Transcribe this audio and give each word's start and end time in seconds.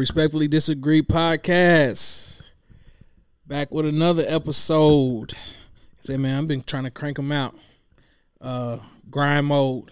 Respectfully 0.00 0.48
Disagree 0.48 1.02
podcast. 1.02 2.40
Back 3.46 3.70
with 3.70 3.84
another 3.84 4.24
episode. 4.26 5.34
Say, 6.00 6.16
man, 6.16 6.38
I've 6.38 6.48
been 6.48 6.62
trying 6.62 6.84
to 6.84 6.90
crank 6.90 7.18
them 7.18 7.30
out. 7.30 7.54
Uh, 8.40 8.78
grind 9.10 9.48
mode. 9.48 9.90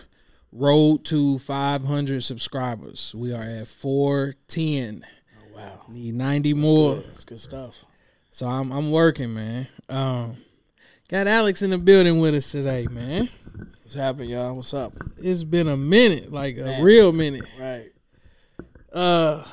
Road 0.51 1.05
to 1.05 1.39
500 1.39 2.25
subscribers. 2.25 3.15
We 3.15 3.35
are 3.35 3.43
at 3.43 3.67
410. 3.67 5.05
Oh, 5.05 5.57
wow. 5.57 5.83
Need 5.91 6.15
90 6.15 6.55
more. 6.55 6.95
Good. 6.95 7.05
That's 7.09 7.25
good 7.25 7.41
stuff. 7.43 7.85
So 8.31 8.47
I'm 8.47 8.73
I'm 8.73 8.91
working, 8.91 9.35
man. 9.35 9.69
Um, 9.91 10.39
got 11.11 11.27
Alex 11.27 11.61
in 11.61 11.69
the 11.69 11.77
building 11.77 12.19
with 12.19 12.35
us 12.35 12.51
today, 12.51 12.87
man. 12.91 13.29
What's 13.83 13.95
happening, 13.95 14.31
y'all? 14.31 14.55
What's 14.55 14.73
up? 14.73 14.95
It's 15.19 15.45
been 15.45 15.69
a 15.69 15.77
minute, 15.77 16.33
like 16.33 16.57
a 16.57 16.65
Man. 16.65 16.83
real 16.83 17.13
minute. 17.13 17.45
Right. 17.61 17.91
Uh, 18.91 19.45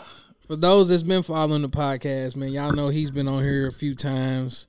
for 0.48 0.56
those 0.56 0.90
that's 0.90 1.04
been 1.04 1.24
following 1.24 1.62
the 1.62 1.70
podcast, 1.70 2.36
man, 2.36 2.50
y'all 2.50 2.72
know 2.74 2.90
he's 2.90 3.12
been 3.12 3.28
on 3.28 3.44
here 3.44 3.68
a 3.68 3.72
few 3.72 3.96
times. 3.96 4.68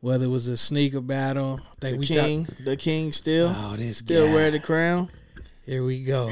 Whether 0.00 0.26
it 0.26 0.28
was 0.28 0.48
a 0.48 0.56
sneaker 0.58 1.00
battle, 1.00 1.60
I 1.62 1.74
think 1.80 1.92
The 1.94 1.98
we 1.98 2.06
king. 2.06 2.44
talk- 2.44 2.56
the 2.64 2.76
king 2.76 3.10
still. 3.12 3.48
oh, 3.50 3.74
this 3.76 3.98
still 3.98 4.26
guy. 4.26 4.34
wear 4.34 4.50
the 4.50 4.60
crown. 4.60 5.08
Here 5.64 5.82
we 5.82 6.02
go. 6.04 6.30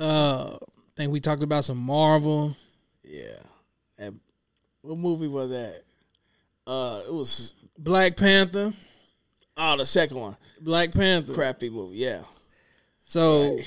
Uh, 0.00 0.56
I 0.56 0.58
think 0.96 1.12
we 1.12 1.20
talked 1.20 1.44
about 1.44 1.64
some 1.64 1.78
Marvel. 1.78 2.56
Yeah. 3.04 3.36
And 3.98 4.18
what 4.82 4.98
movie 4.98 5.28
was 5.28 5.50
that? 5.50 5.82
Uh, 6.66 7.02
it 7.06 7.14
was 7.14 7.54
Black 7.78 8.16
Panther. 8.16 8.72
oh 9.56 9.76
the 9.76 9.86
second 9.86 10.16
one. 10.18 10.36
Black 10.60 10.90
Panther. 10.90 11.34
Crappy 11.34 11.70
movie. 11.70 11.98
Yeah. 11.98 12.22
So 13.04 13.60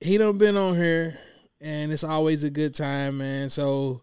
he 0.00 0.18
done 0.18 0.38
been 0.38 0.56
on 0.56 0.74
here, 0.74 1.20
and 1.60 1.92
it's 1.92 2.02
always 2.02 2.42
a 2.42 2.50
good 2.50 2.74
time, 2.74 3.18
man. 3.18 3.48
So 3.50 4.00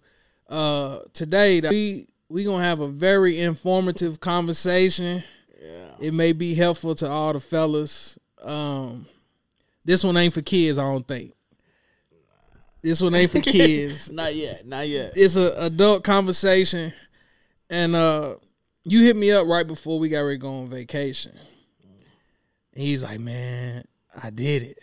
uh 0.50 1.00
today 1.14 1.62
we 1.62 2.08
we 2.30 2.44
gonna 2.44 2.64
have 2.64 2.80
a 2.80 2.88
very 2.88 3.40
informative 3.40 4.20
conversation. 4.20 5.24
Yeah. 5.62 5.88
It 6.00 6.14
may 6.14 6.34
be 6.34 6.54
helpful 6.54 6.96
to 6.96 7.08
all 7.08 7.34
the 7.34 7.40
fellas. 7.40 8.20
Um, 8.44 9.08
this 9.84 10.04
one 10.04 10.18
ain't 10.18 10.34
for 10.34 10.42
kids, 10.42 10.78
I 10.78 10.84
don't 10.84 11.08
think. 11.08 11.34
This 12.82 13.02
one 13.02 13.16
ain't 13.16 13.32
for 13.32 13.40
kids. 13.42 14.12
Not 14.12 14.36
yet. 14.36 14.68
Not 14.68 14.88
yet. 14.88 15.14
it's 15.16 15.36
an 15.36 15.52
adult 15.58 16.04
conversation, 16.04 16.94
and 17.70 17.96
uh, 17.96 18.36
you 18.84 19.04
hit 19.04 19.16
me 19.16 19.32
up 19.32 19.48
right 19.48 19.66
before 19.66 19.98
we 19.98 20.10
got 20.10 20.22
ready 20.22 20.36
to 20.38 20.42
go 20.42 20.60
on 20.62 20.70
vacation. 20.70 21.32
And 22.74 22.84
he's 22.84 23.04
like, 23.04 23.20
"Man, 23.20 23.86
I 24.22 24.30
did 24.30 24.62
it," 24.64 24.80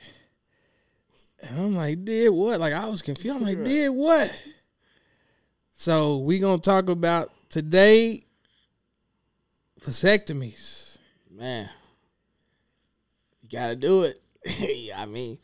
and 1.43 1.61
I'm 1.61 1.77
like, 1.77 2.05
"Did 2.05 2.31
what?" 2.31 2.59
Like 2.59 2.73
I 2.73 2.89
was 2.89 3.03
confused. 3.03 3.37
I'm 3.37 3.43
like. 3.43 3.63
"Did 3.63 3.91
what?" 3.91 4.33
So 5.83 6.19
we 6.19 6.39
gonna 6.39 6.61
talk 6.61 6.89
about 6.89 7.33
today 7.49 8.23
vasectomies. 9.81 10.97
Man. 11.29 11.69
You 13.43 13.49
gotta 13.49 13.75
do 13.75 14.05
it. 14.05 14.23
I 14.97 15.07
mean, 15.07 15.39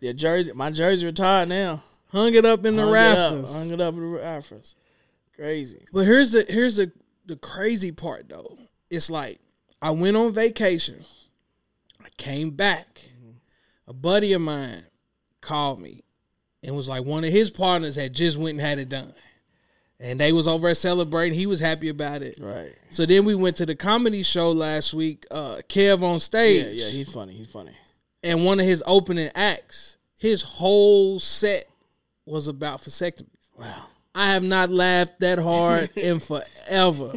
your 0.00 0.14
jersey, 0.14 0.50
my 0.54 0.70
jersey 0.70 1.04
retired 1.04 1.50
now. 1.50 1.82
Hung 2.06 2.34
it 2.34 2.46
up 2.46 2.64
in 2.64 2.76
the 2.76 2.84
Hung 2.84 2.94
it 2.94 2.96
up, 2.96 3.32
rafters. 3.32 3.52
hung 3.54 3.70
it 3.70 3.80
up 3.82 3.92
in 3.92 4.00
the 4.00 4.18
rafters. 4.18 4.76
Crazy. 5.36 5.84
But 5.92 6.06
here's 6.06 6.30
the 6.30 6.46
here's 6.48 6.76
the 6.76 6.90
the 7.26 7.36
crazy 7.36 7.92
part 7.92 8.30
though. 8.30 8.56
It's 8.88 9.10
like 9.10 9.40
I 9.82 9.90
went 9.90 10.16
on 10.16 10.32
vacation. 10.32 11.04
I 12.02 12.08
came 12.16 12.52
back. 12.52 13.10
A 13.86 13.92
buddy 13.92 14.32
of 14.32 14.40
mine 14.40 14.84
called 15.42 15.82
me 15.82 16.00
and 16.62 16.74
was 16.74 16.88
like 16.88 17.04
one 17.04 17.24
of 17.24 17.30
his 17.30 17.50
partners 17.50 17.94
had 17.94 18.14
just 18.14 18.38
went 18.38 18.52
and 18.52 18.62
had 18.62 18.78
it 18.78 18.88
done. 18.88 19.12
And 20.00 20.20
they 20.20 20.32
was 20.32 20.48
over 20.48 20.74
celebrating. 20.74 21.38
He 21.38 21.46
was 21.46 21.60
happy 21.60 21.88
about 21.88 22.20
it. 22.22 22.36
Right. 22.40 22.72
So 22.90 23.06
then 23.06 23.24
we 23.24 23.34
went 23.34 23.56
to 23.58 23.66
the 23.66 23.76
comedy 23.76 24.22
show 24.22 24.50
last 24.52 24.92
week, 24.92 25.24
uh, 25.30 25.60
Kev 25.68 26.02
on 26.02 26.18
stage. 26.18 26.64
Yeah, 26.74 26.86
yeah, 26.86 26.90
he's 26.90 27.12
funny. 27.12 27.32
He's 27.34 27.46
funny. 27.50 27.72
and 28.22 28.44
one 28.44 28.58
of 28.60 28.66
his 28.66 28.82
opening 28.86 29.30
acts, 29.34 29.96
his 30.16 30.42
whole 30.42 31.18
set 31.18 31.66
was 32.26 32.48
about 32.48 32.80
vasectomies. 32.82 33.50
Wow. 33.56 33.84
I 34.16 34.32
have 34.32 34.42
not 34.42 34.70
laughed 34.70 35.20
that 35.20 35.38
hard 35.38 35.90
in 35.96 36.18
forever. 36.20 37.12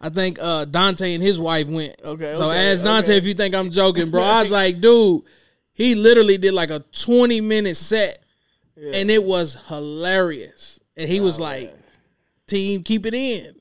I 0.00 0.08
think 0.08 0.38
uh, 0.40 0.64
Dante 0.64 1.14
and 1.14 1.22
his 1.22 1.38
wife 1.38 1.66
went. 1.68 1.94
Okay, 2.04 2.34
So 2.36 2.48
okay, 2.50 2.72
ask 2.72 2.84
Dante 2.84 3.08
okay. 3.08 3.16
if 3.18 3.24
you 3.24 3.34
think 3.34 3.54
I'm 3.54 3.70
joking, 3.70 4.10
bro. 4.10 4.22
I 4.22 4.42
was 4.42 4.50
like, 4.60 4.80
dude, 4.80 5.22
he 5.72 5.94
literally 5.94 6.38
did 6.38 6.54
like 6.54 6.70
a 6.70 6.80
20 7.04 7.40
minute 7.40 7.76
set, 7.76 8.22
and 8.76 9.10
it 9.10 9.22
was 9.24 9.56
hilarious. 9.68 10.80
And 10.96 11.08
he 11.08 11.20
was 11.20 11.38
like, 11.40 11.72
"Team, 12.50 12.82
keep 12.82 13.06
it 13.06 13.14
in. 13.14 13.54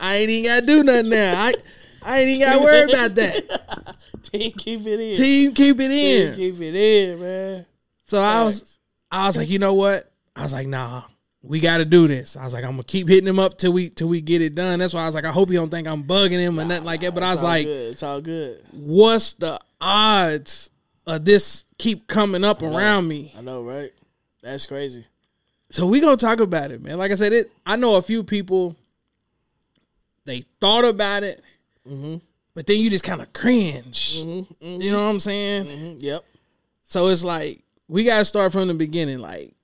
I 0.00 0.16
ain't 0.16 0.30
even 0.30 0.50
gotta 0.50 0.66
do 0.66 0.82
nothing 0.82 1.10
now. 1.10 1.34
I 1.36 1.54
I 2.02 2.20
ain't 2.20 2.30
even 2.30 2.48
gotta 2.48 2.60
worry 2.60 2.82
about 2.92 3.14
that. 3.14 3.96
Team, 4.22 4.52
keep 4.52 4.86
it 4.86 5.00
in. 5.00 5.16
Team, 5.16 5.54
keep 5.54 5.80
it 5.80 5.88
Team, 5.88 6.28
in." 6.28 6.34
keep 6.34 6.60
it 6.60 6.74
in, 6.74 7.20
man. 7.20 7.66
So 8.04 8.18
I 8.18 8.44
was, 8.44 8.78
I 9.10 9.26
was 9.26 9.36
like, 9.36 9.48
you 9.48 9.58
know 9.58 9.74
what? 9.74 10.10
I 10.36 10.42
was 10.42 10.52
like, 10.52 10.66
nah, 10.66 11.02
we 11.42 11.60
got 11.60 11.78
to 11.78 11.84
do 11.84 12.06
this. 12.08 12.36
I 12.36 12.44
was 12.44 12.52
like, 12.52 12.64
I'm 12.64 12.72
gonna 12.72 12.84
keep 12.84 13.08
hitting 13.08 13.28
him 13.28 13.38
up 13.38 13.58
till 13.58 13.72
we 13.72 13.88
till 13.88 14.08
we 14.08 14.20
get 14.20 14.42
it 14.42 14.54
done. 14.54 14.78
That's 14.78 14.94
why 14.94 15.02
I 15.02 15.06
was 15.06 15.14
like, 15.14 15.24
I 15.24 15.32
hope 15.32 15.50
you 15.50 15.56
don't 15.56 15.70
think 15.70 15.88
I'm 15.88 16.04
bugging 16.04 16.38
him 16.38 16.58
or 16.58 16.64
nothing 16.64 16.84
like 16.84 17.00
that. 17.00 17.14
But 17.14 17.22
I 17.22 17.32
was 17.32 17.42
like, 17.42 17.64
good. 17.64 17.90
it's 17.90 18.02
all 18.02 18.20
good. 18.20 18.62
what's 18.72 19.34
the 19.34 19.58
odds 19.80 20.70
of 21.06 21.24
this 21.24 21.64
keep 21.78 22.06
coming 22.06 22.44
up 22.44 22.62
around 22.62 23.08
me? 23.08 23.34
I 23.36 23.40
know, 23.40 23.62
right? 23.62 23.90
That's 24.42 24.66
crazy. 24.66 25.04
So 25.72 25.86
we 25.86 26.00
gonna 26.00 26.18
talk 26.18 26.40
about 26.40 26.70
it, 26.70 26.82
man. 26.82 26.98
Like 26.98 27.12
I 27.12 27.14
said, 27.14 27.32
it. 27.32 27.50
I 27.64 27.76
know 27.76 27.96
a 27.96 28.02
few 28.02 28.22
people. 28.22 28.76
They 30.26 30.44
thought 30.60 30.84
about 30.84 31.22
it, 31.22 31.42
mm-hmm. 31.88 32.16
but 32.54 32.66
then 32.66 32.78
you 32.78 32.90
just 32.90 33.04
kind 33.04 33.22
of 33.22 33.32
cringe. 33.32 34.18
Mm-hmm. 34.18 34.64
Mm-hmm. 34.64 34.82
You 34.82 34.92
know 34.92 35.02
what 35.02 35.10
I'm 35.10 35.18
saying? 35.20 35.64
Mhm, 35.64 36.02
Yep. 36.02 36.24
So 36.84 37.08
it's 37.08 37.24
like 37.24 37.64
we 37.88 38.04
gotta 38.04 38.26
start 38.26 38.52
from 38.52 38.68
the 38.68 38.74
beginning. 38.74 39.18
Like, 39.18 39.54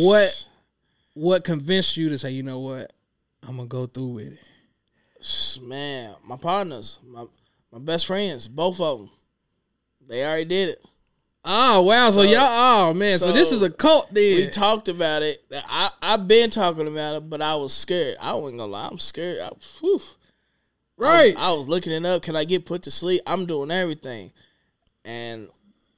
what 0.00 0.46
what 1.12 1.44
convinced 1.44 1.98
you 1.98 2.08
to 2.08 2.18
say, 2.18 2.30
you 2.30 2.42
know 2.42 2.60
what, 2.60 2.90
I'm 3.46 3.56
gonna 3.56 3.68
go 3.68 3.84
through 3.84 4.14
with 4.14 4.32
it? 4.32 5.62
Man, 5.62 6.14
my 6.24 6.36
partners, 6.36 6.98
my 7.06 7.26
my 7.70 7.80
best 7.80 8.06
friends, 8.06 8.48
both 8.48 8.80
of 8.80 8.98
them, 8.98 9.10
they 10.08 10.24
already 10.24 10.46
did 10.46 10.70
it. 10.70 10.84
Oh 11.44 11.82
wow! 11.82 12.10
So, 12.10 12.22
So- 12.22 12.30
y'all, 12.30 12.90
oh 12.90 12.94
man, 12.94 13.18
so, 13.18 13.32
this 13.32 13.50
is 13.50 13.62
a 13.62 13.70
cult 13.70 14.12
then. 14.14 14.36
We 14.36 14.48
talked 14.50 14.88
about 14.88 15.22
it. 15.22 15.42
I 15.52 15.90
I've 16.00 16.28
been 16.28 16.50
talking 16.50 16.86
about 16.86 17.16
it, 17.16 17.28
but 17.28 17.42
I 17.42 17.56
was 17.56 17.72
scared. 17.74 18.16
I 18.20 18.34
wasn't 18.34 18.58
gonna 18.60 18.70
lie. 18.70 18.86
I'm 18.86 18.98
scared. 18.98 19.40
I, 19.40 19.50
whew. 19.80 20.00
right? 20.96 21.34
I 21.36 21.52
was 21.52 21.66
looking 21.66 21.92
it 21.92 22.04
up. 22.06 22.22
Can 22.22 22.36
I 22.36 22.44
get 22.44 22.64
put 22.64 22.82
to 22.84 22.92
sleep? 22.92 23.22
I'm 23.26 23.46
doing 23.46 23.72
everything, 23.72 24.30
and 25.04 25.48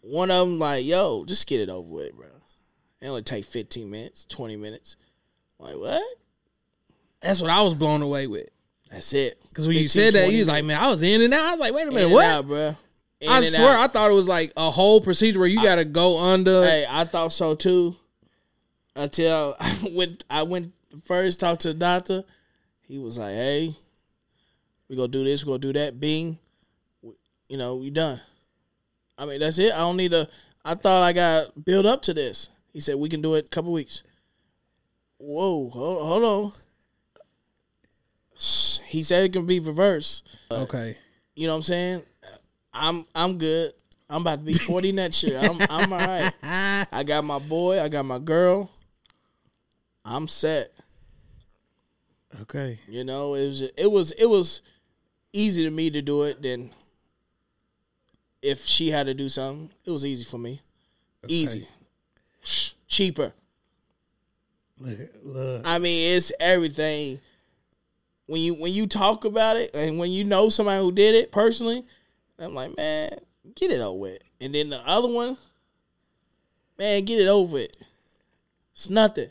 one 0.00 0.30
of 0.30 0.48
them 0.48 0.58
like, 0.58 0.84
"Yo, 0.84 1.26
just 1.26 1.46
get 1.46 1.60
it 1.60 1.68
over 1.68 1.88
with, 1.88 2.14
bro. 2.14 2.26
It 3.02 3.08
only 3.08 3.22
take 3.22 3.44
15 3.44 3.90
minutes, 3.90 4.24
20 4.24 4.56
minutes." 4.56 4.96
I'm 5.60 5.66
like 5.66 5.76
what? 5.76 6.02
That's 7.20 7.42
what 7.42 7.50
I 7.50 7.60
was 7.62 7.74
blown 7.74 8.00
away 8.00 8.26
with. 8.26 8.48
That's 8.90 9.12
it. 9.12 9.38
Because 9.50 9.66
when 9.66 9.76
you 9.76 9.88
said 9.88 10.14
that, 10.14 10.30
you 10.30 10.38
was 10.38 10.48
like, 10.48 10.64
man, 10.64 10.82
I 10.82 10.90
was 10.90 11.02
in 11.02 11.20
and 11.22 11.32
out. 11.34 11.40
I 11.46 11.50
was 11.52 11.60
like, 11.60 11.72
wait 11.74 11.84
a 11.86 11.88
In 11.88 11.94
minute, 11.94 12.10
what? 12.12 12.24
out, 12.26 12.46
bro. 12.46 12.76
I 13.28 13.42
swear, 13.42 13.78
I 13.78 13.86
thought 13.88 14.10
it 14.10 14.14
was 14.14 14.28
like 14.28 14.52
a 14.56 14.70
whole 14.70 15.00
procedure 15.00 15.38
where 15.38 15.48
you 15.48 15.62
got 15.62 15.76
to 15.76 15.84
go 15.84 16.32
under. 16.32 16.62
Hey, 16.64 16.86
I 16.88 17.04
thought 17.04 17.32
so 17.32 17.54
too. 17.54 17.96
Until 18.96 19.56
I 19.60 19.90
went, 19.92 20.24
I 20.30 20.42
went 20.42 20.72
first 21.04 21.40
talked 21.40 21.62
to 21.62 21.68
the 21.68 21.74
doctor. 21.74 22.24
He 22.82 22.98
was 22.98 23.18
like, 23.18 23.34
"Hey, 23.34 23.74
we 24.88 24.96
gonna 24.96 25.08
do 25.08 25.24
this, 25.24 25.44
we 25.44 25.48
gonna 25.50 25.58
do 25.58 25.72
that. 25.72 25.98
Bing, 25.98 26.38
you 27.48 27.56
know, 27.56 27.76
we 27.76 27.90
done." 27.90 28.20
I 29.16 29.26
mean, 29.26 29.40
that's 29.40 29.58
it. 29.58 29.72
I 29.72 29.78
don't 29.78 29.96
need 29.96 30.10
to. 30.10 30.28
I 30.64 30.74
thought 30.74 31.02
I 31.02 31.12
got 31.12 31.64
built 31.64 31.86
up 31.86 32.02
to 32.02 32.14
this. 32.14 32.48
He 32.72 32.80
said 32.80 32.96
we 32.96 33.08
can 33.08 33.22
do 33.22 33.34
it 33.34 33.38
in 33.40 33.44
a 33.46 33.48
couple 33.48 33.72
weeks. 33.72 34.02
Whoa, 35.18 35.70
hold, 35.70 36.02
hold 36.02 36.24
on. 36.24 36.52
He 38.86 39.02
said 39.02 39.24
it 39.24 39.32
can 39.32 39.46
be 39.46 39.60
reversed. 39.60 40.28
okay, 40.50 40.96
You 41.34 41.46
know 41.46 41.54
what 41.54 41.58
I'm 41.58 41.62
saying? 41.62 42.02
I'm 42.74 43.06
I'm 43.14 43.38
good. 43.38 43.72
I'm 44.10 44.20
about 44.22 44.40
to 44.40 44.44
be 44.44 44.52
40 44.52 44.92
next 45.00 45.22
year. 45.22 45.38
I'm 45.40 45.58
I'm 45.70 45.92
all 45.92 45.98
right. 45.98 46.32
I 46.42 47.02
got 47.04 47.24
my 47.24 47.38
boy. 47.38 47.80
I 47.80 47.88
got 47.88 48.04
my 48.04 48.18
girl. 48.18 48.70
I'm 50.04 50.28
set. 50.28 50.70
okay, 52.42 52.78
You 52.88 53.04
know, 53.04 53.34
it 53.34 53.46
was 53.46 53.62
it 53.62 53.90
was 53.90 54.12
it 54.12 54.26
was 54.26 54.60
easy 55.32 55.64
to 55.64 55.70
me 55.70 55.90
to 55.90 56.02
do 56.02 56.24
it. 56.24 56.42
Then 56.42 56.70
if 58.42 58.64
she 58.66 58.90
had 58.90 59.06
to 59.06 59.14
do 59.14 59.28
something, 59.30 59.70
it 59.84 59.90
was 59.90 60.04
easy 60.04 60.24
for 60.24 60.36
me. 60.36 60.60
Easy, 61.26 61.66
cheaper. 62.86 63.32
look, 64.78 64.98
look. 65.22 65.62
I 65.64 65.78
mean, 65.78 66.16
it's 66.16 66.30
everything. 66.38 67.18
When 68.26 68.42
you 68.42 68.54
when 68.54 68.74
you 68.74 68.86
talk 68.86 69.24
about 69.24 69.56
it, 69.56 69.74
and 69.74 69.98
when 69.98 70.10
you 70.12 70.24
know 70.24 70.50
somebody 70.50 70.82
who 70.82 70.92
did 70.92 71.14
it 71.14 71.32
personally, 71.32 71.86
I'm 72.38 72.54
like, 72.54 72.76
man, 72.76 73.10
get 73.54 73.70
it 73.70 73.80
over 73.80 73.98
with. 73.98 74.18
And 74.40 74.54
then 74.54 74.70
the 74.70 74.80
other 74.86 75.08
one, 75.08 75.36
man, 76.78 77.04
get 77.04 77.20
it 77.20 77.28
over 77.28 77.52
with. 77.54 77.70
It's 78.72 78.90
nothing. 78.90 79.30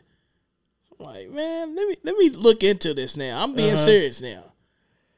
I'm 0.99 1.05
like, 1.05 1.29
man, 1.29 1.75
let 1.75 1.87
me 1.87 1.95
let 2.03 2.15
me 2.17 2.29
look 2.29 2.63
into 2.63 2.93
this 2.93 3.17
now. 3.17 3.43
I'm 3.43 3.53
being 3.55 3.73
Uh-huh. 3.73 3.83
serious 3.85 4.21
now. 4.21 4.43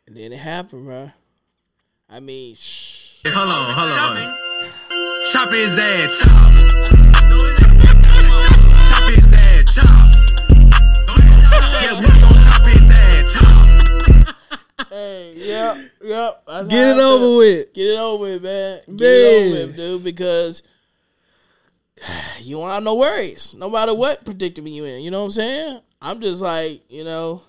And 0.07 0.15
then 0.17 0.31
it 0.33 0.39
happened, 0.39 0.85
bro. 0.85 1.11
I 2.09 2.19
mean, 2.19 2.55
shh. 2.55 3.17
Hey, 3.23 3.31
Hold 3.31 3.49
on, 3.49 3.73
hold 3.73 3.91
on. 3.91 4.35
Chop 5.31 5.49
his 5.51 5.77
ass, 5.79 6.19
chop. 6.19 6.51
Chop 8.89 9.09
his 9.09 9.33
ass, 9.33 9.75
chop. 9.75 9.85
Yeah, 11.83 12.14
Hey, 14.95 15.33
yep, 15.35 15.77
yep. 16.01 16.43
That's 16.47 16.69
Get 16.69 16.95
it 16.95 17.01
over 17.01 17.25
feel. 17.25 17.37
with. 17.37 17.73
Get 17.73 17.87
it 17.87 17.97
over 17.97 18.23
with, 18.23 18.43
man. 18.43 18.79
Get 18.95 19.05
it 19.05 19.45
over 19.45 19.67
with, 19.67 19.75
dude, 19.75 20.03
because 20.05 20.63
you 22.39 22.57
won't 22.57 22.71
have 22.71 22.83
no 22.83 22.95
worries, 22.95 23.53
no 23.57 23.69
matter 23.69 23.93
what 23.93 24.23
predicament 24.23 24.73
you 24.73 24.85
in. 24.85 25.01
You 25.01 25.11
know 25.11 25.19
what 25.19 25.25
I'm 25.25 25.31
saying? 25.31 25.81
I'm 26.01 26.21
just 26.21 26.41
like, 26.41 26.89
you 26.89 27.03
know, 27.03 27.41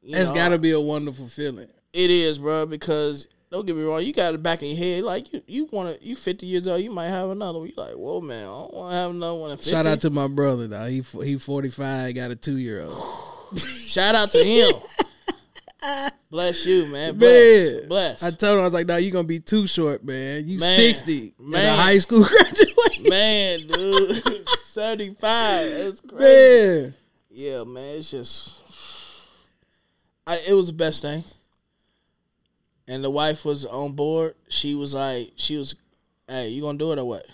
you 0.00 0.16
That's 0.16 0.32
got 0.32 0.48
to 0.48 0.58
be 0.58 0.70
a 0.70 0.80
wonderful 0.80 1.26
feeling. 1.26 1.68
It 1.92 2.10
is, 2.10 2.38
bro. 2.38 2.64
Because 2.64 3.26
don't 3.50 3.66
get 3.66 3.76
me 3.76 3.82
wrong, 3.82 4.02
you 4.02 4.14
got 4.14 4.32
it 4.32 4.42
back 4.42 4.62
in 4.62 4.70
your 4.70 4.78
head. 4.78 5.04
Like 5.04 5.30
you, 5.30 5.42
you 5.46 5.68
want 5.70 6.00
to, 6.00 6.06
you 6.06 6.16
50 6.16 6.46
years 6.46 6.66
old, 6.66 6.80
you 6.80 6.90
might 6.90 7.08
have 7.08 7.28
another 7.28 7.58
one. 7.58 7.68
You 7.68 7.74
like, 7.76 7.92
whoa, 7.92 8.22
man, 8.22 8.44
I 8.44 8.46
don't 8.46 8.72
want 8.72 8.92
to 8.92 8.96
have 8.96 9.10
another 9.10 9.38
one 9.38 9.50
at 9.50 9.58
50. 9.58 9.70
Shout 9.70 9.84
out 9.84 10.00
to 10.00 10.08
my 10.08 10.26
brother, 10.26 10.68
though. 10.68 10.86
He 10.86 11.02
he 11.22 11.36
45, 11.36 12.14
got 12.14 12.30
a 12.30 12.36
two 12.36 12.56
year 12.56 12.84
old. 12.84 13.58
Shout 13.58 14.14
out 14.14 14.30
to 14.30 14.38
him. 14.38 14.72
Bless 16.30 16.66
you, 16.66 16.86
man. 16.86 17.16
Bless. 17.16 17.72
Man, 17.72 17.88
Bless. 17.88 18.22
I 18.22 18.30
told 18.30 18.54
him 18.54 18.60
I 18.60 18.64
was 18.64 18.74
like, 18.74 18.86
"No, 18.86 18.96
you're 18.96 19.12
gonna 19.12 19.26
be 19.26 19.40
too 19.40 19.66
short, 19.66 20.04
man. 20.04 20.46
You 20.48 20.58
Man. 20.58 20.76
60 20.76 21.34
Man. 21.38 21.64
at 21.64 21.72
a 21.78 21.82
high 21.82 21.98
school 21.98 22.24
graduation, 22.28 23.04
man, 23.08 23.60
dude. 23.60 24.48
75. 24.60 25.18
That's 25.20 26.00
crazy. 26.00 26.82
man. 26.82 26.94
Yeah, 27.30 27.64
man. 27.64 27.96
It's 27.98 28.10
just, 28.10 28.60
I. 30.26 30.38
It 30.48 30.52
was 30.54 30.66
the 30.66 30.72
best 30.72 31.02
thing. 31.02 31.24
And 32.88 33.04
the 33.04 33.10
wife 33.10 33.44
was 33.44 33.66
on 33.66 33.92
board. 33.92 34.34
She 34.48 34.74
was 34.74 34.94
like, 34.94 35.32
she 35.36 35.56
was, 35.58 35.74
hey, 36.26 36.48
you 36.48 36.62
gonna 36.62 36.78
do 36.78 36.90
it 36.92 36.98
or 36.98 37.04
what? 37.04 37.26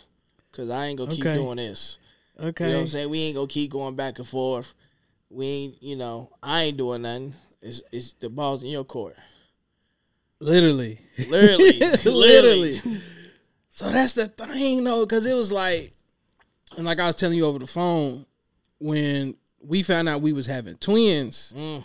Cause 0.51 0.69
I 0.69 0.87
ain't 0.87 0.99
gonna 0.99 1.13
keep 1.13 1.23
doing 1.23 1.57
this. 1.57 1.99
Okay, 2.41 2.65
You 2.65 2.71
know 2.71 2.77
what 2.79 2.83
I'm 2.83 2.89
saying? 2.89 3.11
We 3.11 3.21
ain't 3.21 3.37
gonna 3.37 3.47
keep 3.47 3.71
going 3.71 3.95
back 3.95 4.19
and 4.19 4.27
forth. 4.27 4.75
We 5.31 5.47
ain't, 5.47 5.83
you 5.83 5.95
know, 5.97 6.31
I 6.43 6.63
ain't 6.65 6.77
doing 6.77 7.03
nothing. 7.03 7.35
It's 7.65 7.83
it's 7.91 8.13
the 8.21 8.29
ball's 8.29 8.63
in 8.63 8.69
your 8.69 8.85
court. 8.85 9.17
literally, 10.39 11.01
Literally. 11.29 11.79
Literally. 12.05 12.75
So 13.71 13.91
that's 13.91 14.13
the 14.13 14.29
thing, 14.29 14.85
though, 14.85 15.05
because 15.05 15.27
it 15.27 15.35
was 15.35 15.51
like, 15.51 15.91
and 16.77 16.85
like 16.87 17.01
I 17.01 17.07
was 17.07 17.17
telling 17.17 17.37
you 17.39 17.47
over 17.47 17.59
the 17.59 17.67
phone, 17.67 18.27
when 18.79 19.35
we 19.61 19.83
found 19.83 20.09
out 20.09 20.21
we 20.21 20.33
was 20.33 20.47
having 20.47 20.77
twins, 20.77 21.53
Mm. 21.57 21.85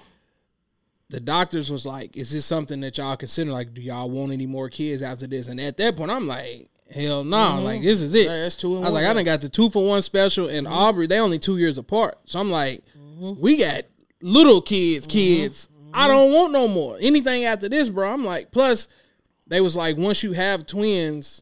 the 1.09 1.19
doctors 1.21 1.71
was 1.71 1.85
like, 1.85 2.17
"Is 2.17 2.31
this 2.31 2.45
something 2.45 2.81
that 2.81 2.97
y'all 2.97 3.15
consider? 3.15 3.51
Like, 3.51 3.73
do 3.73 3.81
y'all 3.81 4.09
want 4.09 4.33
any 4.33 4.45
more 4.45 4.69
kids 4.69 5.01
after 5.01 5.27
this?" 5.27 5.47
And 5.47 5.59
at 5.61 5.77
that 5.77 5.95
point, 5.95 6.11
I'm 6.11 6.27
like, 6.27 6.69
"Hell 6.93 7.23
no! 7.23 7.37
Mm-hmm. 7.37 7.63
Like, 7.65 7.81
this 7.81 8.01
is 8.01 8.13
it." 8.13 8.27
That's 8.27 8.55
two 8.57 8.75
I 8.75 8.79
was 8.79 8.83
one 8.83 8.93
like, 8.95 9.05
I 9.05 9.07
day. 9.09 9.13
done 9.13 9.25
got 9.25 9.41
the 9.41 9.49
two 9.49 9.69
for 9.69 9.87
one 9.87 10.01
special, 10.01 10.49
and 10.49 10.67
mm-hmm. 10.67 10.75
Aubrey, 10.75 11.07
they 11.07 11.19
only 11.19 11.39
two 11.39 11.57
years 11.57 11.77
apart. 11.77 12.17
So 12.25 12.39
I'm 12.39 12.51
like, 12.51 12.81
mm-hmm. 12.97 13.39
we 13.41 13.57
got 13.57 13.83
little 14.21 14.61
kids, 14.61 15.07
mm-hmm. 15.07 15.11
kids. 15.11 15.69
I 15.93 16.07
mm-hmm. 16.07 16.11
don't 16.11 16.33
want 16.33 16.53
no 16.53 16.67
more. 16.67 16.97
Anything 16.99 17.45
after 17.45 17.69
this, 17.69 17.89
bro. 17.89 18.11
I'm 18.11 18.25
like, 18.25 18.51
plus, 18.51 18.87
they 19.47 19.61
was 19.61 19.75
like, 19.75 19.97
once 19.97 20.23
you 20.23 20.33
have 20.33 20.65
twins, 20.65 21.41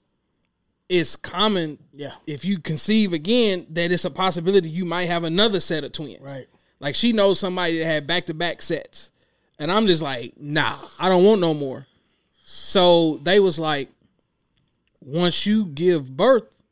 it's 0.90 1.16
common 1.16 1.78
Yeah. 1.92 2.14
if 2.26 2.46
you 2.46 2.60
conceive 2.60 3.14
again 3.14 3.68
that 3.72 3.92
it's 3.92 4.06
a 4.06 4.12
possibility 4.12 4.70
you 4.70 4.86
might 4.86 5.10
have 5.10 5.24
another 5.24 5.60
set 5.60 5.84
of 5.84 5.92
twins. 5.92 6.22
Right. 6.22 6.48
Like 6.80 6.96
she 6.96 7.12
knows 7.12 7.40
somebody 7.40 7.80
that 7.80 7.86
had 7.86 8.08
back 8.08 8.28
to 8.28 8.34
back 8.34 8.62
sets. 8.62 9.12
And 9.60 9.72
I'm 9.72 9.88
just 9.88 10.02
like, 10.02 10.34
nah, 10.40 10.76
I 11.00 11.10
don't 11.10 11.24
want 11.24 11.42
no 11.42 11.54
more. 11.54 11.88
So 12.44 13.18
they 13.18 13.40
was 13.40 13.58
like, 13.58 13.90
once 15.02 15.46
you 15.46 15.66
give 15.66 16.16
birth, 16.16 16.64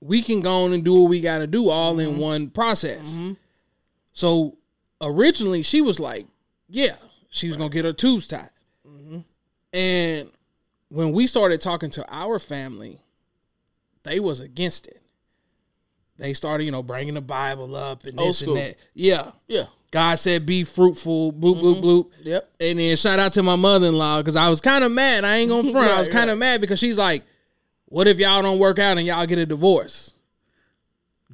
we 0.00 0.22
can 0.22 0.40
go 0.40 0.64
on 0.64 0.72
and 0.72 0.84
do 0.84 0.94
what 0.94 1.10
we 1.10 1.20
gotta 1.20 1.46
do 1.46 1.68
all 1.68 1.98
in 1.98 2.10
mm-hmm. 2.10 2.20
one 2.20 2.50
process. 2.50 3.22
So 4.12 4.56
originally 5.02 5.62
she 5.62 5.80
was 5.80 5.98
like, 6.00 6.26
yeah, 6.68 6.96
she 7.28 7.48
was 7.48 7.56
gonna 7.56 7.70
get 7.70 7.84
her 7.84 7.92
tubes 7.92 8.26
tied. 8.26 8.48
Mm-hmm. 8.86 9.18
And 9.74 10.30
when 10.88 11.12
we 11.12 11.26
started 11.26 11.60
talking 11.60 11.90
to 11.90 12.06
our 12.08 12.38
family, 12.38 12.98
they 14.04 14.20
was 14.20 14.40
against 14.40 14.86
it. 14.86 15.00
They 16.18 16.34
started, 16.34 16.64
you 16.64 16.70
know, 16.70 16.82
bringing 16.82 17.14
the 17.14 17.20
Bible 17.20 17.74
up 17.74 18.04
and 18.04 18.18
Old 18.18 18.28
this 18.28 18.38
school. 18.40 18.56
and 18.56 18.70
that. 18.70 18.76
Yeah. 18.94 19.32
Yeah. 19.48 19.64
God 19.90 20.18
said, 20.18 20.46
"Be 20.46 20.64
fruitful." 20.64 21.32
Bloop 21.32 21.60
bloop 21.60 21.76
mm-hmm. 21.76 21.84
bloop. 21.84 22.10
Yep. 22.22 22.50
And 22.60 22.78
then 22.78 22.96
shout 22.96 23.18
out 23.18 23.32
to 23.34 23.42
my 23.42 23.56
mother 23.56 23.88
in 23.88 23.96
law 23.96 24.18
because 24.18 24.36
I 24.36 24.48
was 24.48 24.60
kind 24.60 24.84
of 24.84 24.92
mad. 24.92 25.24
I 25.24 25.36
ain't 25.36 25.50
gonna 25.50 25.70
front. 25.72 25.90
I 25.90 25.98
was 25.98 26.08
kind 26.08 26.30
of 26.30 26.38
mad 26.38 26.60
because 26.60 26.78
she's 26.78 26.96
like, 26.96 27.24
"What 27.86 28.08
if 28.08 28.18
y'all 28.18 28.42
don't 28.42 28.58
work 28.58 28.78
out 28.78 28.98
and 28.98 29.06
y'all 29.06 29.26
get 29.26 29.38
a 29.38 29.46
divorce?" 29.46 30.11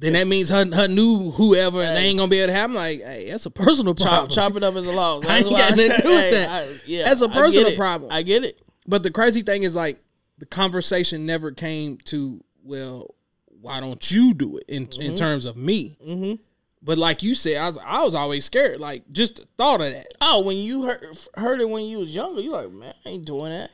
Then 0.01 0.13
that 0.13 0.27
means 0.27 0.47
her 0.49 0.65
her 0.73 0.87
new 0.87 1.31
whoever 1.31 1.79
they 1.79 2.05
ain't 2.05 2.17
gonna 2.17 2.29
be 2.29 2.39
able 2.39 2.47
to 2.47 2.53
have. 2.53 2.69
I'm 2.69 2.75
like, 2.75 3.01
hey, 3.01 3.27
that's 3.29 3.45
a 3.45 3.51
personal 3.51 3.93
problem. 3.93 4.31
chop 4.31 4.55
it 4.55 4.63
up 4.63 4.75
as 4.75 4.87
a 4.87 4.91
loss. 4.93 5.25
I 5.27 5.37
ain't 5.39 5.49
That's 5.49 5.53
why 5.53 5.59
got 5.59 5.77
nothing 5.77 5.91
to 5.91 6.01
do 6.01 6.09
with 6.09 6.31
that. 6.47 6.49
I- 6.49 6.67
yeah, 6.85 7.03
That's 7.03 7.21
a 7.21 7.25
I 7.25 7.27
get 7.27 7.35
personal 7.37 7.67
it. 7.67 7.77
problem. 7.77 8.11
I 8.11 8.21
get 8.21 8.43
it. 8.45 8.61
But 8.87 9.03
the 9.03 9.11
crazy 9.11 9.41
thing 9.41 9.63
is 9.63 9.75
like 9.75 9.99
the 10.37 10.45
conversation 10.45 11.25
never 11.25 11.51
came 11.51 11.97
to 12.05 12.41
well, 12.63 13.13
why 13.47 13.81
don't 13.81 14.09
you 14.09 14.33
do 14.33 14.57
it 14.57 14.63
in 14.69 14.87
Mm-hmm. 14.87 15.01
in 15.01 15.15
terms 15.15 15.43
of 15.45 15.57
me? 15.57 15.97
Mm-hmm. 16.07 16.35
But 16.81 16.97
like 16.97 17.21
you 17.21 17.35
said, 17.35 17.57
I 17.57 17.65
was 17.67 17.77
I 17.85 18.01
was 18.03 18.15
always 18.15 18.45
scared. 18.45 18.79
Like 18.79 19.03
just 19.11 19.35
the 19.35 19.45
thought 19.57 19.81
of 19.81 19.91
that. 19.91 20.07
Oh, 20.21 20.43
when 20.43 20.55
you 20.55 20.83
heard 20.83 21.03
heard 21.35 21.59
it 21.59 21.69
when 21.69 21.83
you 21.83 21.97
was 21.97 22.15
younger, 22.15 22.39
you 22.39 22.51
like, 22.53 22.71
man, 22.71 22.93
I 23.05 23.09
ain't 23.09 23.25
doing 23.25 23.51
that. 23.51 23.69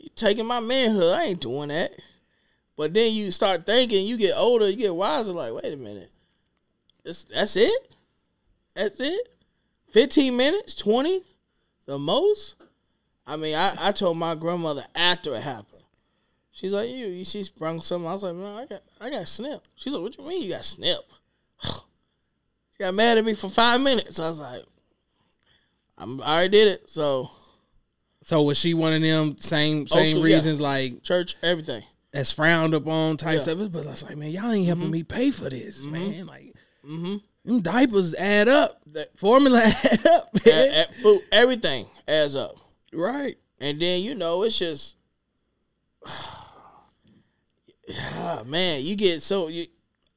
You 0.00 0.08
taking 0.16 0.46
my 0.46 0.58
manhood, 0.58 1.14
I 1.14 1.22
ain't 1.26 1.40
doing 1.40 1.68
that. 1.68 1.92
But 2.76 2.94
then 2.94 3.12
you 3.12 3.30
start 3.30 3.66
thinking, 3.66 4.06
you 4.06 4.16
get 4.16 4.34
older, 4.36 4.68
you 4.68 4.76
get 4.76 4.94
wiser. 4.94 5.32
Like, 5.32 5.52
wait 5.52 5.72
a 5.72 5.76
minute, 5.76 6.10
that's 7.04 7.24
that's 7.24 7.56
it. 7.56 7.92
That's 8.74 8.98
it. 9.00 9.28
Fifteen 9.90 10.36
minutes, 10.36 10.74
twenty, 10.74 11.20
the 11.86 11.98
most. 11.98 12.56
I 13.26 13.36
mean, 13.36 13.54
I, 13.54 13.74
I 13.78 13.92
told 13.92 14.16
my 14.18 14.34
grandmother 14.34 14.84
after 14.96 15.34
it 15.34 15.42
happened. 15.42 15.82
She's 16.50 16.72
like, 16.74 16.90
you, 16.90 17.06
you 17.06 17.24
she 17.24 17.42
sprung 17.44 17.80
something. 17.80 18.08
I 18.08 18.12
was 18.12 18.22
like, 18.22 18.34
man, 18.34 18.56
I 18.56 18.66
got 18.66 18.82
I 19.00 19.10
got 19.10 19.28
snip. 19.28 19.62
She's 19.76 19.92
like, 19.94 20.02
what 20.02 20.16
do 20.16 20.22
you 20.22 20.28
mean 20.28 20.42
you 20.42 20.50
got 20.50 20.64
snip? 20.64 20.98
she 21.62 22.78
got 22.80 22.94
mad 22.94 23.18
at 23.18 23.24
me 23.24 23.34
for 23.34 23.48
five 23.48 23.80
minutes. 23.80 24.18
I 24.18 24.28
was 24.28 24.40
like, 24.40 24.62
I'm, 25.98 26.20
I 26.22 26.34
already 26.34 26.48
did 26.50 26.68
it. 26.68 26.90
So 26.90 27.30
So 28.22 28.42
was 28.42 28.58
she 28.58 28.74
one 28.74 28.92
of 28.92 29.02
them 29.02 29.36
same 29.40 29.86
Oh, 29.90 29.94
same 29.96 30.16
so, 30.16 30.24
yeah. 30.24 30.34
reasons 30.36 30.60
like 30.60 31.02
church, 31.02 31.36
everything. 31.42 31.82
That's 32.12 32.30
frowned 32.32 32.74
upon 32.74 33.16
type 33.16 33.34
Yeah. 33.34 33.38
Mm-hmm. 33.54 33.60
stuff? 33.60 33.72
But 33.72 33.86
I 33.86 33.90
was 33.90 34.02
like, 34.02 34.16
man, 34.16 34.30
y'all 34.30 34.50
ain't 34.50 34.66
helping 34.66 34.90
me 34.90 35.02
pay 35.02 35.30
for 35.30 35.48
this, 35.50 35.82
man. 35.84 36.26
Like, 36.26 36.52
them 36.84 37.60
diapers 37.60 38.14
add 38.14 38.48
up. 38.48 38.80
That- 38.92 39.16
Formula 39.18 39.60
add 39.64 40.06
up, 40.06 40.28
man. 40.46 40.68
At, 40.68 40.74
at 40.74 40.94
food, 40.96 41.22
everything 41.32 41.86
adds 42.06 42.36
up. 42.36 42.56
right. 42.92 43.36
And 43.60 43.80
then 43.80 44.02
you 44.02 44.14
know 44.16 44.42
it's 44.42 44.58
just, 44.58 44.96
Ah, 48.14 48.42
man, 48.46 48.82
you 48.82 48.94
get 48.96 49.22
so 49.22 49.48
you 49.48 49.66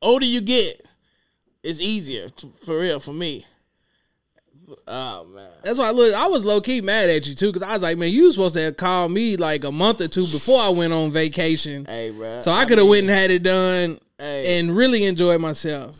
older 0.02 0.26
you 0.26 0.40
get, 0.42 0.82
it's 1.64 1.82
easier 1.82 2.28
for 2.64 2.80
real 2.80 3.00
for 3.00 3.12
me. 3.14 3.46
Oh 4.88 5.26
man, 5.26 5.50
That's 5.64 5.78
why 5.78 5.88
I 5.88 5.92
look. 5.92 6.14
I 6.14 6.28
was 6.28 6.44
low 6.44 6.62
key 6.62 6.82
mad 6.82 7.10
at 7.10 7.28
you 7.28 7.36
too 7.36 7.52
because 7.52 7.64
I 7.68 7.74
was 7.74 7.82
like, 7.82 7.98
man, 7.98 8.12
you 8.12 8.32
supposed 8.32 8.56
to 8.56 8.62
have 8.62 8.78
called 8.78 9.12
me 9.12 9.38
like 9.38 9.64
a 9.64 9.72
month 9.72 10.02
or 10.02 10.08
two 10.08 10.24
before 10.24 10.60
I 10.60 10.70
went 10.70 10.94
on 10.94 11.12
vacation, 11.12 11.86
hey, 11.86 12.12
bro. 12.12 12.42
so 12.42 12.52
I 12.52 12.66
could 12.66 12.78
have 12.78 12.88
went 12.88 13.04
and 13.04 13.12
had 13.12 13.32
it 13.32 13.44
done 13.44 14.00
Hey. 14.18 14.60
and 14.60 14.76
really 14.76 15.04
enjoyed 15.06 15.42
myself. 15.42 15.96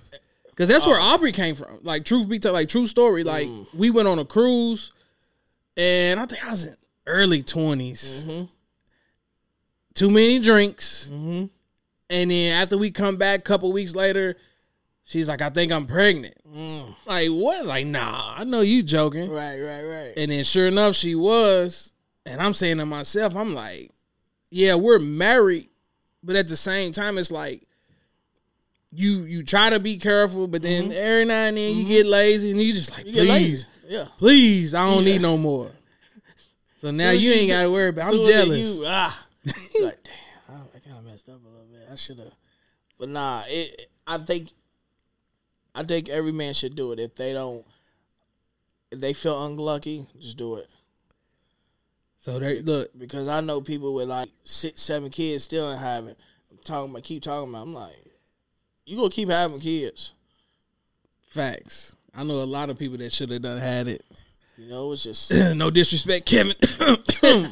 Because 0.50 0.70
that's 0.70 0.88
where 0.88 1.00
oh. 1.00 1.04
Aubrey 1.04 1.34
came 1.34 1.56
from. 1.56 1.80
Like 1.84 2.06
truth 2.06 2.30
be 2.30 2.40
told, 2.40 2.54
like 2.54 2.70
true 2.70 2.88
story. 2.88 3.24
Like 3.24 3.48
mm. 3.48 3.68
we 3.74 3.90
went 3.90 4.08
on 4.08 4.20
a 4.20 4.26
cruise, 4.26 4.94
and 5.76 6.20
I 6.20 6.26
think 6.26 6.46
I 6.46 6.52
was 6.52 6.66
in 6.66 6.78
early 7.06 7.44
20s 7.44 8.24
mm-hmm. 8.24 8.46
Too 9.94 10.10
many 10.10 10.40
drinks, 10.40 11.10
mm-hmm. 11.12 11.46
and 12.10 12.32
then 12.32 12.62
after 12.62 12.78
we 12.78 12.92
come 12.92 13.16
back, 13.16 13.40
a 13.40 13.44
couple 13.44 13.72
weeks 13.72 13.96
later, 13.96 14.36
she's 15.06 15.28
like, 15.30 15.42
"I 15.42 15.50
think 15.50 15.72
I'm 15.72 15.86
pregnant." 15.88 16.36
Like 17.06 17.30
what? 17.30 17.66
Like 17.66 17.86
nah, 17.88 18.34
I 18.38 18.44
know 18.44 18.62
you 18.62 18.84
joking. 18.84 19.30
Right, 19.30 19.60
right, 19.60 19.84
right. 19.84 20.14
And 20.18 20.32
then 20.32 20.44
sure 20.44 20.68
enough, 20.68 20.96
she 20.96 21.16
was. 21.16 21.92
And 22.26 22.42
I'm 22.42 22.54
saying 22.54 22.78
to 22.78 22.86
myself, 22.86 23.36
I'm 23.36 23.54
like, 23.54 23.92
yeah, 24.50 24.76
we're 24.76 25.00
married, 25.00 25.70
but 26.24 26.36
at 26.36 26.48
the 26.48 26.58
same 26.58 26.92
time, 26.92 27.18
it's 27.18 27.30
like 27.32 27.64
you 28.92 29.24
you 29.24 29.44
try 29.44 29.70
to 29.70 29.80
be 29.80 29.98
careful, 29.98 30.48
but 30.48 30.62
then 30.62 30.92
every 30.92 31.26
now 31.26 31.44
and 31.48 31.58
then 31.58 31.76
you 31.76 31.86
get 31.86 32.06
lazy 32.06 32.52
and 32.52 32.62
you 32.62 32.74
just 32.74 32.92
like, 32.92 33.06
Mm-hmm. 33.06 33.18
You 33.18 33.26
please. 33.26 33.68
Yeah. 33.88 34.06
please, 34.18 34.74
I 34.74 34.90
don't 34.90 35.04
Yeah. 35.06 35.14
need 35.14 35.22
no 35.22 35.38
more. 35.38 35.70
So 36.78 36.92
now 36.92 37.12
you 37.12 37.30
you 37.30 37.34
ain't 37.34 37.50
got 37.52 37.64
to 37.64 37.72
worry 37.72 37.90
about. 37.90 38.14
I'm 38.14 38.26
jealous. 38.26 38.78
You, 38.80 38.86
ah, 38.88 39.26
like 39.82 40.04
damn, 40.04 40.14
I, 40.50 40.54
I 40.76 40.80
kind 40.80 40.98
of 40.98 41.06
messed 41.06 41.28
up 41.30 41.40
a 41.46 41.48
little 41.50 41.66
bit. 41.72 41.88
I 41.92 41.96
should 41.96 42.20
have, 42.20 42.32
but 42.98 43.10
nah. 43.10 43.44
It. 43.48 43.90
I 44.08 44.18
think 44.20 44.52
I 45.76 45.84
think 45.84 46.08
every 46.10 46.32
man 46.32 46.54
should 46.54 46.76
do 46.76 46.94
it. 46.94 47.00
If 47.00 47.16
they 47.16 47.34
don't, 47.34 47.66
if 48.92 49.00
they 49.00 49.12
feel 49.14 49.46
unlucky, 49.46 50.08
just 50.20 50.38
do 50.38 50.56
it. 50.56 50.68
So 52.18 52.40
they 52.40 52.62
look, 52.62 52.90
Because 52.98 53.28
I 53.28 53.42
know 53.42 53.62
people 53.62 53.94
with 53.94 54.08
like 54.08 54.30
six, 54.44 54.82
seven 54.82 55.10
kids 55.10 55.44
still 55.44 55.70
ain't 55.70 55.82
having. 55.82 56.16
I'm 56.50 56.58
talking 56.64 56.90
about, 56.92 57.04
keep 57.04 57.22
talking 57.22 57.50
about. 57.50 57.64
I'm 57.64 57.74
like, 57.74 57.94
you 58.86 58.96
gonna 58.98 59.10
keep 59.10 59.30
having 59.30 59.60
kids. 59.60 60.14
facts. 61.28 61.96
I 62.18 62.24
know 62.24 62.36
a 62.36 62.46
lot 62.46 62.70
of 62.70 62.80
people 62.80 62.98
that 63.00 63.12
should 63.12 63.30
have 63.30 63.42
done 63.42 63.58
had 63.58 63.90
it. 63.90 64.02
You 64.58 64.70
know, 64.70 64.94
it's 64.94 65.04
just 65.04 65.32
no 65.56 65.70
disrespect, 65.70 66.26
Kevin. 66.26 66.56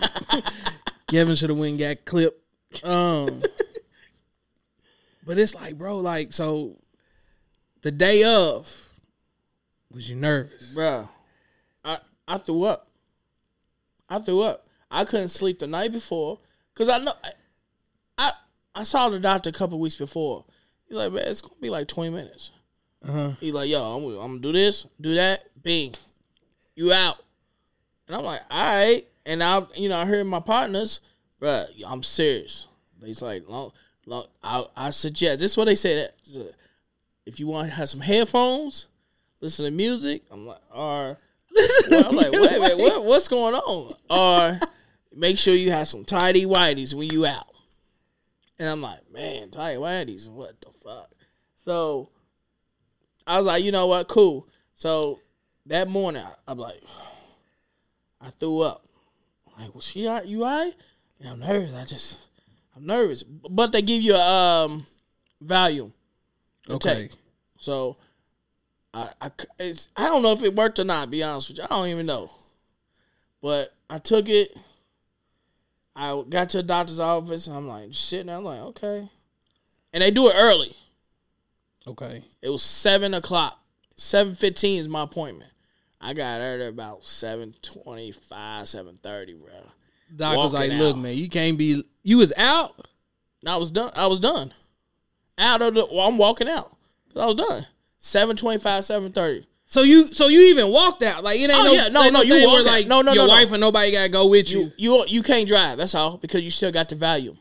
Kevin 1.08 1.36
should 1.36 1.50
have 1.50 1.60
went 1.60 1.78
got 1.78 2.06
clipped. 2.06 2.40
Um, 2.86 3.44
but 5.26 5.38
it's 5.38 5.54
like, 5.54 5.78
bro, 5.78 5.98
like, 5.98 6.32
so 6.32 6.78
the 7.84 7.92
day 7.92 8.24
of, 8.24 8.90
was 9.92 10.10
you 10.10 10.16
nervous? 10.16 10.74
Bruh, 10.76 11.08
I 11.86 12.00
I 12.28 12.38
threw 12.38 12.64
up. 12.64 12.88
I 14.10 14.20
threw 14.20 14.42
up. 14.42 14.68
I 14.90 15.06
couldn't 15.06 15.28
sleep 15.28 15.60
the 15.60 15.68
night 15.68 15.92
before 15.92 16.40
because 16.74 16.90
I 16.90 16.98
know 16.98 17.14
I, 17.24 17.32
I 18.18 18.32
I 18.74 18.84
saw 18.84 19.10
the 19.10 19.20
doctor 19.20 19.50
a 19.50 19.54
couple 19.54 19.80
weeks 19.80 19.96
before. 19.96 20.46
He's 20.88 20.98
like, 20.98 21.12
man, 21.12 21.24
it's 21.28 21.42
gonna 21.42 21.54
be 21.62 21.70
like 21.70 21.88
twenty 21.88 22.10
minutes. 22.10 22.52
Uh-huh. 23.06 23.34
He's 23.40 23.54
like, 23.54 23.70
yo, 23.70 23.84
I'm, 23.84 24.04
I'm 24.06 24.28
gonna 24.28 24.40
do 24.40 24.54
this, 24.54 24.88
do 25.00 25.14
that, 25.16 25.44
bing, 25.62 25.94
you 26.76 26.94
out. 26.94 27.18
And 28.08 28.16
I'm 28.16 28.24
like, 28.24 28.42
all 28.50 28.66
right. 28.66 29.06
And 29.26 29.44
I, 29.44 29.66
you 29.76 29.90
know, 29.90 29.98
I 29.98 30.06
heard 30.06 30.26
my 30.26 30.40
partners, 30.40 31.02
bruh, 31.42 31.68
I'm 31.86 32.02
serious. 32.02 32.68
He's 33.04 33.22
like, 33.22 33.48
long, 33.50 33.74
long, 34.06 34.28
I, 34.42 34.66
I 34.76 34.90
suggest. 34.92 35.42
This 35.42 35.52
is 35.52 35.58
what 35.58 35.66
they 35.66 35.76
say 35.76 35.96
that 35.96 36.16
if 37.26 37.40
you 37.40 37.48
want 37.48 37.70
to 37.70 37.76
have 37.76 37.90
some 37.90 38.02
headphones, 38.02 38.88
listen 39.42 39.66
to 39.66 39.72
music. 39.72 40.24
I'm 40.32 40.46
like, 40.46 40.62
or 40.74 41.18
well, 41.90 42.10
I'm 42.10 42.16
like, 42.16 42.32
wait, 42.32 42.60
wait, 42.60 42.78
what, 42.78 43.04
what's 43.04 43.28
going 43.28 43.56
on? 43.56 43.94
Or 44.10 44.60
make 45.16 45.38
sure 45.38 45.54
you 45.54 45.72
have 45.72 45.88
some 45.88 46.06
tidy 46.06 46.46
whities 46.46 46.94
when 46.94 47.10
you 47.10 47.26
out. 47.26 47.48
And 48.60 48.70
I'm 48.70 48.82
like, 48.82 49.12
man, 49.12 49.50
tidy 49.50 49.78
whities, 49.78 50.30
what 50.30 50.60
the 50.62 50.70
fuck? 50.84 51.12
So 51.58 52.10
I 53.26 53.38
was 53.38 53.48
like, 53.48 53.64
you 53.64 53.72
know 53.72 53.88
what, 53.88 54.08
cool. 54.08 54.48
So 54.74 55.20
that 55.68 55.88
morning, 55.88 56.24
I, 56.24 56.32
I'm 56.48 56.58
like, 56.58 56.82
I 58.20 58.30
threw 58.30 58.62
up. 58.62 58.86
I'm 59.48 59.64
like, 59.64 59.74
well, 59.74 59.82
she, 59.82 60.08
all 60.08 60.16
right? 60.16 60.26
you 60.26 60.44
all 60.44 60.50
right? 60.50 60.74
And 61.20 61.30
I'm 61.30 61.40
nervous. 61.40 61.74
I 61.74 61.86
just, 61.86 62.18
I'm 62.76 62.86
nervous. 62.86 63.24
But 63.24 63.72
they 63.72 63.82
give 63.82 64.02
you 64.02 64.16
a 64.16 64.66
um, 64.66 64.86
Valium. 65.44 65.92
Okay. 66.70 66.96
take. 66.96 67.12
So 67.58 67.98
I 68.94 69.32
it's, 69.60 69.90
I 69.96 70.06
don't 70.06 70.22
know 70.22 70.34
if 70.34 70.44
it 70.44 70.56
worked 70.56 70.80
or 70.80 70.84
not. 70.84 71.10
Be 71.10 71.24
honest 71.24 71.50
with 71.50 71.58
you, 71.58 71.64
I 71.66 71.68
don't 71.68 71.88
even 71.88 72.06
know. 72.06 72.30
But 73.42 73.74
I 73.90 73.98
took 73.98 74.30
it. 74.30 74.56
I 75.96 76.24
got 76.30 76.50
to 76.50 76.58
the 76.58 76.64
doctor's 76.64 77.00
office. 77.00 77.48
And 77.48 77.56
I'm 77.56 77.68
like 77.68 77.90
sitting 77.92 78.28
there. 78.28 78.38
I'm 78.38 78.46
like, 78.46 78.60
okay, 78.60 79.10
and 79.92 80.02
they 80.02 80.12
do 80.12 80.28
it 80.28 80.36
early. 80.38 80.76
Okay. 81.86 82.24
It 82.42 82.50
was 82.50 82.64
seven 82.64 83.14
o'clock. 83.14 83.60
Seven 83.96 84.36
fifteen 84.36 84.80
is 84.80 84.88
my 84.88 85.04
appointment. 85.04 85.52
I 86.00 86.14
got 86.14 86.40
there 86.40 86.62
at 86.62 86.70
about 86.70 87.04
seven 87.04 87.54
twenty 87.62 88.12
five, 88.12 88.68
seven 88.68 88.96
thirty, 88.96 89.34
bro. 89.34 89.54
Doc 90.16 90.38
was 90.38 90.54
like, 90.54 90.70
Walking 90.70 90.78
look, 90.78 90.98
man, 90.98 91.18
you 91.18 91.28
can't 91.30 91.58
be, 91.58 91.84
you 92.04 92.18
was 92.18 92.34
out? 92.38 92.88
I 93.48 93.58
was 93.58 93.72
done. 93.72 93.92
I 93.96 94.08
was 94.08 94.20
done. 94.20 94.54
Out 95.38 95.62
of 95.62 95.74
the. 95.74 95.86
Well, 95.86 96.08
I'm 96.08 96.18
walking 96.18 96.48
out. 96.48 96.76
I 97.16 97.26
was 97.26 97.36
done. 97.36 97.66
Seven 97.98 98.36
twenty 98.36 98.60
five, 98.60 98.84
seven 98.84 99.12
thirty. 99.12 99.48
So 99.66 99.82
you, 99.82 100.06
so 100.08 100.28
you 100.28 100.42
even 100.50 100.70
walked 100.70 101.02
out? 101.04 101.24
Like 101.24 101.40
it 101.40 101.50
ain't 101.50 101.52
no 101.52 101.60
Oh, 101.62 101.64
no, 101.64 101.72
yeah. 101.74 101.88
No, 101.90 102.10
no, 102.10 102.22
you 102.22 102.34
thing 102.36 102.44
walk 102.46 102.54
where, 102.54 102.62
out. 102.62 102.66
like 102.68 102.88
No, 102.88 103.02
no, 103.02 103.14
your 103.14 103.24
no, 103.24 103.28
no. 103.28 103.34
wife 103.34 103.52
and 103.52 103.62
nobody 103.62 103.92
got 103.92 104.04
to 104.04 104.10
go 104.10 104.28
with 104.28 104.52
you. 104.52 104.72
You 104.78 104.98
you 105.00 105.06
you 105.08 105.24
can't 105.24 105.48
drive. 105.48 105.78
That's 105.78 105.96
all 105.96 106.18
because 106.18 106.44
you 106.44 106.52
still 106.52 106.72
got 106.72 106.90
the 106.90 106.96
Valium 106.96 107.38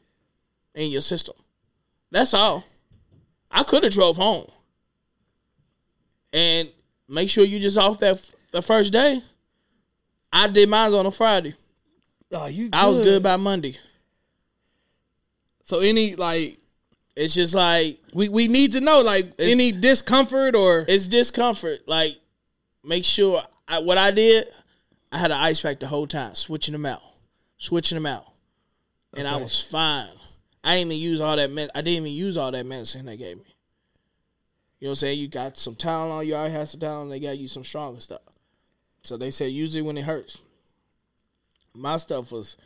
in 0.75 0.91
your 0.91 1.01
system. 1.03 1.35
That's 2.11 2.33
all. 2.33 2.65
I 3.51 3.65
could 3.65 3.83
have 3.83 3.93
drove 3.93 4.17
home 4.17 4.51
and 6.33 6.71
make 7.09 7.29
sure 7.29 7.45
you 7.45 7.59
just 7.59 7.77
off 7.77 7.99
that 8.01 8.25
the 8.53 8.63
first 8.63 8.93
day. 8.93 9.21
I 10.33 10.49
did 10.49 10.69
mine 10.69 10.95
on 10.95 11.05
a 11.05 11.11
Friday. 11.11 11.55
Oh, 12.33 12.47
you 12.47 12.71
I 12.73 12.87
was 12.87 13.01
good 13.01 13.23
by 13.23 13.37
Monday. 13.37 13.77
So 15.65 15.81
any 15.81 16.15
like 16.15 16.59
It's 17.15 17.35
just 17.35 17.55
like 17.55 18.01
we 18.15 18.29
we 18.29 18.49
need 18.49 18.73
to 18.73 18.81
know 18.81 19.03
like 19.03 19.33
any 19.39 19.73
discomfort 19.73 20.57
or 20.57 20.85
it's 20.89 21.07
discomfort. 21.07 21.81
Like 21.87 22.19
make 22.83 23.05
sure 23.05 23.43
I, 23.69 23.81
what 23.81 23.99
I 23.99 24.11
did. 24.11 24.47
I 25.11 25.19
had 25.19 25.31
an 25.31 25.39
ice 25.39 25.61
pack 25.61 25.79
the 25.79 25.87
whole 25.87 26.07
time, 26.07 26.35
switching 26.35 26.73
them 26.73 26.87
out, 26.87 27.03
switching 27.59 27.97
them 27.97 28.07
out, 28.07 28.25
and 29.15 29.29
I 29.29 29.37
was 29.37 29.63
fine. 29.63 30.09
I 30.65 30.77
didn't 30.77 30.93
even 30.93 31.03
use 31.03 31.21
all 31.21 31.37
that. 31.37 31.51
Med- 31.51 31.71
I 31.75 31.83
didn't 31.83 32.07
even 32.07 32.17
use 32.17 32.39
all 32.39 32.51
that 32.51 32.65
medicine 32.65 33.05
they 33.05 33.19
gave 33.19 33.37
me. 33.37 33.45
You 34.79 34.87
know 34.87 34.91
what 34.91 34.93
I'm 34.93 34.95
saying? 34.97 35.19
You 35.19 35.29
got 35.29 35.59
some 35.59 35.75
Tylenol. 35.75 36.25
You 36.25 36.35
already 36.35 36.55
had 36.55 36.69
some 36.69 36.81
Tylenol. 36.81 37.11
They 37.11 37.21
got 37.21 37.39
you 37.39 37.47
some 37.47 37.63
stronger 37.63 38.01
stuff. 38.01 38.23
So 39.03 39.17
they 39.17 39.31
said 39.31 39.53
use 39.53 39.77
it 39.77 39.83
when 39.83 39.99
it 39.99 40.05
hurts. 40.05 40.39
My 41.75 41.97
stuff 41.99 42.33
was, 42.33 42.57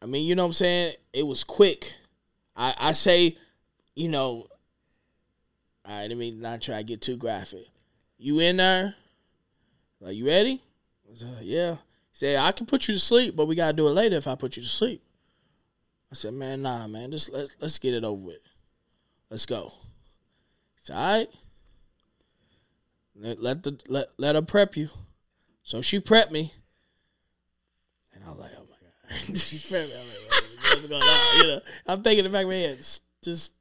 I 0.00 0.06
mean, 0.06 0.26
you 0.26 0.34
know 0.34 0.42
what 0.42 0.48
I'm 0.48 0.54
saying? 0.54 0.94
It 1.12 1.26
was 1.26 1.44
quick. 1.44 1.94
I 2.56 2.74
I 2.78 2.92
say, 2.92 3.36
you 3.94 4.08
know, 4.08 4.46
all 5.84 5.98
right, 5.98 6.08
let 6.08 6.16
me 6.16 6.30
not 6.30 6.62
try 6.62 6.78
to 6.78 6.84
get 6.84 7.00
too 7.00 7.16
graphic. 7.16 7.66
You 8.18 8.38
in 8.40 8.58
there? 8.58 8.94
Like, 10.00 10.16
you 10.16 10.26
ready? 10.26 10.62
I 11.10 11.14
said, 11.14 11.38
yeah. 11.42 11.72
He 11.74 11.78
said, 12.18 12.36
I 12.36 12.52
can 12.52 12.66
put 12.66 12.88
you 12.88 12.94
to 12.94 13.00
sleep, 13.00 13.36
but 13.36 13.46
we 13.46 13.54
gotta 13.54 13.72
do 13.72 13.88
it 13.88 13.92
later 13.92 14.16
if 14.16 14.26
I 14.26 14.34
put 14.34 14.56
you 14.56 14.62
to 14.62 14.68
sleep. 14.68 15.02
I 16.10 16.14
said, 16.14 16.34
man, 16.34 16.62
nah, 16.62 16.86
man, 16.86 17.10
just 17.10 17.32
let's 17.32 17.56
let's 17.60 17.78
get 17.78 17.94
it 17.94 18.04
over 18.04 18.26
with. 18.26 18.38
Let's 19.30 19.46
go. 19.46 19.72
He 20.74 20.80
said, 20.82 20.96
all 20.96 21.18
right. 21.18 21.28
Let, 23.14 23.42
let 23.42 23.62
the 23.62 23.78
let 23.88 24.08
let 24.18 24.34
her 24.34 24.42
prep 24.42 24.76
you. 24.76 24.88
So 25.62 25.80
she 25.80 26.00
prepped 26.00 26.30
me. 26.30 26.52
And 28.14 28.24
I 28.24 28.30
was 28.30 28.38
like, 28.38 28.50
oh 28.56 28.66
my 28.68 28.76
God. 29.08 29.38
she 29.38 29.56
prepped 29.56 29.88
me. 29.88 30.51
What's 30.74 30.86
going 30.88 31.02
on? 31.02 31.36
You 31.36 31.46
know, 31.46 31.60
I'm 31.86 32.02
thinking 32.02 32.24
in 32.24 32.32
the 32.32 32.36
back 32.36 32.44
of 32.44 32.50
my 32.50 32.56
head, 32.56 32.78
just- 33.22 33.52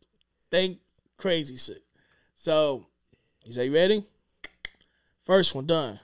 think 0.51 0.79
crazy 1.17 1.55
shit. 1.55 1.83
So 2.35 2.85
he 3.43 3.51
said, 3.51 3.65
You 3.65 3.73
ready? 3.73 4.03
First 5.23 5.55
one 5.55 5.65
done. 5.65 5.99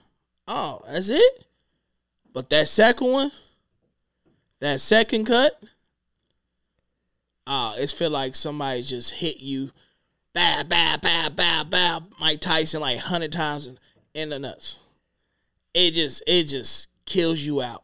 Oh, 0.47 0.81
that's 0.87 1.09
it? 1.09 1.45
But 2.33 2.49
that 2.51 2.67
second 2.67 3.11
one, 3.11 3.31
that 4.59 4.79
second 4.79 5.25
cut, 5.25 5.51
ah, 7.45 7.75
it 7.75 7.89
feel 7.89 8.09
like 8.09 8.35
somebody 8.35 8.83
just 8.83 9.11
hit 9.11 9.37
you, 9.39 9.71
bow, 10.33 10.63
bow, 10.63 10.97
bow, 10.97 11.29
bow, 11.29 11.63
bow, 11.63 12.03
Mike 12.19 12.39
Tyson 12.39 12.81
like 12.81 12.99
hundred 12.99 13.31
times 13.31 13.67
in, 13.67 13.79
in 14.13 14.29
the 14.29 14.39
nuts. 14.39 14.77
It 15.73 15.91
just, 15.91 16.23
it 16.25 16.43
just 16.43 16.87
kills 17.05 17.41
you 17.41 17.61
out. 17.61 17.83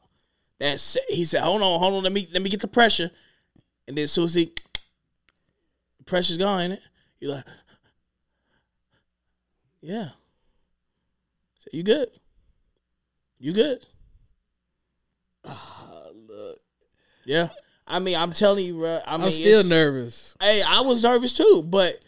That's 0.63 0.97
he 1.09 1.25
said, 1.25 1.41
hold 1.41 1.61
on, 1.61 1.77
hold 1.77 1.95
on, 1.95 2.03
let 2.03 2.13
me 2.13 2.25
let 2.31 2.41
me 2.41 2.49
get 2.49 2.61
the 2.61 2.69
pressure, 2.69 3.11
and 3.85 3.97
then 3.97 4.03
as 4.03 4.13
soon 4.13 4.23
as 4.23 4.33
he, 4.33 4.45
the 5.97 6.05
pressure's 6.05 6.37
gone, 6.37 6.61
ain't 6.61 6.73
it? 6.73 6.79
You're 7.19 7.31
like, 7.31 7.43
yeah. 9.81 10.09
So 11.57 11.67
you 11.73 11.83
good? 11.83 12.07
You 13.39 13.51
good? 13.51 13.85
Ah, 15.43 16.05
look, 16.29 16.59
Yeah. 17.25 17.49
I 17.85 17.99
mean, 17.99 18.15
I'm 18.15 18.31
telling 18.31 18.65
you, 18.65 18.75
bro. 18.77 19.01
I 19.05 19.17
mean, 19.17 19.25
I'm 19.25 19.31
still 19.33 19.65
nervous. 19.65 20.33
Hey, 20.39 20.61
I 20.65 20.79
was 20.79 21.03
nervous 21.03 21.33
too, 21.35 21.61
but 21.67 21.99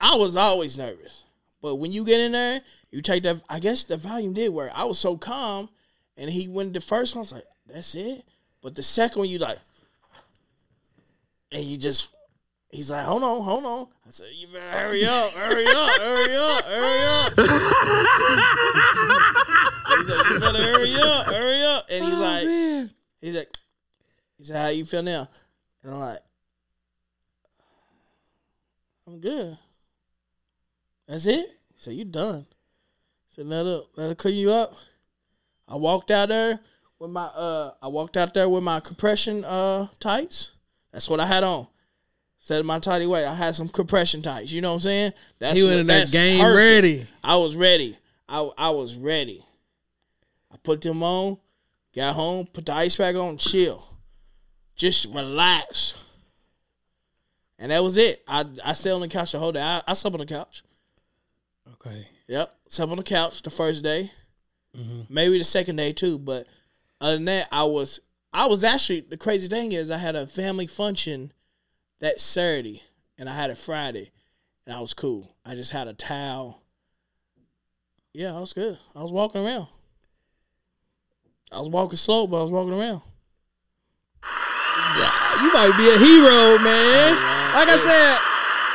I 0.00 0.14
was 0.14 0.36
always 0.36 0.78
nervous. 0.78 1.24
But 1.60 1.74
when 1.74 1.90
you 1.90 2.04
get 2.04 2.20
in 2.20 2.30
there, 2.30 2.60
you 2.92 3.02
take 3.02 3.24
that. 3.24 3.42
I 3.48 3.58
guess 3.58 3.82
the 3.82 3.96
Valium 3.96 4.32
did 4.32 4.50
work. 4.52 4.70
I 4.72 4.84
was 4.84 5.00
so 5.00 5.16
calm, 5.16 5.70
and 6.16 6.30
he 6.30 6.46
went 6.46 6.72
the 6.72 6.80
first 6.80 7.16
one. 7.16 7.18
I 7.18 7.22
was 7.22 7.32
like, 7.32 7.46
"That's 7.74 7.94
it." 7.96 8.24
But 8.62 8.74
the 8.76 8.82
second 8.82 9.18
one, 9.18 9.28
you 9.28 9.38
like, 9.38 9.58
and 11.52 11.64
you 11.64 11.76
just. 11.76 12.10
He's 12.70 12.90
like, 12.90 13.04
hold 13.04 13.22
on, 13.22 13.42
hold 13.42 13.64
on. 13.64 13.86
I 14.04 14.10
said, 14.10 14.26
you 14.34 14.48
better 14.48 14.68
hurry 14.68 15.04
up, 15.06 15.30
hurry 15.30 15.64
up, 15.64 15.90
hurry 15.90 16.34
up, 16.34 16.64
hurry 16.64 17.02
up. 17.04 17.32
he's 19.86 20.08
like, 20.08 20.28
you 20.30 20.40
better 20.40 20.62
hurry 20.62 20.94
up, 20.96 21.26
hurry 21.26 21.62
up. 21.62 21.86
And 21.88 22.04
he's 22.04 22.14
Oh, 22.14 22.20
like, 22.20 22.44
man. 22.46 22.90
He's 23.20 23.34
like, 23.36 23.52
he 24.36 24.44
said, 24.44 24.56
"How 24.56 24.68
you 24.68 24.84
feel 24.84 25.02
now?" 25.04 25.28
And 25.84 25.92
I'm 25.94 26.00
like, 26.00 26.18
"I'm 29.06 29.20
good." 29.20 29.56
That's 31.06 31.26
it. 31.26 31.56
Said, 31.76 31.94
"You 31.94 32.04
done?" 32.06 32.44
Said, 33.28 33.46
"Let 33.46 33.66
her 33.66 33.82
let 33.94 34.08
her 34.08 34.14
clean 34.16 34.34
you 34.36 34.50
up." 34.50 34.74
I 35.68 35.76
walked 35.76 36.10
out 36.10 36.28
there 36.28 36.58
with 37.04 37.12
my 37.12 37.24
uh, 37.24 37.72
I 37.82 37.88
walked 37.88 38.16
out 38.16 38.32
there 38.34 38.48
with 38.48 38.62
my 38.62 38.80
compression 38.80 39.44
uh 39.44 39.88
tights. 40.00 40.52
That's 40.90 41.08
what 41.08 41.20
I 41.20 41.26
had 41.26 41.44
on. 41.44 41.66
Of 42.50 42.66
my 42.66 42.78
tidy 42.78 43.06
way. 43.06 43.24
I 43.24 43.34
had 43.34 43.54
some 43.54 43.68
compression 43.68 44.20
tights. 44.20 44.52
You 44.52 44.60
know 44.60 44.70
what 44.70 44.74
I'm 44.74 44.80
saying? 44.80 45.12
That's 45.38 45.58
He 45.58 45.64
went 45.64 45.80
in 45.80 45.86
that's 45.86 46.10
game 46.10 46.40
perfect. 46.40 46.56
ready. 46.58 47.06
I 47.22 47.36
was 47.36 47.56
ready. 47.56 47.96
I 48.28 48.50
I 48.58 48.70
was 48.70 48.96
ready. 48.96 49.44
I 50.52 50.56
put 50.58 50.82
them 50.82 51.02
on, 51.02 51.38
got 51.94 52.14
home, 52.14 52.46
put 52.46 52.66
the 52.66 52.74
ice 52.74 52.96
pack 52.96 53.14
on, 53.16 53.38
chill, 53.38 53.82
just 54.76 55.06
relax, 55.14 55.94
and 57.58 57.72
that 57.72 57.82
was 57.82 57.96
it. 57.96 58.22
I 58.28 58.44
I 58.62 58.74
stayed 58.74 58.92
on 58.92 59.00
the 59.00 59.08
couch 59.08 59.32
the 59.32 59.38
whole 59.38 59.52
day. 59.52 59.62
I, 59.62 59.82
I 59.86 59.94
slept 59.94 60.14
on 60.14 60.20
the 60.20 60.26
couch. 60.26 60.62
Okay. 61.74 62.06
Yep, 62.28 62.54
slept 62.68 62.90
on 62.90 62.98
the 62.98 63.02
couch 63.02 63.40
the 63.42 63.50
first 63.50 63.82
day, 63.82 64.10
maybe 65.08 65.38
the 65.38 65.44
second 65.44 65.76
day 65.76 65.92
too. 65.92 66.18
But 66.18 66.46
other 67.04 67.16
than 67.16 67.26
that, 67.26 67.48
I 67.52 67.64
was 67.64 68.00
I 68.32 68.46
was 68.46 68.64
actually 68.64 69.00
the 69.02 69.18
crazy 69.18 69.46
thing 69.46 69.72
is 69.72 69.90
I 69.90 69.98
had 69.98 70.16
a 70.16 70.26
family 70.26 70.66
function 70.66 71.32
that 72.00 72.18
Saturday 72.18 72.82
and 73.18 73.28
I 73.28 73.34
had 73.34 73.50
it 73.50 73.58
Friday, 73.58 74.10
and 74.66 74.74
I 74.74 74.80
was 74.80 74.94
cool. 74.94 75.36
I 75.44 75.54
just 75.54 75.70
had 75.70 75.86
a 75.86 75.92
towel. 75.92 76.62
Yeah, 78.14 78.34
I 78.34 78.40
was 78.40 78.54
good. 78.54 78.78
I 78.96 79.02
was 79.02 79.12
walking 79.12 79.44
around. 79.44 79.66
I 81.52 81.58
was 81.58 81.68
walking 81.68 81.98
slow, 81.98 82.26
but 82.26 82.38
I 82.38 82.42
was 82.42 82.50
walking 82.50 82.72
around. 82.72 83.02
You 85.42 85.52
might 85.52 85.74
be 85.76 85.90
a 85.90 85.98
hero, 85.98 86.58
man. 86.58 87.12
Like 87.52 87.68
I 87.68 87.76
said, 87.76 88.18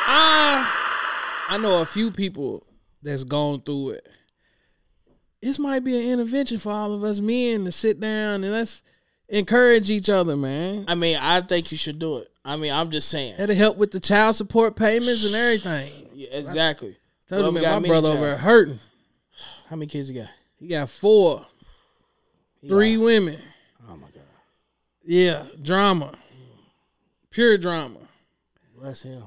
I 0.08 1.48
I 1.50 1.58
know 1.58 1.82
a 1.82 1.86
few 1.86 2.12
people 2.12 2.64
that's 3.02 3.24
gone 3.24 3.62
through 3.62 3.92
it. 3.92 4.08
This 5.42 5.58
might 5.60 5.84
be 5.84 5.96
an 5.98 6.10
intervention 6.14 6.58
for 6.60 6.72
all 6.72 6.94
of 6.94 7.04
us 7.04 7.20
men 7.20 7.66
to 7.66 7.72
sit 7.72 8.00
down 8.00 8.44
and 8.44 8.52
let's 8.52 8.84
encourage 9.30 9.90
each 9.90 10.10
other, 10.10 10.36
man. 10.36 10.86
I 10.88 10.96
mean, 10.96 11.18
I 11.20 11.42
think 11.42 11.72
you 11.72 11.78
should 11.78 11.98
do 12.00 12.18
it. 12.18 12.28
I 12.44 12.56
mean, 12.58 12.74
I'm 12.74 12.90
just 12.92 13.10
saying. 13.10 13.36
That'll 13.38 13.56
help 13.56 13.78
with 13.78 13.92
the 13.92 14.00
child 14.00 14.36
support 14.36 14.76
payments 14.76 15.26
and 15.26 15.36
everything. 15.36 15.92
Yeah, 16.20 16.28
exactly. 16.32 16.98
Me, 17.32 17.50
we 17.50 17.62
got 17.62 17.82
my 17.82 17.88
brother 17.88 18.10
over 18.10 18.36
hurting. 18.36 18.80
How 19.70 19.78
many 19.78 19.88
kids 19.88 20.12
you 20.12 20.20
got? 20.22 20.30
He 20.60 20.68
got 20.68 20.90
four, 20.90 21.46
three 22.68 22.98
women. 22.98 23.40
Oh 23.88 23.96
my 23.96 24.08
god. 24.08 24.24
Yeah, 25.06 25.46
drama, 25.62 26.12
pure 27.30 27.58
drama. 27.58 28.00
Bless 28.78 29.04
him. 29.04 29.22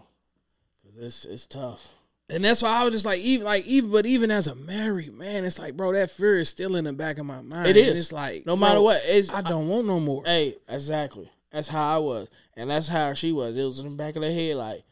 'Cause 0.84 0.92
it's 0.98 1.24
it's 1.24 1.46
tough. 1.46 1.94
And 2.32 2.42
that's 2.42 2.62
why 2.62 2.70
I 2.70 2.84
was 2.84 2.94
just 2.94 3.04
like, 3.04 3.20
even 3.20 3.44
like 3.44 3.66
even, 3.66 3.90
but 3.90 4.06
even 4.06 4.30
as 4.30 4.46
a 4.46 4.54
married 4.54 5.12
man, 5.12 5.44
it's 5.44 5.58
like, 5.58 5.76
bro, 5.76 5.92
that 5.92 6.10
fear 6.10 6.38
is 6.38 6.48
still 6.48 6.76
in 6.76 6.84
the 6.84 6.92
back 6.94 7.18
of 7.18 7.26
my 7.26 7.42
mind. 7.42 7.68
It 7.68 7.76
is. 7.76 7.88
And. 7.88 7.98
It's 7.98 8.12
like, 8.12 8.46
No 8.46 8.56
matter 8.56 8.76
bro, 8.76 8.82
what, 8.84 9.02
I 9.34 9.42
don't 9.42 9.68
want 9.68 9.86
no 9.86 10.00
more. 10.00 10.22
Hey, 10.24 10.56
exactly. 10.66 11.30
That's 11.50 11.68
how 11.68 11.96
I 11.96 11.98
was, 11.98 12.28
and 12.56 12.70
that's 12.70 12.88
how 12.88 13.12
she 13.12 13.32
was. 13.32 13.58
It 13.58 13.64
was 13.64 13.80
in 13.80 13.90
the 13.90 13.96
back 13.96 14.16
of 14.16 14.22
the 14.22 14.32
head, 14.32 14.56
like, 14.56 14.82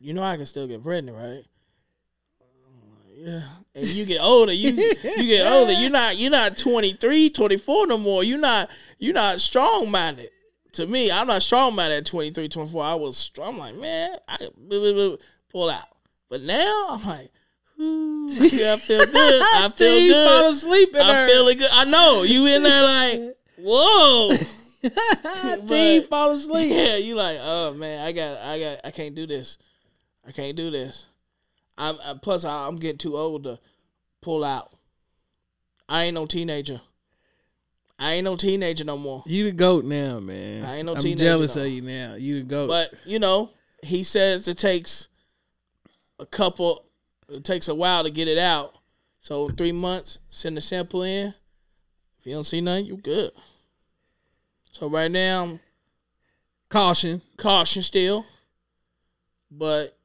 you 0.00 0.12
know, 0.12 0.24
I 0.24 0.36
can 0.36 0.46
still 0.46 0.66
get 0.66 0.82
pregnant, 0.82 1.16
right? 1.16 1.44
Yeah. 3.16 3.42
And 3.74 3.86
you 3.86 4.04
get 4.04 4.20
older, 4.20 4.52
you 4.52 4.72
you 4.72 5.26
get 5.26 5.46
older. 5.46 5.72
You're 5.72 5.90
not 5.90 6.18
you're 6.18 6.30
not 6.30 6.58
23, 6.58 7.30
24 7.30 7.86
no 7.86 7.96
more. 7.96 8.24
You're 8.24 8.38
not 8.38 8.68
you're 8.98 9.14
not 9.14 9.40
strong 9.40 9.90
minded. 9.90 10.30
To 10.72 10.86
me, 10.86 11.10
I'm 11.10 11.28
not 11.28 11.42
strong 11.42 11.74
minded 11.76 11.98
at 11.98 12.06
23, 12.06 12.48
24. 12.48 12.84
I 12.84 12.94
was 12.94 13.16
strong. 13.16 13.54
I'm 13.54 13.58
like, 13.58 13.76
man, 13.76 14.16
I 14.28 14.38
blah, 14.58 14.80
blah, 14.80 14.92
blah, 14.92 15.16
pull 15.48 15.70
out. 15.70 15.93
But 16.34 16.42
now 16.42 16.86
I'm 16.90 17.06
like, 17.06 17.30
ooh, 17.80 18.26
yeah, 18.28 18.72
I 18.72 18.76
feel 18.76 19.06
good. 19.06 19.42
I 19.54 19.70
feel 19.72 20.00
you 20.00 20.12
fall 20.12 20.42
good. 20.42 20.52
asleep 20.52 20.88
in 20.92 21.00
I'm 21.00 21.06
there. 21.06 21.28
feeling 21.28 21.58
good. 21.58 21.70
I 21.70 21.84
know 21.84 22.24
you 22.24 22.44
in 22.46 22.64
there 22.64 22.82
like, 23.22 23.36
whoa. 23.56 24.30
You 25.70 26.02
fall 26.02 26.32
asleep. 26.32 26.72
Yeah, 26.72 26.96
you 26.96 27.14
like, 27.14 27.38
oh 27.40 27.72
man, 27.74 28.04
I 28.04 28.10
got, 28.10 28.38
I 28.38 28.58
got, 28.58 28.80
I 28.82 28.90
can't 28.90 29.14
do 29.14 29.28
this. 29.28 29.58
I 30.26 30.32
can't 30.32 30.56
do 30.56 30.72
this. 30.72 31.06
I'm 31.78 31.98
I, 32.04 32.14
plus 32.20 32.44
I, 32.44 32.66
I'm 32.66 32.78
getting 32.78 32.98
too 32.98 33.16
old 33.16 33.44
to 33.44 33.60
pull 34.20 34.42
out. 34.42 34.72
I 35.88 36.02
ain't 36.02 36.14
no 36.14 36.26
teenager. 36.26 36.80
I 37.96 38.14
ain't 38.14 38.24
no 38.24 38.34
teenager 38.34 38.82
no 38.82 38.96
more. 38.98 39.22
You 39.24 39.44
the 39.44 39.52
goat 39.52 39.84
now, 39.84 40.18
man. 40.18 40.64
I 40.64 40.78
ain't 40.78 40.86
no 40.86 40.94
teenager. 40.94 40.96
I'm 40.96 41.02
teenager, 41.02 41.24
jealous 41.24 41.54
though. 41.54 41.62
of 41.62 41.68
you 41.68 41.82
now. 41.82 42.14
You 42.16 42.40
the 42.40 42.44
goat. 42.44 42.66
But 42.66 42.92
you 43.06 43.20
know, 43.20 43.50
he 43.84 44.02
says 44.02 44.48
it 44.48 44.58
takes 44.58 45.08
a 46.18 46.26
couple. 46.26 46.84
It 47.28 47.44
takes 47.44 47.68
a 47.68 47.74
while 47.74 48.04
to 48.04 48.10
get 48.10 48.28
it 48.28 48.38
out. 48.38 48.74
So 49.18 49.48
three 49.48 49.72
months, 49.72 50.18
send 50.30 50.56
the 50.56 50.60
sample 50.60 51.02
in. 51.02 51.32
If 52.20 52.26
you 52.26 52.32
don't 52.34 52.44
see 52.44 52.60
nothing, 52.60 52.86
you 52.86 52.96
good. 52.96 53.30
So 54.72 54.88
right 54.88 55.10
now, 55.10 55.58
caution. 56.68 57.22
caution 57.36 57.82
still. 57.82 58.26
But 59.50 59.96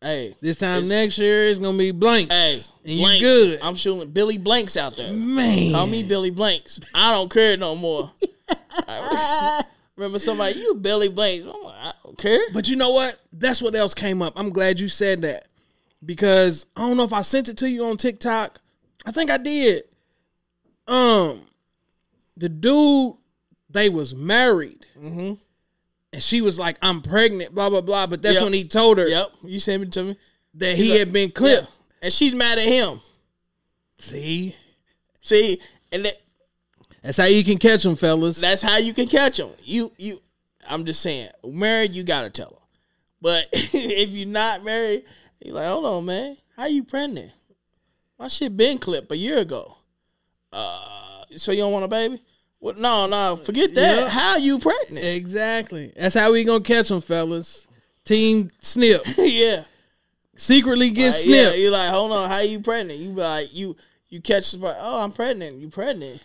hey, 0.00 0.34
This 0.40 0.56
time 0.56 0.88
next 0.88 1.18
year 1.18 1.48
it's 1.48 1.58
gonna 1.58 1.76
be 1.78 1.90
blank. 1.90 2.30
hey, 2.32 2.60
and 2.84 2.92
you 2.92 3.00
blanks. 3.04 3.20
good. 3.24 3.58
I'm 3.62 3.74
shooting 3.74 4.10
Billy 4.10 4.38
Blanks 4.38 4.76
out 4.76 4.96
there. 4.96 5.12
man. 5.12 5.72
Call 5.72 5.86
me 5.86 6.02
Billy 6.02 6.30
Blanks. 6.30 6.80
I 6.94 7.12
don't 7.12 7.30
care 7.30 7.56
no 7.56 7.76
more. 7.76 8.10
Remember 10.00 10.18
somebody, 10.18 10.58
you 10.58 10.74
Billy 10.76 11.08
Blanks. 11.08 11.44
I'm 11.44 11.62
like, 11.62 11.74
I 11.78 11.92
don't 12.02 12.16
care. 12.16 12.40
But 12.54 12.68
you 12.70 12.76
know 12.76 12.90
what? 12.92 13.20
That's 13.34 13.60
what 13.60 13.74
else 13.74 13.92
came 13.92 14.22
up. 14.22 14.32
I'm 14.34 14.48
glad 14.48 14.80
you 14.80 14.88
said 14.88 15.20
that 15.22 15.46
because 16.02 16.64
I 16.74 16.80
don't 16.80 16.96
know 16.96 17.04
if 17.04 17.12
I 17.12 17.20
sent 17.20 17.50
it 17.50 17.58
to 17.58 17.68
you 17.68 17.84
on 17.84 17.98
TikTok. 17.98 18.60
I 19.04 19.12
think 19.12 19.30
I 19.30 19.36
did. 19.36 19.84
Um, 20.88 21.42
the 22.38 22.48
dude, 22.48 23.16
they 23.68 23.90
was 23.90 24.14
married, 24.14 24.86
Mm-hmm. 24.98 25.34
and 26.14 26.22
she 26.22 26.40
was 26.40 26.58
like, 26.58 26.78
"I'm 26.80 27.02
pregnant," 27.02 27.54
blah 27.54 27.68
blah 27.68 27.82
blah. 27.82 28.06
But 28.06 28.22
that's 28.22 28.36
Yep. 28.36 28.44
when 28.44 28.52
he 28.54 28.64
told 28.64 28.96
her 28.96 29.06
Yep, 29.06 29.26
you 29.42 29.60
sent 29.60 29.82
it 29.82 29.92
to 29.92 30.02
me. 30.04 30.16
that 30.54 30.76
he 30.76 30.90
like- 30.92 30.98
had 31.00 31.12
been 31.12 31.30
clipped. 31.30 31.64
Yeah. 31.68 32.04
And 32.04 32.12
she's 32.12 32.32
mad 32.34 32.56
at 32.58 32.64
him. 32.66 33.02
See, 33.98 34.56
See, 35.20 35.60
and 35.92 36.06
that, 36.06 36.14
that's 37.02 37.16
how 37.18 37.24
you 37.26 37.42
can 37.44 37.58
catch 37.58 37.82
them, 37.82 37.96
fellas. 37.96 38.40
that's 38.40 38.62
how 38.62 38.76
you 38.78 38.92
can 38.94 39.06
catch 39.06 39.36
them. 39.38 39.50
You, 39.64 39.92
you. 39.96 40.20
I'm 40.68 40.84
just 40.84 41.00
saying, 41.00 41.30
married, 41.44 41.92
you 41.92 42.02
gotta 42.04 42.30
tell 42.30 42.50
her. 42.50 42.66
But 43.22 43.46
if 43.52 44.10
you're 44.10 44.28
not 44.28 44.64
married, 44.64 45.04
you're 45.40 45.54
like, 45.54 45.66
hold 45.66 45.86
on, 45.86 46.04
man, 46.04 46.36
how 46.56 46.66
you 46.66 46.84
pregnant? 46.84 47.32
My 48.18 48.28
shit 48.28 48.56
been 48.56 48.78
clipped 48.78 49.10
a 49.10 49.16
year 49.16 49.38
ago. 49.38 49.76
Uh, 50.52 51.24
so 51.36 51.52
you 51.52 51.58
don't 51.58 51.72
want 51.72 51.84
a 51.84 51.88
baby? 51.88 52.20
Well, 52.60 52.74
no, 52.76 53.06
no, 53.06 53.36
forget 53.36 53.72
that. 53.74 53.98
Yeah. 54.00 54.08
How 54.10 54.36
you 54.36 54.58
pregnant? 54.58 55.04
exactly. 55.04 55.92
That's 55.96 56.14
how 56.14 56.32
we 56.32 56.44
gonna 56.44 56.62
catch 56.62 56.88
them, 56.90 57.00
fellas. 57.00 57.66
Team 58.04 58.50
Snip 58.60 59.02
yeah. 59.18 59.64
secretly 60.36 60.90
get 60.90 61.12
Like, 61.14 61.26
yeah, 61.26 61.42
snipped. 61.44 61.58
you 61.58 61.70
like, 61.70 61.90
hold 61.90 62.12
on, 62.12 62.28
how 62.28 62.40
you 62.40 62.60
pregnant? 62.60 62.98
You 62.98 63.10
be 63.10 63.20
like, 63.20 63.54
you 63.54 63.76
you 64.08 64.20
catch 64.20 64.44
somebody, 64.44 64.76
oh, 64.80 65.02
I'm 65.02 65.12
pregnant. 65.12 65.56
You 65.60 65.68
pregnant. 65.68 66.20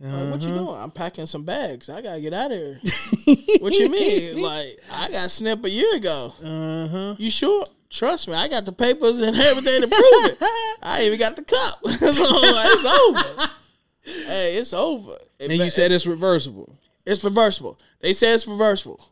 Like, 0.00 0.30
what 0.32 0.40
you 0.42 0.48
Uh-huh. 0.48 0.58
doing? 0.64 0.80
I'm 0.80 0.90
packing 0.90 1.26
some 1.26 1.44
bags. 1.44 1.90
I 1.90 2.00
gotta 2.00 2.20
get 2.22 2.32
out 2.32 2.50
of 2.52 2.56
here. 2.58 2.80
what 3.60 3.74
you 3.74 3.90
mean? 3.90 4.40
Like, 4.40 4.78
I 4.90 5.10
got 5.10 5.30
snipped 5.30 5.64
a 5.66 5.70
year 5.70 5.96
ago. 5.96 6.32
Uh 6.42 6.88
huh. 6.88 7.14
You 7.18 7.28
sure? 7.30 7.66
Trust 7.90 8.28
me, 8.28 8.34
I 8.34 8.46
got 8.48 8.64
the 8.64 8.72
papers 8.72 9.20
and 9.20 9.36
everything 9.36 9.82
to 9.82 9.88
prove 9.88 10.24
it. 10.30 10.38
I 10.82 11.02
even 11.04 11.18
got 11.18 11.36
the 11.36 11.42
cup. 11.42 11.80
so 11.84 11.90
it's 11.92 12.84
over. 12.84 13.50
Hey, 14.02 14.56
it's 14.56 14.72
over. 14.72 15.16
It 15.38 15.50
And 15.50 15.58
you 15.58 15.64
be- 15.64 15.70
said 15.70 15.90
it's 15.92 16.06
reversible. 16.06 16.78
it's 17.04 17.22
reversible. 17.24 17.78
They 18.00 18.12
say 18.12 18.32
it's 18.32 18.46
reversible. 18.46 19.04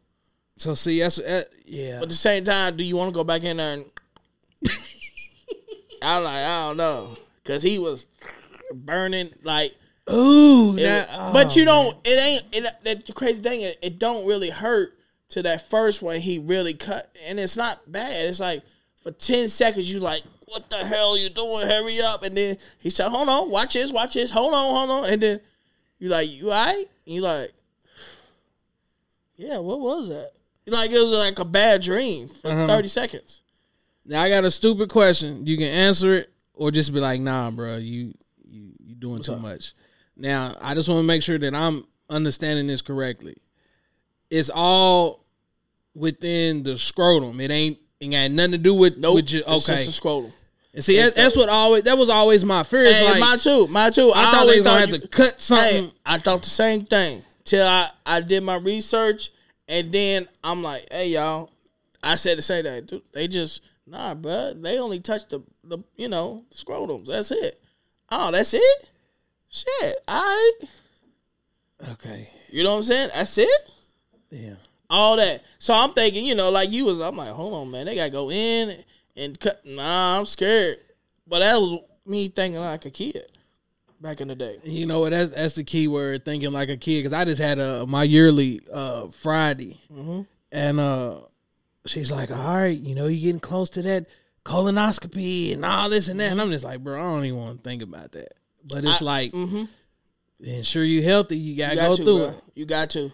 So 0.57 0.75
see, 0.75 1.01
that's 1.01 1.19
uh, 1.19 1.43
yeah. 1.67 1.97
But 1.97 2.05
at 2.05 2.09
the 2.11 2.15
same 2.15 2.45
time, 2.45 2.77
do 2.77 2.85
you 2.85 2.97
want 2.97 3.11
to 3.11 3.15
go 3.15 3.25
back 3.25 3.43
in 3.45 3.57
there 3.59 3.73
and 3.75 3.85
I'm 6.03 6.23
like, 6.25 6.35
I 6.45 6.69
don't 6.69 6.77
know. 6.77 7.17
Cause 7.45 7.63
he 7.63 7.79
was 7.79 8.07
burning 8.73 9.31
like 9.43 9.75
Ooh, 10.13 10.77
it 10.79 10.83
that, 10.83 11.09
was- 11.09 11.33
but 11.33 11.57
you 11.57 11.63
oh, 11.63 11.67
don't 11.67 11.97
it 12.05 12.19
ain't 12.21 12.43
it 12.53 12.85
that 12.85 13.07
the 13.07 13.13
crazy 13.13 13.41
thing 13.41 13.61
is 13.63 13.75
it 13.83 13.99
don't 13.99 14.27
really 14.27 14.51
hurt 14.51 14.91
to 15.31 15.43
that 15.43 15.69
first 15.69 16.01
one 16.03 16.21
he 16.21 16.39
really 16.39 16.75
cut 16.75 17.15
and 17.27 17.39
it's 17.39 17.57
not 17.57 17.91
bad. 17.91 18.27
It's 18.29 18.41
like 18.41 18.63
for 18.97 19.11
ten 19.13 19.49
seconds 19.49 19.91
you 19.93 20.01
like, 20.01 20.23
what 20.47 20.71
the 20.71 20.77
hell 20.79 21.17
you 21.19 21.29
doing? 21.29 21.67
Hurry 21.67 22.01
up 22.01 22.23
and 22.23 22.37
then 22.37 22.57
he 22.81 22.91
said, 22.91 23.09
Hold 23.11 23.29
on, 23.29 23.51
watch 23.51 23.75
this, 23.75 23.93
watch 23.93 24.15
this, 24.15 24.31
hold 24.31 24.55
on, 24.55 24.75
hold 24.75 24.91
on 25.05 25.13
and 25.13 25.23
then 25.23 25.41
you 25.99 26.09
like, 26.09 26.31
you 26.31 26.51
alright? 26.51 26.87
And 27.07 27.15
you 27.15 27.21
like 27.21 27.53
Yeah, 29.37 29.59
what 29.59 29.81
was 29.81 30.09
that? 30.09 30.33
Like 30.67 30.91
it 30.91 31.01
was 31.01 31.13
like 31.13 31.39
a 31.39 31.45
bad 31.45 31.83
dream 31.83 32.29
for 32.29 32.49
Uh-huh. 32.49 32.67
thirty 32.67 32.89
seconds. 32.89 33.43
Now 34.05 34.23
I 34.23 34.29
got 34.29 34.45
a 34.45 34.51
stupid 34.51 34.89
question. 34.91 35.47
You 35.47 35.57
can 35.57 35.67
answer 35.67 36.15
it 36.15 36.33
or 36.55 36.71
just 36.71 36.93
be 36.93 37.01
like, 37.01 37.21
"Nah, 37.21 37.51
bro, 37.51 37.77
you 37.77 38.13
you 38.47 38.73
you 38.85 38.95
doing 38.95 39.23
too 39.23 39.33
up? 39.35 39.41
much." 39.41 39.73
Now 40.19 40.55
I 40.61 40.75
just 40.75 40.89
want 40.89 40.99
to 41.01 41.07
make 41.07 41.23
sure 41.23 41.39
that 41.39 41.55
I'm 41.55 41.87
understanding 42.11 42.67
this 42.67 42.83
correctly. 42.83 43.37
It's 44.31 44.51
all 44.53 45.25
within 45.95 46.63
the 46.63 46.77
scrotum. 46.77 47.41
It 47.41 47.51
ain't 47.51 47.79
it 48.01 48.09
got 48.09 48.31
nothing 48.31 48.53
to 48.53 48.59
do 48.59 48.75
with 48.75 48.99
Nope. 48.99 49.15
with 49.17 49.33
your 49.33 49.43
It's 49.47 49.69
okay. 49.69 49.77
just 49.79 49.89
a 49.89 49.93
scrotum. 49.93 50.33
and 50.75 50.85
see, 50.85 50.97
that's, 50.97 51.13
that's 51.15 51.37
what 51.37 51.49
always 51.49 51.85
that 51.85 51.97
was 51.99 52.11
always 52.11 52.45
my 52.45 52.63
fear. 52.63 52.85
It's 52.85 52.99
Hey, 52.99 53.11
like 53.11 53.21
mine 53.21 53.39
too. 53.39 53.67
my 53.69 53.91
too. 53.91 54.13
I, 54.15 54.31
thought 54.33 54.47
they 54.47 54.55
was 54.55 54.63
gonna 54.63 54.81
have 54.81 54.91
you- 54.91 54.99
to 54.99 55.09
cut 55.09 55.41
something. 55.41 55.85
Hey, 55.87 55.93
I 56.05 56.19
thought 56.19 56.43
the 56.43 56.51
same 56.51 56.85
thing 56.85 57.23
till 57.45 57.67
I, 57.67 57.89
I 58.05 58.21
did 58.21 58.43
my 58.43 58.57
research 58.57 59.31
And 59.67 59.91
then 59.93 60.29
I'm 60.45 60.63
like, 60.63 60.87
hey 60.93 61.09
y'all, 61.11 61.51
I 62.03 62.17
said 62.17 62.37
to 62.37 62.43
say 62.43 62.63
that 62.63 62.87
dude, 62.87 63.03
they 63.13 63.29
just 63.29 63.63
nah, 63.87 64.15
bruh. 64.15 64.61
They 64.61 64.79
only 64.79 65.01
touch 65.01 65.29
the 65.29 65.43
the 65.65 65.79
you 65.97 66.09
know 66.09 66.45
scrotums. 66.55 67.07
That's 67.07 67.31
it. 67.31 67.61
Oh, 68.11 68.31
that's 68.31 68.55
it. 68.55 68.89
Shit. 69.49 69.97
All 70.07 70.23
right. 70.23 70.53
Okay. 71.93 72.31
You 72.51 72.65
know 72.65 72.73
what 72.73 72.77
I'm 72.79 72.83
saying? 72.85 73.11
That's 73.15 73.39
it. 73.39 73.71
Yeah. 74.31 74.55
All 74.91 75.17
that. 75.17 75.45
So 75.59 75.75
I'm 75.75 75.93
thinking, 75.93 76.25
you 76.25 76.35
know, 76.35 76.51
like 76.51 76.71
you 76.71 76.85
was. 76.85 77.01
I'm 77.01 77.17
like, 77.17 77.31
hold 77.31 77.55
on, 77.55 77.71
man. 77.71 77.87
They 77.87 77.95
gotta 77.95 78.11
go 78.11 78.31
in 78.31 78.85
and 79.17 79.39
cut. 79.39 79.65
Nah, 79.65 80.19
I'm 80.19 80.27
scared. 80.27 80.77
But 81.27 81.41
that 81.41 81.55
was 81.61 81.81
me 82.07 82.29
thinking 82.29 82.61
like 82.61 82.85
a 82.87 82.91
kid 82.91 83.31
back 84.01 84.21
in 84.21 84.29
the 84.29 84.35
day. 84.35 84.59
You 84.65 84.87
know 84.87 85.01
what? 85.01 85.11
That's 85.11 85.33
that's 85.33 85.55
the 85.55 85.65
key 85.65 85.89
word. 85.89 86.25
Thinking 86.25 86.53
like 86.53 86.69
a 86.69 86.77
kid. 86.77 87.01
Because 87.01 87.13
I 87.13 87.25
just 87.25 87.41
had 87.41 87.59
a 87.59 87.87
my 87.87 88.05
yearly 88.05 88.61
uh 88.73 89.09
Friday, 89.09 89.79
and 90.53 90.81
uh 90.81 91.21
she's 91.87 92.11
like, 92.11 92.31
"All 92.31 92.55
right, 92.57 92.79
you 92.79 92.95
know, 92.95 93.07
you're 93.07 93.21
getting 93.21 93.41
close 93.41 93.69
to 93.71 93.83
that 93.83 94.07
colonoscopy 94.45 95.53
and 95.53 95.65
all 95.65 95.91
this 95.91 96.09
and 96.09 96.19
that." 96.21 96.33
And 96.33 96.41
I'm 96.41 96.51
just 96.51 96.65
like, 96.65 96.83
"Bro, 96.83 96.99
I 96.99 97.03
don't 97.03 97.25
even 97.25 97.39
want 97.39 97.59
to 97.59 97.69
think 97.69 97.83
about 97.83 98.13
that." 98.13 98.33
But 98.69 98.85
it's 98.85 99.03
like, 99.03 99.33
mm-hmm. 99.33 99.65
ensure 100.45 100.85
you 100.85 101.03
healthy. 101.03 101.37
You 101.37 101.57
gotta 101.57 101.75
You 101.75 101.81
got 101.81 101.89
go 101.89 101.97
to, 101.97 102.05
through 102.05 102.19
bro. 102.19 102.29
it. 102.29 102.43
You 102.55 102.67
got 102.67 102.91
to. 102.91 103.13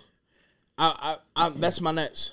I, 0.76 1.16
I, 1.36 1.46
I, 1.46 1.50
that's 1.50 1.80
my 1.80 1.92
next. 1.92 2.32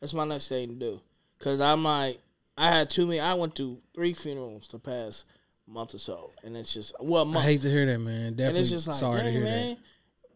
That's 0.00 0.14
my 0.14 0.24
next 0.24 0.48
thing 0.48 0.68
to 0.68 0.74
do. 0.74 1.00
Cause 1.40 1.60
I'm 1.60 1.84
like, 1.84 2.20
I 2.56 2.68
had 2.68 2.90
too 2.90 3.06
many. 3.06 3.20
I 3.20 3.34
went 3.34 3.54
to 3.56 3.78
three 3.94 4.12
funerals 4.12 4.66
the 4.68 4.78
past 4.78 5.24
month 5.66 5.94
or 5.94 5.98
so, 5.98 6.32
and 6.42 6.56
it's 6.56 6.74
just 6.74 6.94
well, 7.00 7.22
a 7.22 7.26
I 7.26 7.32
month. 7.32 7.44
hate 7.44 7.60
to 7.62 7.70
hear 7.70 7.86
that, 7.86 7.98
man. 7.98 8.22
and 8.22 8.36
Definitely 8.36 8.60
it's 8.60 8.70
just 8.70 8.88
like, 8.88 8.96
sorry 8.96 9.22
to 9.22 9.30
hear 9.30 9.44
man, 9.44 9.76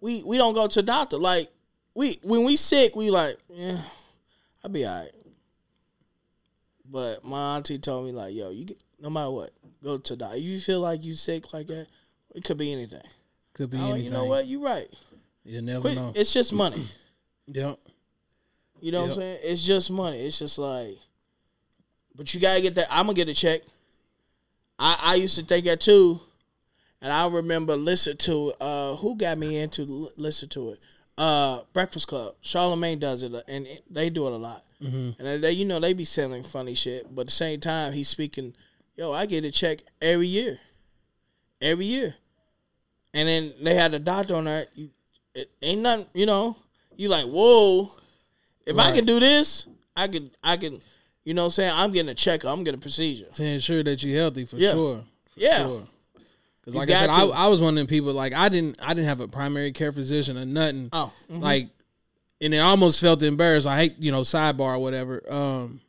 we 0.01 0.23
we 0.23 0.39
don't 0.39 0.55
go 0.55 0.67
to 0.69 0.83
doctor. 0.83 1.17
Like 1.17 1.51
we 1.95 2.19
when 2.23 2.45
we 2.45 2.57
sick, 2.57 2.95
we 2.95 3.11
like, 3.11 3.37
yeah, 3.49 3.79
I'll 4.65 4.71
be 4.71 4.85
all 4.85 5.01
right. 5.01 5.11
But 6.89 7.25
my 7.25 7.57
auntie 7.57 7.79
told 7.79 8.07
me 8.07 8.13
like, 8.13 8.35
yo, 8.35 8.51
you 8.51 8.67
get, 8.67 8.83
no 9.01 9.11
matter 9.11 9.31
what, 9.31 9.51
go 9.83 9.99
to 9.99 10.13
the 10.15 10.17
doctor. 10.19 10.39
You 10.39 10.59
feel 10.61 10.81
like 10.81 11.03
you 11.05 11.15
sick 11.15 11.53
like 11.53 11.67
that, 11.69 11.87
it 12.35 12.45
could 12.45 12.57
be 12.59 12.73
anything. 12.73 13.03
Could 13.55 13.71
be 13.71 13.79
Oh, 13.79 13.91
anything. 13.91 14.05
you 14.05 14.11
know 14.11 14.25
what? 14.25 14.47
You're 14.47 14.63
right. 14.63 14.89
You 15.45 15.61
never 15.63 15.81
Quit. 15.83 15.95
know. 15.97 16.13
It's 16.15 16.33
just 16.33 16.53
money. 16.53 16.87
Yep. 17.49 17.79
You 18.81 18.93
know 18.93 19.03
what 19.03 19.11
I'm 19.11 19.17
saying? 19.17 19.39
It's 19.43 19.65
just 19.67 19.91
money. 19.91 20.19
It's 20.25 20.39
just 20.39 20.59
like, 20.59 20.97
but 22.15 22.33
you 22.33 22.41
gotta 22.41 22.61
get 22.63 22.77
that. 22.77 22.87
I'm 22.89 23.07
gonna 23.07 23.15
get 23.17 23.29
a 23.29 23.35
check. 23.35 23.63
I 24.79 24.97
I 25.01 25.15
used 25.17 25.37
to 25.39 25.45
think 25.45 25.65
that 25.67 25.81
too, 25.81 26.21
and 27.01 27.13
I 27.13 27.27
remember 27.29 27.77
listen 27.77 28.17
to 28.19 28.53
uh 28.61 28.97
who 28.97 29.17
got 29.17 29.39
me 29.39 29.57
into 29.59 29.83
l- 29.83 30.13
listen 30.17 30.49
to 30.51 30.71
it. 30.71 30.81
Uh, 31.19 31.63
Breakfast 31.73 32.07
Club. 32.09 32.37
Charlemagne 32.43 32.99
does 33.01 33.23
it, 33.25 33.33
and 33.49 33.67
they 33.91 34.09
do 34.09 34.27
it 34.29 34.33
a 34.33 34.37
lot. 34.37 34.65
And 34.81 35.15
they, 35.19 35.53
you 35.53 35.65
know, 35.65 35.79
they 35.79 35.93
be 35.93 36.05
selling 36.05 36.43
funny 36.43 36.75
shit, 36.75 37.13
but 37.15 37.23
at 37.23 37.27
the 37.27 37.33
same 37.33 37.61
time, 37.61 37.93
he's 37.93 38.09
speaking. 38.09 38.55
Yo, 38.97 39.13
I 39.13 39.27
get 39.27 39.45
a 39.45 39.51
check 39.51 39.79
every 40.01 40.27
year, 40.27 40.59
every 41.61 41.87
year, 41.87 42.15
and 43.15 43.27
then 43.29 43.53
they 43.63 43.75
had 43.75 43.95
a 43.95 43.99
doctor 43.99 44.35
on 44.37 44.45
there. 44.45 44.67
You, 44.75 44.91
it 45.35 45.51
ain't 45.63 45.81
nothing, 45.81 46.07
you 46.15 46.27
know. 46.27 46.57
You 46.97 47.09
like, 47.09 47.25
whoa. 47.25 47.91
If 48.67 48.79
I 48.79 48.93
can 48.93 49.05
do 49.07 49.19
this, 49.19 49.67
I 49.97 50.09
can 50.09 50.31
I 50.43 50.57
can 50.57 50.77
you 51.25 51.35
know 51.35 51.43
what 51.43 51.47
I'm 51.47 51.51
saying? 51.53 51.73
I'm 51.75 51.93
getting 51.93 52.11
a 52.11 52.15
check, 52.15 52.45
I'm 52.45 52.65
getting 52.65 52.79
a 52.79 52.83
procedure. 52.83 53.27
To 53.35 53.45
ensure 53.45 53.83
that 53.83 54.03
you're 54.03 54.21
healthy 54.21 54.45
for 54.45 54.57
Yeah. 54.57 54.73
sure. 54.73 55.05
Yeah. 55.37 55.59
Sure. 55.59 55.83
Because 56.61 56.75
like 56.77 56.91
I 56.91 57.01
said, 57.01 57.11
I. 57.11 57.27
I 57.27 57.49
was 57.49 57.61
one 57.61 57.71
of 57.75 57.77
them 57.79 57.87
people. 57.87 58.13
Like 58.13 58.35
I 58.35 58.49
didn't, 58.49 58.79
I 58.83 58.95
didn't 58.95 59.09
have 59.09 59.21
a 59.21 59.27
primary 59.29 59.73
care 59.73 59.91
physician 59.91 60.37
or 60.39 60.45
nothing. 60.45 60.91
Oh. 60.93 61.13
mhm. 61.31 61.41
Like, 61.41 61.69
and 62.41 62.53
it 62.55 62.59
almost 62.59 63.01
felt 63.01 63.23
embarrassed. 63.23 63.67
I 63.67 63.77
hate, 63.77 63.97
you 63.99 64.13
know, 64.13 64.21
sidebar 64.21 64.75
or 64.75 64.79
whatever. 64.79 65.23
Um, 65.33 65.81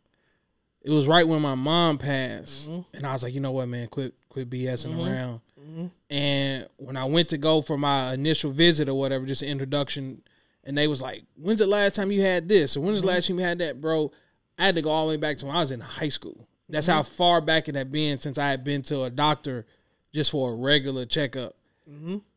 it 0.84 0.90
was 0.90 1.08
right 1.08 1.28
when 1.28 1.42
my 1.42 1.56
mom 1.56 1.98
passed, 1.98 2.70
Mm-hmm. 2.70 2.98
and 2.98 3.08
I 3.08 3.14
was 3.14 3.24
like, 3.24 3.34
you 3.34 3.40
know 3.40 3.52
what, 3.52 3.68
man, 3.70 3.88
quit, 3.88 4.14
quit 4.30 4.50
BSing 4.50 4.92
mm-hmm. 4.92 5.08
around. 5.08 5.42
Mm-hmm. 5.60 5.88
And 6.10 6.68
when 6.78 6.98
I 6.98 7.06
went 7.06 7.30
to 7.30 7.38
go 7.38 7.62
for 7.62 7.78
my 7.78 8.14
initial 8.14 8.52
visit 8.52 8.90
or 8.90 8.94
whatever, 8.94 9.26
just 9.26 9.42
an 9.42 9.48
introduction, 9.48 10.22
and 10.66 10.78
they 10.78 10.88
was 10.88 11.02
like, 11.02 11.24
"When's 11.36 11.60
the 11.60 11.68
last 11.68 11.96
time 11.96 12.12
you 12.12 12.22
had 12.22 12.48
this? 12.48 12.78
Or 12.78 12.82
when's 12.82 13.02
the 13.02 13.08
mm-hmm. 13.08 13.16
last 13.16 13.28
time 13.28 13.40
you 13.40 13.46
had 13.46 13.60
that, 13.60 13.82
bro?" 13.82 14.12
I 14.58 14.66
had 14.66 14.76
to 14.76 14.82
go 14.82 14.90
all 14.90 15.08
the 15.08 15.14
way 15.14 15.18
back 15.18 15.38
to 15.40 15.46
when 15.46 15.56
I 15.56 15.62
was 15.62 15.72
in 15.72 15.80
high 15.80 16.10
school. 16.10 16.48
That's 16.70 16.88
how 16.88 17.04
far 17.04 17.42
back 17.42 17.68
it 17.68 17.76
had 17.76 17.92
been 17.92 18.18
since 18.18 18.38
I 18.38 18.50
had 18.50 18.64
been 18.64 18.82
to 18.84 19.04
a 19.04 19.10
doctor 19.10 19.66
just 20.14 20.32
for 20.32 20.54
a 20.54 20.56
regular 20.56 21.06
checkup. 21.06 21.56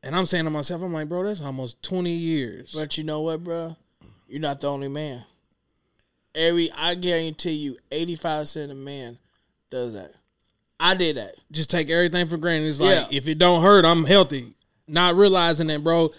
And 0.03 0.17
I'm 0.17 0.27
saying 0.27 0.45
to 0.45 0.51
myself, 0.51 0.83
I'm 0.83 0.93
like, 0.93 1.09
bro, 1.09 1.25
that's 1.25 1.41
almost 1.41 1.83
20 1.83 2.11
years. 2.11 2.73
But 2.75 2.99
you 2.99 3.05
know 3.05 3.21
what, 3.21 3.45
bro? 3.45 3.77
You're 4.29 4.41
not 4.41 4.61
the 4.61 4.71
only 4.71 4.89
man. 4.89 5.25
Every 6.37 6.70
I 6.72 6.94
guarantee 6.94 7.53
you, 7.53 7.79
eighty 7.90 8.14
five 8.14 8.42
percent 8.42 8.70
of 8.70 8.77
man 8.77 9.18
does 9.70 9.94
that. 9.94 10.12
I 10.79 10.94
did 10.94 11.16
that. 11.16 11.35
Just 11.51 11.70
take 11.70 11.90
everything 11.90 12.27
for 12.29 12.37
granted. 12.37 12.68
It's 12.68 12.79
like, 12.81 12.90
Yeah. 12.90 13.07
if 13.18 13.27
it 13.27 13.38
don't 13.38 13.62
hurt, 13.62 13.85
I'm 13.87 14.05
healthy. 14.05 14.55
Not 14.87 15.16
realizing 15.16 15.68
that, 15.68 15.83
bro, 15.83 16.12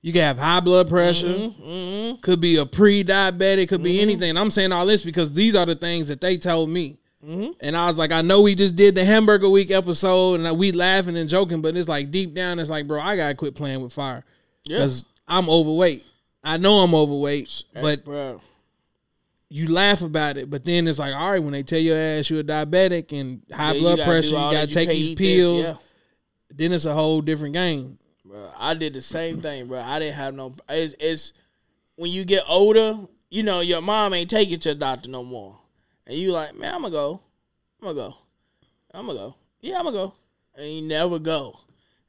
you 0.00 0.12
can 0.14 0.22
have 0.22 0.38
high 0.38 0.60
blood 0.60 0.88
pressure, 0.88 1.26
Mm-hmm, 1.28 2.20
could 2.22 2.40
be 2.40 2.56
a 2.56 2.64
pre 2.64 3.04
diabetic, 3.04 3.68
could 3.68 3.82
be 3.82 4.00
anything. 4.00 4.36
I'm 4.38 4.50
saying 4.50 4.72
all 4.72 4.86
this 4.86 5.02
because 5.02 5.30
these 5.32 5.54
are 5.54 5.66
the 5.66 5.74
things 5.74 6.08
that 6.08 6.20
they 6.22 6.38
told 6.38 6.70
me. 6.70 6.96
Mm-hmm. 7.24 7.50
And 7.60 7.76
I 7.76 7.86
was 7.88 7.98
like, 7.98 8.12
I 8.12 8.22
know 8.22 8.40
we 8.40 8.54
just 8.54 8.76
did 8.76 8.94
the 8.94 9.04
hamburger 9.04 9.50
week 9.50 9.70
episode 9.70 10.40
and 10.40 10.58
we 10.58 10.72
laughing 10.72 11.18
and 11.18 11.28
joking, 11.28 11.60
but 11.60 11.76
it's 11.76 11.88
like 11.88 12.10
deep 12.10 12.32
down, 12.34 12.58
it's 12.58 12.70
like, 12.70 12.88
bro, 12.88 12.98
I 12.98 13.14
gotta 13.16 13.34
quit 13.34 13.54
playing 13.54 13.82
with 13.82 13.92
fire 13.92 14.24
Yeah, 14.64 14.78
because 14.78 15.04
I'm 15.28 15.50
overweight. 15.50 16.06
I 16.42 16.56
know 16.56 16.78
I'm 16.78 16.94
overweight, 16.94 17.64
but 17.74 18.02
bro. 18.06 18.40
You 19.50 19.68
laugh 19.70 20.00
about 20.00 20.36
it. 20.38 20.48
But 20.48 20.64
then 20.64 20.88
it's 20.88 20.98
like, 20.98 21.12
all 21.12 21.32
right, 21.32 21.42
when 21.42 21.52
they 21.52 21.62
tell 21.62 21.78
your 21.78 21.98
ass 21.98 22.30
you're 22.30 22.40
a 22.40 22.44
diabetic 22.44 23.12
and 23.18 23.42
high 23.52 23.74
Yeah, 23.74 23.80
blood 23.80 23.98
gotta 23.98 24.10
pressure, 24.10 24.28
you 24.28 24.52
gotta 24.52 24.66
take 24.68 24.88
these 24.88 25.08
eat 25.08 25.18
this, 25.18 25.26
pills. 25.26 25.64
yeah. 25.64 25.74
Then 26.52 26.72
it's 26.72 26.84
a 26.84 26.94
whole 26.94 27.20
different 27.20 27.54
game. 27.54 27.98
Bro, 28.24 28.48
I 28.56 28.74
did 28.74 28.94
the 28.94 29.02
same 29.02 29.40
thing, 29.40 29.66
bro. 29.66 29.80
I 29.80 29.98
didn't 29.98 30.14
have 30.14 30.34
no. 30.34 30.54
It's, 30.68 30.94
it's 31.00 31.32
when 31.96 32.10
you 32.12 32.24
get 32.24 32.44
older, 32.48 32.96
you 33.28 33.42
know, 33.42 33.60
your 33.60 33.82
mom 33.82 34.14
ain't 34.14 34.30
take 34.30 34.48
you 34.48 34.56
to 34.56 34.70
the 34.70 34.74
doctor 34.76 35.08
no 35.10 35.24
more, 35.24 35.58
and 36.06 36.16
you 36.16 36.30
like, 36.30 36.56
man, 36.56 36.74
I'm 36.74 36.82
gonna 36.82 36.92
go, 36.92 37.20
I'm 37.80 37.88
gonna 37.88 37.98
go, 37.98 38.16
I'm 38.94 39.06
gonna 39.06 39.18
go, 39.18 39.34
yeah, 39.60 39.78
I'm 39.78 39.84
gonna 39.84 39.96
go, 39.96 40.14
and 40.56 40.68
you 40.68 40.88
never 40.88 41.18
go. 41.18 41.58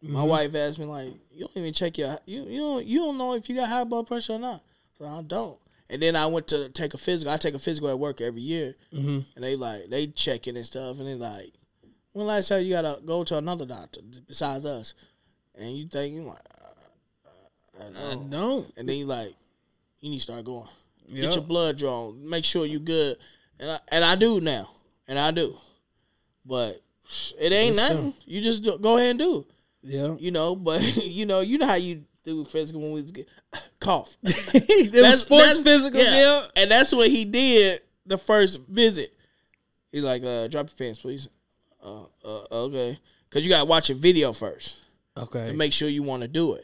My 0.04 0.20
mm-hmm. 0.20 0.28
wife 0.30 0.56
asked 0.56 0.80
me 0.80 0.86
like, 0.86 1.14
you 1.32 1.42
don't 1.42 1.58
even 1.58 1.74
check 1.74 1.98
your, 1.98 2.18
you 2.26 2.44
you 2.44 2.60
don't 2.60 2.86
you 2.86 3.00
don't 3.00 3.18
know 3.18 3.34
if 3.34 3.50
you 3.50 3.56
got 3.56 3.70
high 3.70 3.84
blood 3.84 4.08
pressure 4.08 4.34
or 4.34 4.40
not. 4.40 4.62
So 4.98 5.06
I 5.06 5.22
don't. 5.22 5.58
And 5.92 6.02
then 6.02 6.16
I 6.16 6.26
went 6.26 6.48
to 6.48 6.70
take 6.70 6.94
a 6.94 6.98
physical. 6.98 7.32
I 7.34 7.38
take 7.38 7.54
a 7.54 7.60
physical 7.60 7.90
at 7.90 8.00
work 8.00 8.22
every 8.22 8.42
year, 8.42 8.76
Mm-hmm. 8.94 9.20
and 9.36 9.44
they 9.44 9.56
like 9.56 9.90
they 9.90 10.08
check 10.08 10.48
it 10.48 10.56
and 10.56 10.66
stuff, 10.66 10.98
and 11.00 11.08
they 11.08 11.16
like, 11.16 11.54
when 12.14 12.26
last 12.28 12.48
time 12.50 12.64
you 12.66 12.72
gotta 12.72 13.00
go 13.06 13.24
to 13.26 13.38
another 13.38 13.66
doctor 13.66 14.00
besides 14.28 14.66
us? 14.66 14.94
And 15.54 15.76
you 15.78 15.86
think 15.88 16.16
you 16.16 16.24
like, 16.24 16.40
uh, 16.64 17.84
I 17.84 18.12
I 18.12 18.16
don't. 18.16 18.72
and 18.78 18.88
then 18.88 18.96
you 18.98 19.06
like, 19.06 19.36
you 20.00 20.10
need 20.10 20.18
to 20.18 20.24
start 20.24 20.46
going. 20.46 20.68
Yep. 21.08 21.24
Get 21.26 21.36
your 21.36 21.44
blood 21.44 21.78
drawn. 21.78 22.30
Make 22.30 22.46
sure 22.46 22.66
you 22.66 22.80
good. 22.80 23.18
And 23.60 23.72
I, 23.72 23.80
and 23.90 24.04
I 24.06 24.16
do 24.16 24.40
now, 24.40 24.70
and 25.10 25.20
I 25.20 25.32
do, 25.32 25.58
but 26.46 26.82
it 27.38 27.52
ain't 27.52 27.76
It's 27.76 27.78
nothing. 27.78 28.14
You 28.26 28.40
just 28.42 28.64
do, 28.64 28.78
go 28.78 28.98
ahead 28.98 29.12
and 29.12 29.20
do. 29.20 29.46
Yeah. 29.84 30.16
You 30.18 30.32
know, 30.32 30.56
but 30.56 30.82
you 31.06 31.26
know, 31.26 31.42
you 31.42 31.58
know 31.58 31.68
how 31.68 31.76
you 31.76 32.06
do 32.24 32.46
physical 32.46 32.82
when 32.82 32.94
we 32.94 33.26
cough. 33.80 34.18
it 34.24 34.92
was 34.92 34.92
That's- 34.92 35.20
sports 35.22 35.58
that's- 35.62 35.64
physical, 35.64 36.00
yeah. 36.02 36.48
And 36.56 36.70
that's 36.72 36.94
what 36.94 37.10
he 37.10 37.26
did 37.26 37.82
the 38.06 38.18
first 38.18 38.60
visit. 38.68 39.14
He's 39.92 40.04
like, 40.04 40.24
uh, 40.24 40.48
drop 40.48 40.68
your 40.70 40.76
pants, 40.78 41.00
please. 41.00 41.28
Uh, 41.84 42.04
uh, 42.24 42.46
okay. 42.52 42.98
Because 43.30 43.44
you 43.46 43.50
got 43.50 43.60
to 43.60 43.66
watch 43.66 43.90
a 43.90 43.94
video 43.94 44.32
first 44.34 44.78
Okay. 45.18 45.50
and 45.50 45.58
make 45.58 45.74
sure 45.74 45.88
you 45.90 46.04
want 46.04 46.22
to 46.22 46.28
do 46.28 46.54
it. 46.54 46.64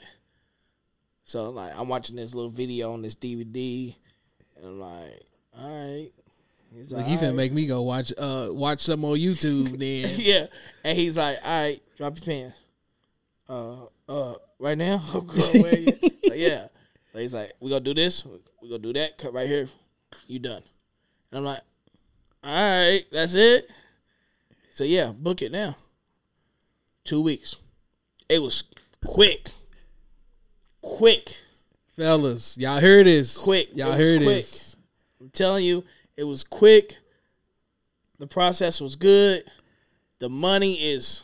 So, 1.23 1.50
like, 1.50 1.73
I'm 1.76 1.89
watching 1.89 2.15
this 2.15 2.34
little 2.34 2.50
video 2.50 2.93
on 2.93 3.02
this 3.02 3.15
DVD, 3.15 3.93
and 4.56 4.65
I'm 4.65 4.80
like, 4.80 5.26
all 5.60 5.69
right. 5.97 6.10
He's 6.73 6.91
Like 6.91 7.04
like, 7.04 7.12
you 7.12 7.17
finna 7.17 7.21
"All 7.21 7.28
right." 7.30 7.36
make 7.36 7.54
me 7.54 7.65
go 7.65 7.82
watch 7.82 8.12
uh 8.17 8.50
watch 8.52 8.82
some 8.82 9.04
on 9.06 9.17
YouTube 9.17 9.69
then. 9.80 10.10
yeah. 10.17 10.47
And 10.84 10.97
he's 10.97 11.17
like, 11.17 11.38
all 11.43 11.62
right, 11.62 11.82
drop 11.97 12.15
your 12.17 12.23
pants. 12.26 12.58
Uh, 13.50 13.86
uh, 14.10 14.34
right 14.60 14.78
now? 14.78 15.02
Oh, 15.13 15.21
girl, 15.21 15.63
where 15.63 15.78
you? 15.80 15.86
Like, 16.30 16.36
yeah. 16.39 16.67
So 17.12 17.20
he's 17.20 17.34
like, 17.34 17.54
we 17.60 17.70
gonna 17.70 17.82
do 17.82 17.93
this, 17.93 18.26
we 18.62 18.70
gonna 18.70 18.80
do 18.80 18.93
that, 18.93 19.17
cut 19.17 19.34
right 19.34 19.48
here, 19.48 19.67
you 20.28 20.39
done. 20.39 20.62
And 21.32 21.39
I'm 21.39 21.43
like, 21.46 21.62
all 22.43 22.52
right, 22.52 23.04
that's 23.12 23.36
it. 23.36 23.70
So 24.70 24.84
yeah, 24.84 25.12
book 25.17 25.41
it 25.41 25.52
now. 25.52 25.76
Two 27.04 27.22
weeks. 27.22 27.56
It 28.30 28.41
was 28.41 28.63
quick. 29.06 29.50
Quick. 30.82 31.39
Fellas, 31.96 32.58
y'all 32.58 32.80
hear 32.80 33.04
this? 33.04 33.36
Quick. 33.38 33.70
Y'all 33.76 33.93
It 33.93 34.00
hear 34.00 34.20
this? 34.20 34.76
I'm 35.20 35.30
telling 35.30 35.65
you, 35.65 35.84
it 36.15 36.26
was 36.26 36.43
quick. 36.43 36.98
The 38.20 38.28
process 38.28 38.80
was 38.80 38.96
good. 38.96 39.43
The 40.20 40.30
money 40.30 40.74
is. 40.74 41.24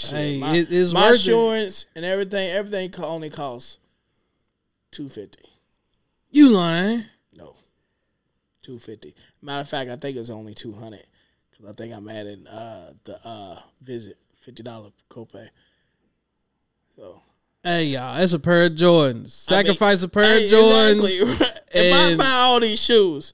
Shit, 0.00 0.10
Hey, 0.10 0.38
my, 0.38 0.56
it- 0.56 0.68
it's 0.70 0.92
my 0.92 1.00
worth 1.08 1.16
it. 1.16 1.18
insurance 1.28 1.86
and 1.94 2.04
everything. 2.04 2.50
Everything 2.50 2.92
only 3.04 3.30
costs 3.30 3.78
two 4.90 5.08
fifty. 5.08 5.44
You 6.30 6.48
lying? 6.50 7.04
No, 7.36 7.54
two 8.62 8.78
fifty. 8.78 9.14
Matter 9.42 9.60
of 9.62 9.68
fact, 9.68 9.90
I 9.90 9.96
think 9.96 10.16
it's 10.16 10.30
only 10.30 10.54
two 10.54 10.72
hundred 10.72 11.04
because 11.50 11.66
I 11.66 11.72
think 11.72 11.92
I'm 11.94 12.08
adding 12.08 12.46
uh, 12.46 12.92
the 13.04 13.18
uh, 13.26 13.60
visit 13.82 14.16
fifty 14.40 14.62
dollar 14.62 14.90
copay. 15.10 15.48
So 16.96 17.20
Hey 17.62 17.84
y'all, 17.86 18.16
it's 18.16 18.32
a 18.32 18.38
pair 18.38 18.64
of 18.64 18.72
Jordans. 18.72 19.30
Sacrifice 19.30 20.02
a 20.02 20.08
pair 20.08 20.24
Hey, 20.24 20.46
of 20.46 20.50
Jordans. 20.50 21.02
Exactly. 21.04 21.56
if 21.72 21.94
I 21.94 22.16
buy 22.16 22.30
all 22.30 22.60
these 22.60 22.80
shoes, 22.82 23.32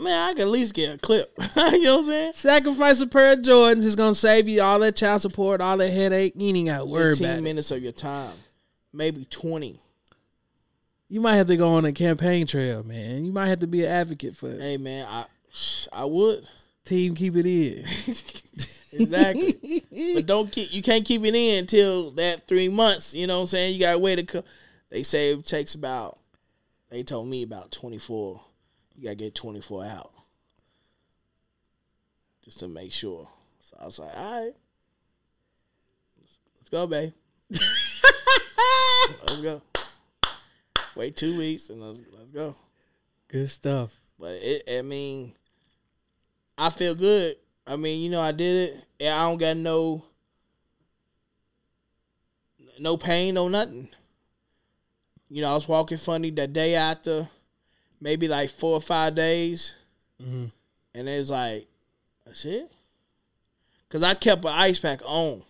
man, 0.00 0.30
I 0.30 0.32
can 0.32 0.42
at 0.42 0.48
least 0.48 0.74
get 0.74 0.94
a 0.94 0.98
clip. 0.98 1.32
you 1.38 1.82
know 1.82 1.96
what 1.96 2.00
I'm 2.00 2.06
saying? 2.06 2.32
Sacrifice 2.34 3.00
a 3.00 3.06
pair 3.06 3.32
of 3.32 3.40
Jordans 3.40 3.84
is 3.84 3.96
gonna 3.96 4.14
save 4.14 4.48
you 4.48 4.62
all 4.62 4.78
that 4.80 4.96
child 4.96 5.20
support, 5.20 5.60
all 5.60 5.76
that 5.76 5.90
headache. 5.90 6.34
You 6.36 6.54
ain't 6.54 6.68
got 6.68 6.78
to 6.78 6.84
worry 6.84 7.12
about 7.12 7.38
it. 7.38 7.42
minutes 7.42 7.70
of 7.70 7.82
your 7.82 7.92
time, 7.92 8.34
maybe 8.92 9.24
twenty. 9.26 9.80
You 11.08 11.20
might 11.20 11.36
have 11.36 11.48
to 11.48 11.56
go 11.56 11.70
on 11.70 11.84
a 11.84 11.92
campaign 11.92 12.46
trail, 12.46 12.84
man. 12.84 13.24
You 13.24 13.32
might 13.32 13.48
have 13.48 13.58
to 13.60 13.66
be 13.66 13.84
an 13.84 13.90
advocate 13.90 14.36
for 14.36 14.48
it. 14.48 14.60
Hey 14.60 14.76
man, 14.76 15.06
I 15.10 15.24
I 15.92 16.04
would 16.04 16.46
team. 16.84 17.14
Keep 17.14 17.36
it 17.36 17.46
in. 17.46 17.84
exactly, 18.92 19.84
but 20.14 20.26
don't 20.26 20.50
keep. 20.50 20.72
You 20.72 20.82
can't 20.82 21.04
keep 21.04 21.24
it 21.24 21.34
in 21.34 21.60
until 21.60 22.10
that 22.12 22.46
three 22.48 22.68
months. 22.68 23.14
You 23.14 23.26
know 23.26 23.36
what 23.36 23.42
I'm 23.42 23.46
saying? 23.48 23.74
You 23.74 23.80
gotta 23.80 23.98
wait 23.98 24.18
a. 24.18 24.24
cou- 24.24 24.44
They 24.90 25.02
say 25.02 25.32
it 25.32 25.46
takes 25.46 25.74
about. 25.74 26.18
They 26.90 27.02
told 27.02 27.28
me 27.28 27.42
about 27.42 27.70
twenty 27.70 27.98
four. 27.98 28.40
You 29.00 29.04
gotta 29.04 29.16
get 29.16 29.34
twenty 29.34 29.62
four 29.62 29.82
out, 29.82 30.12
just 32.44 32.60
to 32.60 32.68
make 32.68 32.92
sure. 32.92 33.26
So 33.58 33.78
I 33.80 33.86
was 33.86 33.98
like, 33.98 34.14
all 34.14 34.42
right, 34.42 34.52
let's, 36.20 36.40
let's 36.58 36.68
go, 36.68 36.86
babe. 36.86 37.14
let's 37.50 39.40
go. 39.40 39.62
Wait 40.96 41.16
two 41.16 41.38
weeks 41.38 41.70
and 41.70 41.80
let's 41.80 42.02
let's 42.12 42.30
go. 42.30 42.54
Good 43.28 43.48
stuff. 43.48 43.90
But 44.18 44.32
it, 44.42 44.64
I 44.70 44.82
mean, 44.82 45.32
I 46.58 46.68
feel 46.68 46.94
good. 46.94 47.36
I 47.66 47.76
mean, 47.76 48.02
you 48.02 48.10
know, 48.10 48.20
I 48.20 48.32
did 48.32 48.68
it. 48.68 48.84
And 49.00 49.14
I 49.14 49.22
don't 49.22 49.38
got 49.38 49.56
no, 49.56 50.04
no 52.78 52.98
pain, 52.98 53.32
no 53.32 53.48
nothing. 53.48 53.88
You 55.30 55.40
know, 55.40 55.52
I 55.52 55.54
was 55.54 55.66
walking 55.66 55.96
funny 55.96 56.28
that 56.32 56.52
day 56.52 56.74
after, 56.74 57.30
maybe 58.00 58.28
like 58.28 58.50
four 58.50 58.74
or 58.74 58.80
five 58.80 59.14
days, 59.14 59.74
Mhm. 60.22 60.50
and 60.94 61.08
it's 61.08 61.30
like, 61.30 61.66
that's 62.24 62.44
it. 62.44 62.70
Cause 63.88 64.02
I 64.02 64.14
kept 64.14 64.44
an 64.44 64.52
ice 64.52 64.78
pack 64.78 65.00
on, 65.04 65.42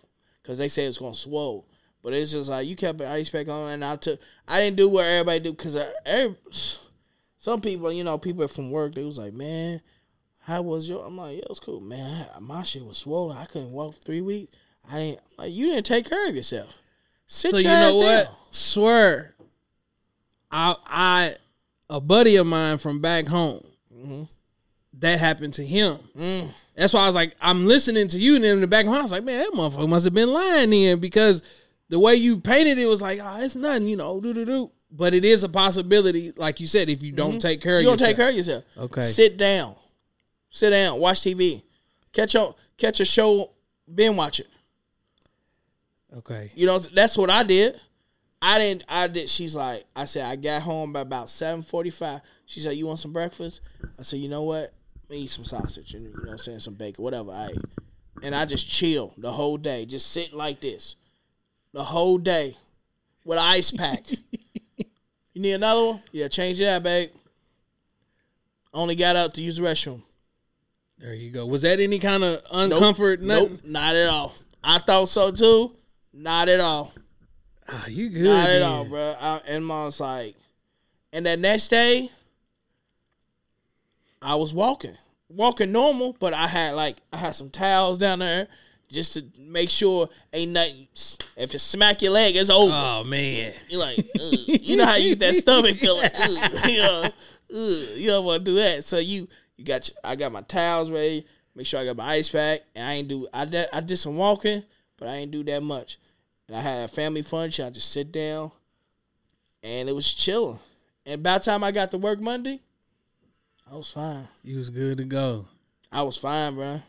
cause 0.43 0.57
they 0.57 0.67
said 0.67 0.87
it's 0.87 0.97
gonna 0.97 1.13
swell. 1.15 1.65
But 2.03 2.13
it's 2.13 2.31
just 2.31 2.49
like 2.49 2.67
you 2.67 2.75
kept 2.75 2.99
an 3.01 3.11
ice 3.11 3.29
pack 3.29 3.47
on, 3.47 3.69
and 3.69 3.85
I 3.85 3.95
took. 3.95 4.19
I 4.47 4.59
didn't 4.59 4.77
do 4.77 4.89
what 4.89 5.05
everybody 5.05 5.39
do, 5.41 5.53
cause 5.53 5.75
I, 5.77 5.87
every, 6.05 6.35
some 7.37 7.61
people, 7.61 7.91
you 7.91 8.03
know, 8.03 8.17
people 8.17 8.47
from 8.47 8.71
work, 8.71 8.95
they 8.95 9.03
was 9.03 9.19
like, 9.19 9.33
man, 9.33 9.81
how 10.39 10.63
was 10.63 10.89
your? 10.89 11.05
I'm 11.05 11.17
like, 11.17 11.33
yeah, 11.37 11.43
it 11.43 11.49
was 11.49 11.59
cool, 11.59 11.79
man. 11.81 12.27
I- 12.35 12.39
my 12.39 12.63
shit 12.63 12.83
was 12.83 12.97
swollen. 12.97 13.37
I 13.37 13.45
couldn't 13.45 13.71
walk 13.71 13.93
for 13.93 14.01
three 14.01 14.21
weeks. 14.21 14.55
I. 14.89 14.97
I'm 14.99 15.17
like, 15.37 15.53
you 15.53 15.67
didn't 15.67 15.85
take 15.85 16.09
care 16.09 16.27
of 16.27 16.35
yourself. 16.35 16.75
Sit 17.27 17.51
So 17.51 17.57
your 17.59 17.71
you 17.71 17.77
know 17.77 17.97
what? 17.97 18.25
down. 18.25 18.35
Swear, 18.49 19.35
I 20.49 20.75
I 20.87 21.35
a 21.91 21.99
buddy 22.01 22.37
of 22.37 22.47
mine 22.47 22.79
from 22.79 22.99
back 23.01 23.27
home. 23.27 23.63
Mm-hmm. 23.93 24.23
That 24.99 25.19
happened 25.19 25.53
to 25.55 25.65
him. 25.65 25.99
Mm. 26.17 26.51
That's 26.75 26.93
why 26.93 27.01
I 27.01 27.05
was 27.05 27.15
like, 27.15 27.35
I'm 27.41 27.65
listening 27.65 28.07
to 28.09 28.17
you, 28.19 28.35
and 28.35 28.43
then 28.43 28.55
in 28.55 28.61
the 28.61 28.67
back 28.67 28.85
of 28.85 28.87
my 28.87 28.93
mind, 28.93 29.01
I 29.01 29.03
was 29.03 29.11
like, 29.11 29.23
man, 29.23 29.39
that 29.39 29.51
motherfucker 29.53 29.89
must 29.89 30.05
have 30.05 30.13
been 30.13 30.31
lying 30.31 30.69
then 30.69 30.99
because 30.99 31.41
the 31.89 31.99
way 31.99 32.15
you 32.15 32.39
painted 32.39 32.77
it 32.77 32.85
was 32.85 33.01
like, 33.01 33.19
oh, 33.21 33.43
it's 33.43 33.55
nothing, 33.55 33.87
you 33.87 33.97
know, 33.97 34.19
do 34.19 34.33
do 34.33 34.45
do. 34.45 34.71
But 34.91 35.13
it 35.13 35.23
is 35.23 35.43
a 35.43 35.49
possibility, 35.49 36.31
like 36.35 36.59
you 36.59 36.67
said, 36.67 36.89
if 36.89 37.01
you 37.03 37.11
don't 37.11 37.39
take 37.39 37.61
care 37.61 37.73
of 37.73 37.79
Mm-hmm. 37.79 37.83
You 37.83 37.89
don't 37.89 37.93
yourself. 37.93 38.09
take 38.09 38.17
care 38.17 38.29
of 38.29 38.35
yourself. 38.35 38.63
Okay. 38.77 39.01
Sit 39.01 39.37
down. 39.37 39.75
Sit 40.49 40.71
down. 40.71 40.99
Watch 40.99 41.21
TV. 41.21 41.61
Catch 42.11 42.35
on. 42.35 42.53
Catch 42.77 42.99
a 42.99 43.05
show. 43.05 43.51
Binge 43.93 44.15
watch 44.15 44.41
it. 44.41 44.47
Okay. 46.17 46.51
You 46.55 46.65
know, 46.65 46.79
that's 46.79 47.17
what 47.17 47.29
I 47.29 47.43
did. 47.43 47.79
I 48.41 48.57
didn't. 48.57 48.83
I 48.89 49.07
did. 49.07 49.29
She's 49.29 49.55
like, 49.55 49.85
I 49.95 50.05
said, 50.05 50.25
I 50.25 50.35
got 50.35 50.63
home 50.63 50.93
by 50.93 51.01
about 51.01 51.29
seven 51.29 51.61
forty-five. 51.61 52.21
She 52.45 52.59
said, 52.59 52.75
"You 52.75 52.87
want 52.87 52.99
some 52.99 53.13
breakfast?" 53.13 53.61
I 53.99 54.01
said, 54.01 54.19
"You 54.19 54.29
know 54.29 54.41
what? 54.43 54.73
Let 55.07 55.09
me 55.17 55.23
eat 55.23 55.29
some 55.29 55.45
sausage 55.45 55.93
and 55.93 56.05
you 56.05 56.09
know, 56.09 56.19
what 56.23 56.29
I'm 56.31 56.37
saying 56.39 56.59
some 56.59 56.73
bacon, 56.73 57.03
whatever." 57.03 57.31
I 57.31 57.49
ate, 57.49 57.57
and 58.23 58.33
I 58.33 58.45
just 58.45 58.67
chill 58.67 59.13
the 59.17 59.31
whole 59.31 59.57
day, 59.57 59.85
just 59.85 60.11
sit 60.11 60.33
like 60.33 60.59
this, 60.61 60.95
the 61.73 61.83
whole 61.83 62.17
day, 62.17 62.57
with 63.25 63.37
an 63.37 63.43
ice 63.43 63.69
pack. 63.71 64.05
you 64.77 65.41
need 65.41 65.53
another 65.53 65.85
one? 65.85 66.03
Yeah, 66.11 66.27
change 66.27 66.57
that, 66.59 66.81
babe. 66.81 67.11
Only 68.73 68.95
got 68.95 69.15
up 69.15 69.33
to 69.33 69.41
use 69.41 69.57
the 69.57 69.63
restroom. 69.63 70.01
There 70.97 71.13
you 71.13 71.29
go. 71.31 71.45
Was 71.45 71.61
that 71.63 71.79
any 71.79 71.99
kind 71.99 72.23
of 72.23 72.41
Nope. 72.53 72.71
uncomfort? 72.81 73.19
Nothing. 73.19 73.49
Nope, 73.53 73.59
not 73.65 73.95
at 73.95 74.07
all. 74.09 74.33
I 74.63 74.77
thought 74.79 75.09
so 75.09 75.31
too. 75.31 75.75
Not 76.13 76.47
at 76.49 76.59
all. 76.59 76.93
Ah, 77.69 77.87
you 77.87 78.09
good? 78.09 78.23
Not 78.23 78.49
at 78.49 78.61
all, 78.61 78.85
bro. 78.85 79.15
I, 79.19 79.41
and 79.47 79.65
mom's 79.65 79.99
like, 79.99 80.35
and 81.13 81.25
that 81.25 81.39
next 81.39 81.69
day, 81.69 82.09
I 84.21 84.35
was 84.35 84.53
walking, 84.53 84.97
walking 85.29 85.71
normal, 85.71 86.15
but 86.19 86.33
I 86.33 86.47
had 86.47 86.75
like 86.75 86.97
I 87.11 87.17
had 87.17 87.35
some 87.35 87.49
towels 87.49 87.97
down 87.97 88.19
there 88.19 88.47
just 88.89 89.13
to 89.13 89.23
make 89.39 89.69
sure 89.69 90.09
ain't 90.33 90.51
nothing. 90.51 90.87
If 91.37 91.55
it 91.55 91.59
smack 91.59 92.01
your 92.01 92.11
leg, 92.11 92.35
it's 92.35 92.49
over. 92.49 92.71
Oh 92.73 93.03
man. 93.03 93.53
You're 93.69 93.79
like, 93.79 93.99
Ugh. 93.99 94.33
you 94.47 94.77
know 94.77 94.85
how 94.85 94.95
you 94.97 95.15
get 95.15 95.19
that 95.19 95.35
stomach 95.35 95.77
feeling. 95.77 96.09
You 96.69 96.77
know, 96.77 97.09
you 97.95 98.07
don't 98.07 98.25
want 98.25 98.45
to 98.45 98.51
do 98.51 98.55
that. 98.55 98.83
So 98.83 98.97
you 98.97 99.27
you 99.57 99.65
got 99.65 99.89
your, 99.89 99.97
I 100.03 100.15
got 100.15 100.31
my 100.31 100.41
towels 100.41 100.91
ready. 100.91 101.25
Make 101.55 101.65
sure 101.65 101.79
I 101.79 101.85
got 101.85 101.97
my 101.97 102.13
ice 102.13 102.29
pack, 102.29 102.61
and 102.75 102.87
I 102.87 102.93
ain't 102.93 103.07
do 103.07 103.27
I 103.33 103.45
did 103.45 103.67
I 103.73 103.79
did 103.81 103.97
some 103.97 104.17
walking, 104.17 104.63
but 104.97 105.07
I 105.07 105.15
ain't 105.15 105.31
do 105.31 105.43
that 105.45 105.63
much. 105.63 105.97
And 106.51 106.59
I 106.59 106.63
had 106.63 106.83
a 106.83 106.87
family 106.89 107.21
function. 107.21 107.65
I 107.65 107.69
just 107.69 107.93
sit 107.93 108.11
down, 108.11 108.51
and 109.63 109.87
it 109.87 109.95
was 109.95 110.11
chilling. 110.11 110.59
And 111.05 111.23
by 111.23 111.37
the 111.37 111.45
time 111.45 111.63
I 111.63 111.71
got 111.71 111.91
to 111.91 111.97
work 111.97 112.19
Monday, 112.19 112.59
I 113.71 113.75
was 113.75 113.89
fine. 113.89 114.27
You 114.43 114.57
was 114.57 114.69
good 114.69 114.97
to 114.97 115.05
go. 115.05 115.47
I 115.93 116.01
was 116.01 116.17
fine, 116.17 116.55
bro. 116.55 116.81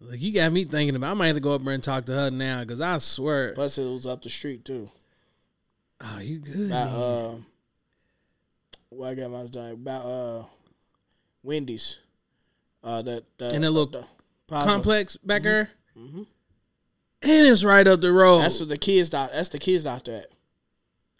Like 0.00 0.22
you 0.22 0.32
got 0.32 0.52
me 0.52 0.62
thinking 0.62 0.94
about. 0.94 1.10
I 1.10 1.14
might 1.14 1.26
have 1.26 1.34
to 1.34 1.40
go 1.40 1.56
up 1.56 1.64
there 1.64 1.74
and 1.74 1.82
talk 1.82 2.04
to 2.06 2.12
her 2.12 2.30
now 2.30 2.60
because 2.60 2.80
I 2.80 2.96
swear. 2.98 3.54
Plus, 3.54 3.76
it 3.78 3.90
was 3.90 4.06
up 4.06 4.22
the 4.22 4.30
street 4.30 4.64
too. 4.64 4.88
oh, 6.00 6.20
you 6.20 6.38
good? 6.38 6.70
About 6.70 6.86
uh, 6.86 7.34
what 8.90 9.08
I 9.10 9.14
got 9.16 9.32
my 9.32 9.46
done 9.46 9.72
about 9.72 10.06
uh, 10.06 10.44
Wendy's. 11.42 11.98
Uh, 12.84 13.02
that, 13.02 13.24
that 13.38 13.52
And 13.52 13.64
that 13.64 13.72
little 13.72 13.90
the 13.90 14.06
Plaza. 14.46 14.68
Complex 14.68 15.16
back 15.16 15.42
there. 15.42 15.70
Mhm. 15.98 16.24
And 17.22 17.46
it's 17.46 17.64
right 17.64 17.86
up 17.86 18.00
the 18.00 18.12
road. 18.12 18.40
That's 18.42 18.60
what 18.60 18.68
the 18.68 18.78
kids 18.78 19.10
doc. 19.10 19.30
That's 19.32 19.48
the 19.48 19.58
kids 19.58 19.84
doctor 19.84 20.14
at, 20.16 20.30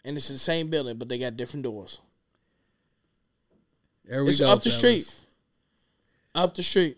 and 0.05 0.15
it's 0.15 0.29
the 0.29 0.37
same 0.37 0.69
building, 0.69 0.97
but 0.97 1.09
they 1.09 1.17
got 1.19 1.35
different 1.37 1.63
doors. 1.63 1.99
there 4.05 4.23
we 4.23 4.29
It's 4.29 4.39
go. 4.39 4.49
up 4.49 4.63
the 4.63 4.69
fellas. 4.69 4.77
street. 5.07 5.19
Up 6.35 6.55
the 6.55 6.63
street. 6.63 6.97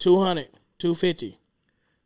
200, 0.00 0.48
250. 0.78 1.38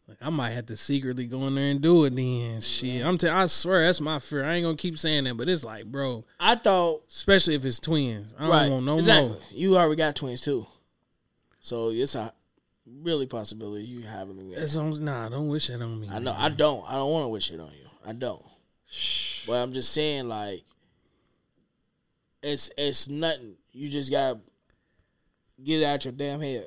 Like, 0.06 0.18
I 0.22 0.30
might 0.30 0.50
have 0.50 0.66
to 0.66 0.76
secretly 0.76 1.26
go 1.26 1.46
in 1.46 1.54
there 1.54 1.70
and 1.70 1.80
do 1.82 2.04
it 2.04 2.14
then. 2.16 2.60
Shit, 2.62 3.04
I'm. 3.04 3.18
T- 3.18 3.28
I 3.28 3.44
swear 3.46 3.84
that's 3.84 4.00
my 4.00 4.18
fear. 4.18 4.44
I 4.44 4.54
ain't 4.54 4.64
gonna 4.64 4.76
keep 4.76 4.96
saying 4.98 5.24
that, 5.24 5.36
but 5.36 5.48
it's 5.50 5.64
like, 5.64 5.84
bro, 5.84 6.24
I 6.40 6.54
thought 6.54 7.02
especially 7.10 7.54
if 7.56 7.64
it's 7.66 7.78
twins. 7.78 8.34
I 8.38 8.42
don't 8.42 8.50
right. 8.50 8.70
want 8.70 8.86
no 8.86 8.98
exactly. 8.98 9.28
more. 9.32 9.38
You 9.50 9.76
already 9.76 9.96
got 9.96 10.16
twins 10.16 10.40
too, 10.40 10.66
so 11.60 11.90
it's 11.90 12.14
a 12.14 12.32
really 13.02 13.26
possibility 13.26 13.84
you 13.84 14.02
having 14.02 14.36
them. 14.36 14.50
That's 14.50 14.76
on, 14.76 15.04
nah, 15.04 15.28
don't 15.28 15.48
wish 15.48 15.70
it 15.70 15.80
on 15.80 16.00
me. 16.00 16.08
I 16.08 16.18
know. 16.18 16.32
man. 16.32 16.40
I 16.40 16.48
don't. 16.48 16.84
I 16.88 16.92
don't 16.92 17.10
want 17.10 17.24
to 17.24 17.28
wish 17.28 17.50
it 17.50 17.60
on 17.60 17.70
you. 17.72 17.88
I 18.06 18.12
don't. 18.12 18.44
But 19.46 19.54
I'm 19.54 19.72
just 19.72 19.92
saying, 19.92 20.28
like, 20.28 20.64
it's 22.42 22.70
it's 22.76 23.08
nothing. 23.08 23.56
You 23.72 23.88
just 23.88 24.10
gotta 24.10 24.40
get 25.62 25.82
it 25.82 25.84
out 25.84 26.04
your 26.04 26.12
damn 26.12 26.40
head. 26.40 26.66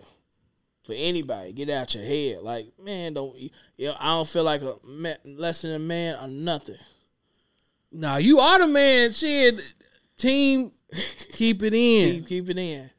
For 0.83 0.93
anybody, 0.93 1.53
get 1.53 1.69
it 1.69 1.73
out 1.73 1.93
your 1.93 2.03
head. 2.03 2.41
Like, 2.41 2.73
man, 2.83 3.13
don't 3.13 3.37
you 3.37 3.49
know? 3.79 3.95
I 3.99 4.15
don't 4.15 4.27
feel 4.27 4.43
like 4.43 4.61
a 4.63 4.75
man, 4.83 5.17
less 5.25 5.61
than 5.61 5.73
a 5.73 5.79
man 5.79 6.17
or 6.19 6.27
nothing. 6.27 6.77
Nah, 7.91 8.17
you 8.17 8.39
are 8.39 8.59
the 8.59 8.67
man. 8.67 9.13
Shit, 9.13 9.61
team, 10.17 10.71
keep 11.33 11.61
it 11.61 11.73
in. 11.73 12.11
Keep 12.13 12.27
keep 12.27 12.49
it 12.49 12.57
in. 12.57 12.89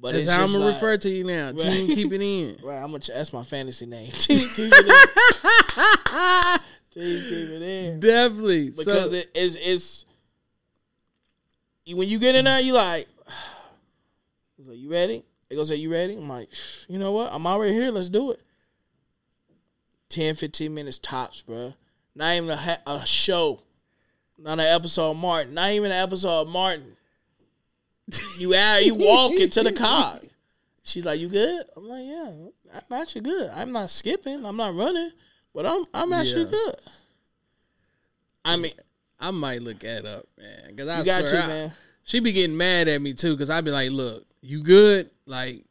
But 0.00 0.14
That's 0.14 0.30
how 0.30 0.44
I'm 0.44 0.52
gonna 0.52 0.64
like, 0.64 0.74
refer 0.74 0.96
to 0.96 1.10
you 1.10 1.24
now. 1.24 1.52
Team, 1.52 1.86
keep 1.86 2.12
it 2.12 2.22
in. 2.22 2.56
Right, 2.62 2.78
I'm 2.78 2.90
gonna. 2.90 3.02
That's 3.06 3.32
my 3.32 3.42
fantasy 3.42 3.84
name. 3.86 4.10
Team, 4.12 4.48
keep 4.56 4.72
it 4.72 4.86
in. 4.86 6.60
Team, 6.90 7.22
keep 7.22 7.48
it 7.50 7.62
in. 7.62 8.00
Definitely. 8.00 8.70
because 8.70 9.10
so, 9.10 9.16
it 9.16 9.30
is 9.34 9.58
it's 9.60 10.04
when 11.88 12.08
you 12.08 12.18
get 12.18 12.34
in 12.34 12.46
there, 12.46 12.60
you 12.60 12.72
like, 12.72 13.06
like, 14.58 14.78
you 14.78 14.90
ready? 14.90 15.22
They 15.48 15.56
gonna 15.56 15.66
say, 15.66 15.76
you 15.76 15.92
ready? 15.92 16.16
I'm 16.16 16.28
like, 16.28 16.48
you 16.88 16.98
know 16.98 17.12
what? 17.12 17.30
I'm 17.32 17.46
already 17.46 17.74
here. 17.74 17.90
Let's 17.90 18.08
do 18.08 18.30
it. 18.30 18.40
10, 20.08 20.34
15 20.34 20.74
minutes 20.74 20.98
tops, 20.98 21.42
bro. 21.42 21.74
Not 22.14 22.34
even 22.34 22.50
a, 22.50 22.56
ha- 22.56 22.80
a 22.86 23.06
show. 23.06 23.60
not 24.38 24.54
an 24.54 24.60
episode 24.60 25.10
of 25.12 25.16
Martin, 25.16 25.54
not 25.54 25.70
even 25.72 25.92
an 25.92 26.02
episode 26.02 26.42
of 26.42 26.48
Martin. 26.48 26.96
You 28.38 28.54
out, 28.54 28.84
you 28.84 28.94
walk 28.94 29.32
into 29.32 29.62
the 29.62 29.72
car. 29.72 30.18
She's 30.82 31.04
like, 31.04 31.20
"You 31.20 31.28
good?" 31.28 31.62
I'm 31.76 31.88
like, 31.88 32.04
"Yeah, 32.06 32.32
I'm 32.74 33.00
actually 33.00 33.20
good. 33.22 33.50
I'm 33.54 33.70
not 33.72 33.90
skipping. 33.90 34.44
I'm 34.44 34.56
not 34.56 34.74
running, 34.74 35.10
but 35.54 35.66
I'm 35.66 35.84
I'm 35.94 36.12
actually 36.12 36.44
Yeah. 36.44 36.50
good." 36.50 36.74
I 38.44 38.56
mean, 38.56 38.72
I 39.18 39.30
might 39.30 39.62
look 39.62 39.80
that 39.80 40.06
up, 40.06 40.24
man. 40.38 40.76
Cause 40.76 40.88
I 40.88 40.98
you 41.00 41.04
got 41.04 41.28
swear 41.28 41.40
to, 41.42 41.44
I- 41.44 41.46
man. 41.48 41.72
She 42.02 42.18
be 42.20 42.32
getting 42.32 42.56
mad 42.56 42.88
at 42.88 43.00
me 43.02 43.12
too, 43.12 43.36
cause 43.36 43.50
I 43.50 43.60
be 43.60 43.70
like, 43.70 43.90
"Look, 43.90 44.24
you 44.40 44.62
good? 44.62 45.10
Like, 45.26 45.64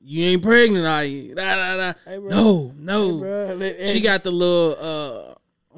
you 0.00 0.24
ain't 0.26 0.42
pregnant, 0.42 0.84
are 0.86 1.04
you?" 1.04 1.34
Da, 1.34 1.54
da, 1.56 1.76
da. 1.76 1.92
Hey, 2.04 2.18
no, 2.18 2.72
no. 2.76 3.10
Bruh, 3.20 3.92
she 3.92 4.00
got 4.00 4.24
the 4.24 4.32
little, 4.32 4.76
uh, 4.78 5.27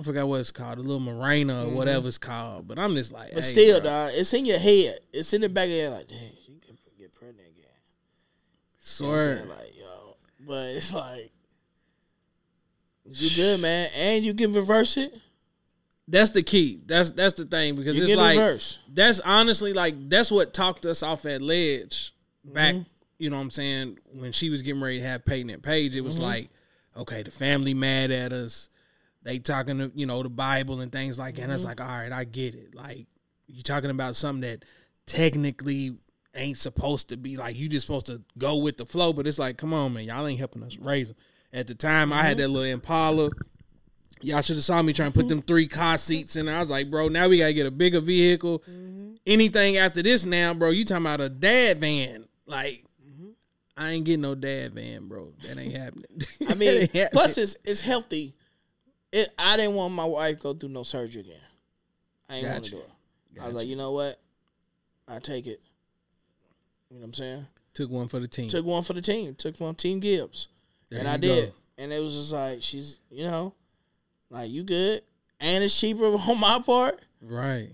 I 0.01 0.03
forgot 0.03 0.27
what 0.29 0.41
it's 0.41 0.51
called, 0.51 0.79
the 0.79 0.83
little 0.83 1.01
Mirena 1.01 1.63
or 1.65 1.67
Mm-hmm. 1.67 1.77
whatever 1.77 2.09
it's 2.09 2.19
called. 2.19 2.67
But 2.67 2.79
I'm 2.79 2.95
just 2.95 3.13
like, 3.13 3.29
But 3.35 3.45
hey, 3.45 3.51
still, 3.51 3.81
bro, 3.81 3.91
dog, 3.91 4.11
it's 4.15 4.33
in 4.35 4.47
your 4.47 4.59
head. 4.59 4.99
It's 5.13 5.33
in 5.35 5.43
the 5.43 5.49
back 5.49 5.67
of 5.67 5.71
your 5.73 5.83
head. 5.91 5.93
Like, 5.93 6.09
dang, 6.09 6.33
she 6.45 6.53
can 6.67 6.77
get 6.99 7.15
pregnant 7.15 7.41
again. 7.41 7.55
You 7.57 7.63
know 7.63 7.73
swear. 8.79 9.45
Like, 9.45 9.79
yo, 9.79 10.17
but 10.47 10.69
it's 10.75 10.93
like, 10.95 11.31
you 13.05 13.31
good, 13.35 13.61
man, 13.61 13.89
and 13.97 14.25
you 14.25 14.35
can 14.35 14.53
reverse 14.53 14.97
it. 14.97 15.13
That's 16.09 16.31
the 16.31 16.43
key. 16.43 16.81
That's 16.87 17.11
that's 17.11 17.35
the 17.35 17.45
thing 17.45 17.77
because 17.77 17.97
You 17.97 18.03
it's 18.05 18.15
like 18.17 18.37
reverse. 18.39 18.79
that's 18.93 19.21
honestly 19.21 19.73
like 19.73 19.95
that's 20.09 20.31
what 20.31 20.53
talked 20.53 20.85
us 20.87 21.03
off 21.05 21.23
that 21.23 21.41
ledge 21.41 22.13
back. 22.45 22.75
Mm-hmm. 22.75 22.83
You 23.19 23.31
know 23.31 23.37
what 23.37 23.43
I'm 23.43 23.51
saying? 23.51 23.99
When 24.15 24.33
she 24.33 24.51
was 24.51 24.63
getting 24.63 24.81
ready 24.83 24.99
to 24.99 25.05
have 25.07 25.25
Peyton 25.25 25.51
and 25.51 25.63
Paige, 25.63 25.95
it 25.95 26.01
was 26.01 26.15
Mm-hmm. 26.15 26.25
like, 26.25 26.51
okay, 26.97 27.23
the 27.23 27.31
family 27.31 27.75
mad 27.75 28.11
at 28.11 28.33
us. 28.33 28.71
They 29.23 29.39
talking 29.39 29.79
to 29.79 29.93
you 29.95 30.07
know 30.07 30.23
the 30.23 30.29
Bible 30.31 30.81
and 30.81 30.91
things 30.91 31.19
like 31.19 31.37
that. 31.37 31.43
And 31.43 31.51
Mm-hmm. 31.51 31.57
it's 31.57 31.65
like, 31.65 31.81
all 31.81 31.87
right, 31.87 32.13
I 32.13 32.25
get 32.25 32.55
it. 32.55 32.75
Like 32.75 33.07
you 33.47 33.63
talking 33.63 33.91
about 33.91 34.17
something 34.17 34.43
that 34.49 34.65
technically 35.07 35.97
ain't 36.35 36.57
supposed 36.59 37.09
to 37.09 37.17
be 37.17 37.37
like 37.37 37.57
you 37.57 37.69
just 37.69 37.87
supposed 37.87 38.07
to 38.07 38.23
go 38.39 38.57
with 38.57 38.77
the 38.77 38.87
flow. 38.87 39.13
But 39.13 39.27
it's 39.27 39.39
like, 39.39 39.59
come 39.59 39.75
on, 39.75 39.93
man, 39.93 40.05
y'all 40.05 40.27
ain't 40.27 40.39
helping 40.39 40.63
us 40.63 40.79
raise 40.79 41.09
them. 41.09 41.17
At 41.53 41.67
the 41.67 41.75
time, 41.75 42.13
I 42.13 42.23
had 42.23 42.37
Mm-hmm. 42.37 42.41
that 42.43 42.49
little 42.49 42.71
Impala. 42.73 43.31
Y'all 44.23 44.43
should 44.43 44.57
have 44.57 44.65
saw 44.65 44.83
me 44.83 44.93
trying 44.93 45.11
to 45.13 45.19
put 45.19 45.29
them 45.29 45.41
three 45.41 45.67
car 45.67 45.97
seats 45.97 46.37
in. 46.37 46.45
there. 46.47 46.55
I 46.57 46.61
was 46.61 46.69
like, 46.71 46.91
bro, 46.91 47.09
now 47.09 47.27
we 47.29 47.39
gotta 47.39 47.55
get 47.55 47.67
a 47.67 47.71
bigger 47.71 48.01
vehicle. 48.01 48.63
Anything 49.27 49.77
after 49.79 50.03
this 50.03 50.25
now, 50.27 50.53
bro, 50.55 50.71
you 50.71 50.85
talking 50.85 51.07
about 51.07 51.21
a 51.21 51.29
dad 51.31 51.79
van? 51.79 52.27
Like, 52.47 52.85
I 53.77 53.91
ain't 53.93 54.05
getting 54.05 54.21
no 54.21 54.35
dad 54.35 54.75
van, 54.75 55.09
bro. 55.09 55.33
That 55.47 55.57
ain't 55.59 55.75
happening. 55.75 56.05
I 56.49 56.55
mean, 56.55 56.89
plus 57.13 57.39
it's 57.39 57.57
it's 57.65 57.81
healthy. 57.81 58.35
It, 59.13 59.29
I 59.39 59.57
didn't 59.57 59.75
want 59.75 59.93
my 59.95 60.05
wife 60.05 60.37
to 60.37 60.43
go 60.43 60.55
through 60.55 60.69
no 60.71 60.83
surgery 60.85 61.23
again. 61.23 61.41
I 62.29 62.37
ain't 62.37 62.47
want 62.49 62.65
to 62.65 62.71
do 62.71 62.79
it. 62.79 62.91
I 63.41 63.47
was 63.47 63.55
like, 63.55 63.67
you 63.67 63.77
know 63.77 63.93
what? 63.93 64.21
I 65.09 65.19
take 65.19 65.47
it. 65.47 65.61
You 66.91 66.97
know 66.97 67.01
what 67.01 67.07
I'm 67.07 67.15
saying? 67.15 67.47
took 67.73 67.91
one 67.91 68.09
for 68.09 68.19
the 68.21 68.29
team. 68.29 68.49
Took 68.49 68.67
one 68.67 68.83
for 68.83 68.93
the 68.93 69.01
team. 69.01 69.35
Took 69.37 69.59
one 69.61 69.75
Team 69.77 70.01
Gibbs, 70.01 70.49
There 70.91 70.99
and 70.99 71.09
I 71.09 71.17
did. 71.17 71.51
go. 71.51 71.55
And 71.79 71.93
it 71.93 72.03
was 72.03 72.15
just 72.15 72.33
like 72.33 72.63
she's, 72.63 72.99
you 73.11 73.25
know, 73.25 73.55
like 74.29 74.51
you 74.51 74.65
good, 74.65 75.03
and 75.39 75.63
it's 75.65 75.79
cheaper 75.79 76.05
on 76.29 76.39
my 76.41 76.59
part 76.61 77.01
Right. 77.23 77.71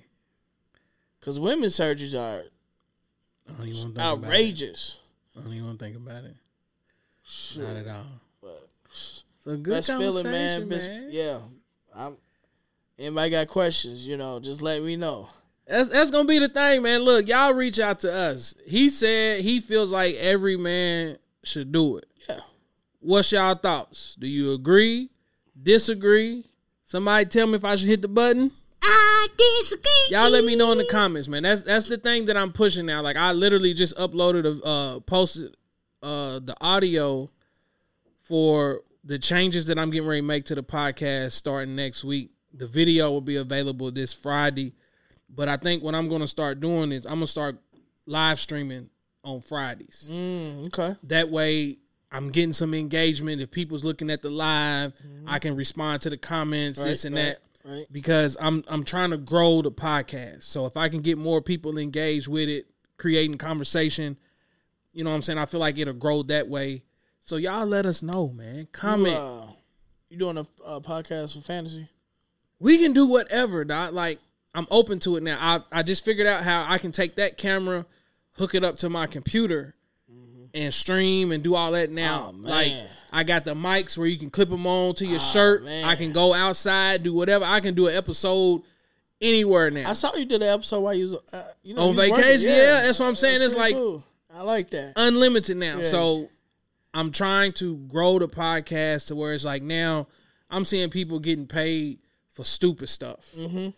because 1.18 1.40
women's 1.40 1.76
surgeries 1.76 2.14
are 2.14 2.42
I 3.48 3.52
don't 3.52 3.66
even 3.66 3.82
want 3.82 3.94
think 3.96 3.98
outrageous. 4.06 4.98
I 5.36 5.40
don't 5.40 5.52
even 5.52 5.66
want 5.66 5.78
to 5.78 5.84
think 5.86 5.96
about 5.96 6.24
it. 6.24 6.36
Not 7.58 7.76
at 7.76 7.88
all. 7.88 8.04
But 9.46 9.52
So 9.52 9.56
good 9.58 9.70
best 9.70 9.86
feeling, 9.86 10.24
conversation, 10.24 10.68
man. 10.68 10.68
man. 10.68 10.78
Best, 11.04 11.14
yeah, 11.14 11.38
I'm. 11.94 12.16
Anybody 12.98 13.30
got 13.30 13.46
questions? 13.46 14.04
You 14.06 14.16
know, 14.16 14.40
just 14.40 14.60
let 14.60 14.82
me 14.82 14.96
know. 14.96 15.28
That's 15.68 15.88
that's 15.88 16.10
gonna 16.10 16.26
be 16.26 16.40
the 16.40 16.48
thing, 16.48 16.82
man. 16.82 17.02
Look, 17.02 17.28
y'all 17.28 17.54
reach 17.54 17.78
out 17.78 18.00
to 18.00 18.12
us. 18.12 18.54
He 18.66 18.88
said 18.88 19.42
he 19.42 19.60
feels 19.60 19.92
like 19.92 20.16
every 20.16 20.56
man 20.56 21.18
should 21.44 21.70
do 21.70 21.96
it. 21.98 22.06
Yeah. 22.28 22.40
What's 22.98 23.30
y'all 23.30 23.54
thoughts? 23.54 24.16
Do 24.18 24.26
you 24.26 24.52
agree? 24.52 25.10
Disagree? 25.62 26.44
Somebody 26.84 27.26
tell 27.26 27.46
me 27.46 27.54
if 27.54 27.64
I 27.64 27.76
should 27.76 27.88
hit 27.88 28.02
the 28.02 28.08
button. 28.08 28.50
I 28.82 29.28
disagree. 29.36 30.06
Y'all 30.10 30.30
let 30.30 30.44
me 30.44 30.56
know 30.56 30.72
in 30.72 30.78
the 30.78 30.88
comments, 30.90 31.28
man. 31.28 31.44
That's 31.44 31.62
that's 31.62 31.88
the 31.88 31.98
thing 31.98 32.24
that 32.24 32.36
I'm 32.36 32.52
pushing 32.52 32.84
now. 32.86 33.00
Like 33.00 33.16
I 33.16 33.30
literally 33.30 33.74
just 33.74 33.96
uploaded 33.96 34.44
a 34.44 34.64
uh 34.64 35.00
posted 35.00 35.54
uh 36.02 36.40
the 36.40 36.56
audio 36.60 37.30
for 38.22 38.82
the 39.06 39.18
changes 39.18 39.66
that 39.66 39.78
I'm 39.78 39.90
getting 39.90 40.08
ready 40.08 40.20
to 40.20 40.26
make 40.26 40.44
to 40.46 40.54
the 40.56 40.62
podcast 40.64 41.32
starting 41.32 41.76
next 41.76 42.02
week. 42.04 42.32
The 42.52 42.66
video 42.66 43.10
will 43.10 43.20
be 43.20 43.36
available 43.36 43.90
this 43.92 44.12
Friday. 44.12 44.74
But 45.28 45.48
I 45.48 45.56
think 45.56 45.82
what 45.82 45.94
I'm 45.94 46.08
gonna 46.08 46.26
start 46.26 46.60
doing 46.60 46.92
is 46.92 47.06
I'm 47.06 47.14
gonna 47.14 47.26
start 47.26 47.56
live 48.06 48.40
streaming 48.40 48.90
on 49.24 49.40
Fridays. 49.40 50.08
Mm, 50.10 50.66
okay. 50.68 50.96
That 51.04 51.30
way 51.30 51.78
I'm 52.10 52.30
getting 52.30 52.52
some 52.52 52.74
engagement. 52.74 53.40
If 53.40 53.50
people's 53.50 53.84
looking 53.84 54.10
at 54.10 54.22
the 54.22 54.30
live, 54.30 54.92
I 55.26 55.38
can 55.38 55.56
respond 55.56 56.02
to 56.02 56.10
the 56.10 56.16
comments, 56.16 56.82
this 56.82 57.04
and 57.04 57.14
right, 57.14 57.22
that 57.22 57.40
Right. 57.64 57.86
because 57.90 58.36
I'm 58.40 58.62
I'm 58.68 58.84
trying 58.84 59.10
to 59.10 59.16
grow 59.16 59.62
the 59.62 59.72
podcast. 59.72 60.44
So 60.44 60.66
if 60.66 60.76
I 60.76 60.88
can 60.88 61.00
get 61.00 61.18
more 61.18 61.42
people 61.42 61.78
engaged 61.78 62.28
with 62.28 62.48
it, 62.48 62.66
creating 62.96 63.38
conversation, 63.38 64.16
you 64.92 65.04
know 65.04 65.10
what 65.10 65.16
I'm 65.16 65.22
saying? 65.22 65.38
I 65.38 65.46
feel 65.46 65.60
like 65.60 65.76
it'll 65.78 65.94
grow 65.94 66.22
that 66.24 66.48
way. 66.48 66.84
So 67.26 67.36
y'all 67.36 67.66
let 67.66 67.86
us 67.86 68.02
know, 68.04 68.28
man. 68.28 68.54
You, 68.54 68.66
Comment. 68.70 69.16
uh, 69.18 69.42
you 70.08 70.16
doing 70.16 70.38
a 70.38 70.46
uh, 70.64 70.78
podcast 70.80 71.34
for 71.34 71.42
fantasy? 71.42 71.88
we 72.60 72.78
can 72.78 72.92
do 72.92 73.06
whatever, 73.06 73.64
dog. 73.64 73.92
Like 73.92 74.20
I'm 74.54 74.66
open 74.70 75.00
to 75.00 75.16
it 75.16 75.24
now. 75.24 75.36
I 75.40 75.60
I 75.80 75.82
just 75.82 76.04
figured 76.04 76.28
out 76.28 76.42
how 76.44 76.64
I 76.68 76.78
can 76.78 76.92
take 76.92 77.16
that 77.16 77.36
camera, 77.36 77.84
hook 78.38 78.54
it 78.54 78.62
up 78.62 78.76
to 78.78 78.88
my 78.88 79.06
computer, 79.08 79.74
and 80.54 80.72
stream 80.72 81.32
and 81.32 81.42
do 81.42 81.56
all 81.56 81.72
that 81.72 81.90
now. 81.90 82.28
Mm-hmm. 82.30 82.46
Oh, 82.46 82.48
man. 82.48 82.50
like 82.50 82.72
I 83.12 83.24
got 83.24 83.44
the 83.44 83.54
mics 83.54 83.98
where 83.98 84.06
you 84.06 84.18
can 84.18 84.30
clip 84.30 84.48
them 84.48 84.64
on 84.64 84.94
to 84.94 85.06
your 85.06 85.18
shirt. 85.18 85.64
man. 85.64 85.84
I 85.84 85.96
can 85.96 86.12
go 86.12 86.32
outside, 86.32 87.02
do 87.02 87.12
whatever. 87.12 87.44
I 87.44 87.58
can 87.58 87.74
do 87.74 87.88
an 87.88 87.96
episode 87.96 88.62
anywhere 89.20 89.72
now. 89.72 89.90
I 89.90 89.94
saw 89.94 90.14
you 90.14 90.26
did 90.26 90.42
an 90.42 90.48
episode 90.48 90.80
while 90.80 90.94
you 90.94 91.04
was 91.06 91.14
uh, 91.32 91.42
you 91.64 91.74
know 91.74 91.88
On 91.88 91.94
you 91.94 92.00
was 92.12 92.20
vacation? 92.22 92.50
Yeah, 92.50 92.82
that's 92.82 93.00
what 93.00 93.06
I'm 93.06 93.16
saying. 93.16 93.40
That's 93.40 93.52
It's 93.52 93.58
like- 93.60 93.74
cool. 93.74 94.04
I 94.32 94.42
like 94.42 94.70
that. 94.70 94.92
unlimited 94.96 95.56
now. 95.56 95.78
Yeah. 95.78 95.84
So 95.84 96.28
I'm 96.96 97.12
trying 97.12 97.52
to 97.54 97.76
grow 97.88 98.18
the 98.18 98.28
podcast 98.28 99.08
to 99.08 99.16
where 99.16 99.34
it's 99.34 99.44
like 99.44 99.62
now 99.62 100.06
I'm 100.50 100.64
seeing 100.64 100.88
people 100.90 101.18
getting 101.18 101.46
paid 101.46 101.98
for 102.32 102.44
stupid 102.44 102.88
stuff. 102.88 103.30
Mm-hmm. 103.36 103.68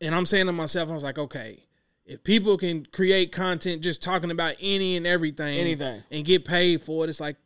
And 0.00 0.14
I'm 0.14 0.26
saying 0.26 0.46
to 0.46 0.52
myself, 0.52 0.90
I 0.90 0.94
was 0.94 1.02
like, 1.02 1.18
okay, 1.18 1.62
if 2.04 2.22
people 2.24 2.56
can 2.56 2.86
create 2.92 3.32
content 3.32 3.82
just 3.82 4.00
talking 4.02 4.30
about 4.30 4.54
any 4.60 4.96
and 4.96 5.06
everything, 5.06 5.58
Anything. 5.58 6.02
and 6.10 6.24
get 6.24 6.44
paid 6.44 6.82
for 6.82 7.04
it, 7.04 7.08
it's 7.10 7.20
like, 7.20 7.36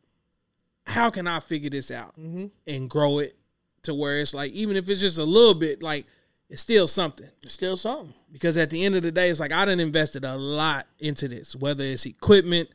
how 0.87 1.11
can 1.11 1.27
I 1.27 1.41
figure 1.41 1.71
this 1.71 1.91
out 1.91 2.19
Mm-hmm. 2.19 2.47
and 2.67 2.91
grow 2.91 3.19
it 3.21 3.37
to 3.85 3.95
where 3.95 4.21
it's 4.21 4.35
like, 4.35 4.53
even 4.53 4.77
if 4.77 4.89
it's 4.89 5.01
just 5.01 5.19
a 5.19 5.25
little 5.25 5.55
bit, 5.55 5.83
like 5.83 6.07
it's 6.51 6.61
still 6.61 6.87
something 6.89 7.29
It's 7.43 7.55
still 7.55 7.77
something. 7.77 8.13
because 8.33 8.57
at 8.59 8.71
the 8.71 8.85
end 8.85 8.95
of 8.97 9.03
the 9.03 9.13
day, 9.13 9.31
it's 9.31 9.41
like 9.41 9.53
I 9.53 9.65
done 9.65 9.81
invested 9.81 10.25
a 10.25 10.37
lot 10.37 10.87
into 10.99 11.29
this, 11.29 11.57
whether 11.57 11.85
it's 11.85 12.07
equipment, 12.07 12.69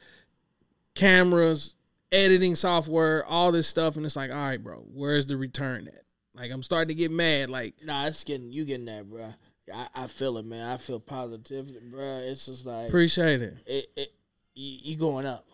cameras, 0.96 1.76
editing 2.12 2.56
software, 2.56 3.26
all 3.26 3.52
this 3.52 3.68
stuff, 3.68 3.96
and 3.98 4.06
it's 4.06 4.16
like, 4.16 4.32
all 4.32 4.38
right, 4.38 4.62
bro, 4.62 4.78
where's 4.94 5.26
the 5.26 5.38
return 5.38 5.88
at? 5.88 6.04
Like 6.34 6.52
I'm 6.52 6.64
starting 6.64 6.90
to 6.90 6.94
get 6.96 7.12
mad. 7.12 7.50
Like 7.50 7.76
Nah, 7.84 8.06
it's 8.08 8.24
getting 8.24 8.52
you 8.52 8.66
getting 8.66 8.86
that, 8.86 9.10
bro. 9.10 9.34
I, 9.74 9.88
I 9.96 10.08
feel 10.08 10.38
it, 10.38 10.46
man. 10.46 10.70
I 10.70 10.78
feel 10.78 11.00
positive, 11.00 11.72
bro. 11.92 12.20
It's 12.24 12.46
just 12.46 12.66
like 12.66 12.88
appreciate 12.90 13.42
it. 13.42 13.58
it, 13.66 13.86
it 13.96 14.14
you, 14.54 14.92
you 14.92 14.98
going 14.98 15.26
up. 15.26 15.48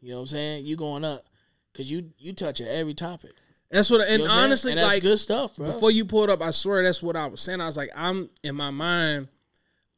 You 0.00 0.10
know 0.10 0.16
what 0.16 0.22
I'm 0.22 0.26
saying? 0.28 0.64
You 0.66 0.76
going 0.76 1.04
up 1.04 1.24
because 1.72 1.90
you 1.90 2.10
you 2.18 2.32
touch 2.32 2.60
it 2.60 2.66
every 2.68 2.94
topic. 2.94 3.32
That's 3.70 3.90
what. 3.90 4.00
You 4.06 4.14
And 4.14 4.22
know 4.24 4.28
what 4.28 4.38
honestly, 4.44 4.72
And 4.72 4.78
that's 4.78 4.92
like 4.94 5.02
good 5.02 5.18
stuff, 5.18 5.56
bro. 5.56 5.66
before 5.66 5.90
you 5.90 6.04
pulled 6.04 6.30
up, 6.30 6.42
I 6.42 6.50
swear 6.50 6.82
that's 6.82 7.02
what 7.02 7.16
I 7.16 7.26
was 7.26 7.40
saying. 7.40 7.60
I 7.60 7.66
was 7.66 7.76
like, 7.76 7.90
I'm 7.96 8.28
in 8.42 8.54
my 8.54 8.70
mind. 8.70 9.28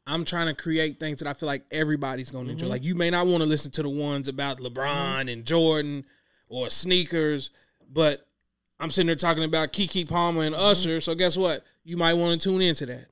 I'm 0.07 0.25
trying 0.25 0.47
to 0.47 0.55
create 0.55 1.01
things 1.01 1.19
that 1.19 1.29
I 1.29 1.35
feel 1.35 1.49
like 1.49 1.65
everybody's 1.71 2.31
going 2.31 2.47
to 2.47 2.51
Mm-hmm. 2.53 2.59
enjoy. 2.61 2.69
Like 2.69 2.85
you 2.85 2.95
may 2.95 3.11
not 3.11 3.27
want 3.27 3.43
to 3.43 3.49
listen 3.49 3.71
to 3.73 3.83
the 3.83 3.89
ones 3.89 4.29
about 4.29 4.59
LeBron 4.61 5.33
and 5.33 5.45
Jordan 5.45 6.05
or 6.49 6.71
sneakers, 6.71 7.51
but 7.93 8.27
I'm 8.79 8.91
sitting 8.91 9.07
there 9.07 9.17
talking 9.17 9.43
about 9.45 9.73
Keke 9.73 10.09
Palmer 10.09 10.43
and 10.45 10.55
Usher. 10.55 11.01
So 11.01 11.15
guess 11.15 11.37
what? 11.37 11.65
You 11.83 11.97
might 11.97 12.15
want 12.15 12.41
to 12.41 12.49
tune 12.49 12.63
into 12.63 12.87
that. 12.87 13.07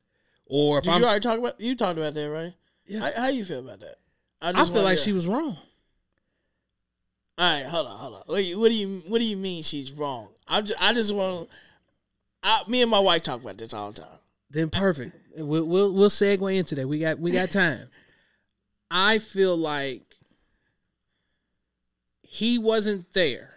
Or 0.47 0.79
if 0.79 0.85
Did 0.85 0.93
I'm, 0.93 1.01
you 1.01 1.07
already 1.07 1.21
talk 1.23 1.39
about 1.39 1.61
you 1.61 1.75
talked 1.75 1.99
about 1.99 2.15
that, 2.15 2.31
right? 2.31 2.53
Yeah. 2.87 3.01
How, 3.01 3.23
how 3.23 3.29
you 3.29 3.45
feel 3.45 3.61
about 3.61 3.81
that? 3.81 3.97
I 4.43 4.53
just 4.53 4.73
feel 4.73 4.83
like 4.83 4.99
she 4.99 5.13
was 5.13 5.27
wrong. 5.27 5.57
All 7.37 7.45
right, 7.51 7.65
hold 7.67 7.87
on, 7.89 7.99
hold 7.99 8.15
on. 8.15 8.23
What 8.27 8.37
do 8.37 8.43
you 8.45 8.61
what 8.61 8.69
do 8.69 8.75
you, 8.75 9.03
what 9.09 9.19
do 9.19 9.25
you 9.25 9.37
mean 9.37 9.63
she's 9.63 9.91
wrong? 9.91 10.29
I 10.47 10.61
just 10.61 10.81
I 10.81 10.93
just 10.93 11.13
want 11.15 11.49
I, 12.43 12.63
me 12.69 12.83
and 12.83 12.91
my 12.91 12.99
wife 13.01 13.23
talk 13.25 13.43
about 13.43 13.57
this 13.59 13.75
all 13.75 13.91
the 13.91 14.03
time. 14.03 14.19
Then 14.51 14.71
perfect. 14.71 15.17
We'll 15.37 15.65
we'll, 15.65 15.93
we'll 15.93 16.11
segue 16.11 16.57
into 16.57 16.75
that. 16.77 16.89
We 16.89 16.99
got 16.99 17.19
we 17.19 17.33
got 17.33 17.51
time. 17.51 17.89
I 18.91 19.19
feel 19.19 19.57
like 19.57 20.03
he 22.23 22.59
wasn't 22.59 23.13
there, 23.13 23.55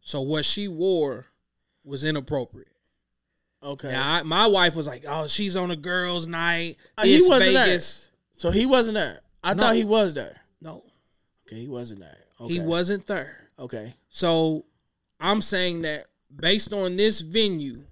so 0.00 0.20
what 0.20 0.44
she 0.44 0.68
wore 0.68 1.26
was 1.84 2.04
inappropriate. 2.04 2.68
Okay. 3.62 3.90
Now, 3.92 4.14
I, 4.16 4.22
my 4.24 4.46
wife 4.46 4.74
was 4.74 4.86
like, 4.86 5.04
"Oh, 5.06 5.26
she's 5.26 5.56
on 5.56 5.70
a 5.70 5.76
girls' 5.76 6.26
night. 6.26 6.76
Uh, 6.98 7.04
he 7.04 7.20
wasn't 7.28 7.52
Vegas." 7.54 8.10
So 8.32 8.50
he 8.50 8.66
wasn't 8.66 8.94
there. 8.96 9.20
I 9.44 9.54
No. 9.54 9.62
thought 9.62 9.76
he 9.76 9.84
was 9.84 10.14
there. 10.14 10.40
No, 10.60 10.84
Okay, 11.46 11.60
he 11.60 11.68
wasn't 11.68 12.00
there. 12.00 12.18
Okay. 12.40 12.54
he 12.54 12.60
wasn't 12.60 13.06
there. 13.06 13.50
Okay. 13.58 13.94
So 14.08 14.64
I'm 15.20 15.40
saying 15.40 15.82
that 15.82 16.06
based 16.34 16.72
on 16.72 16.96
this 16.96 17.20
venue, 17.20 17.84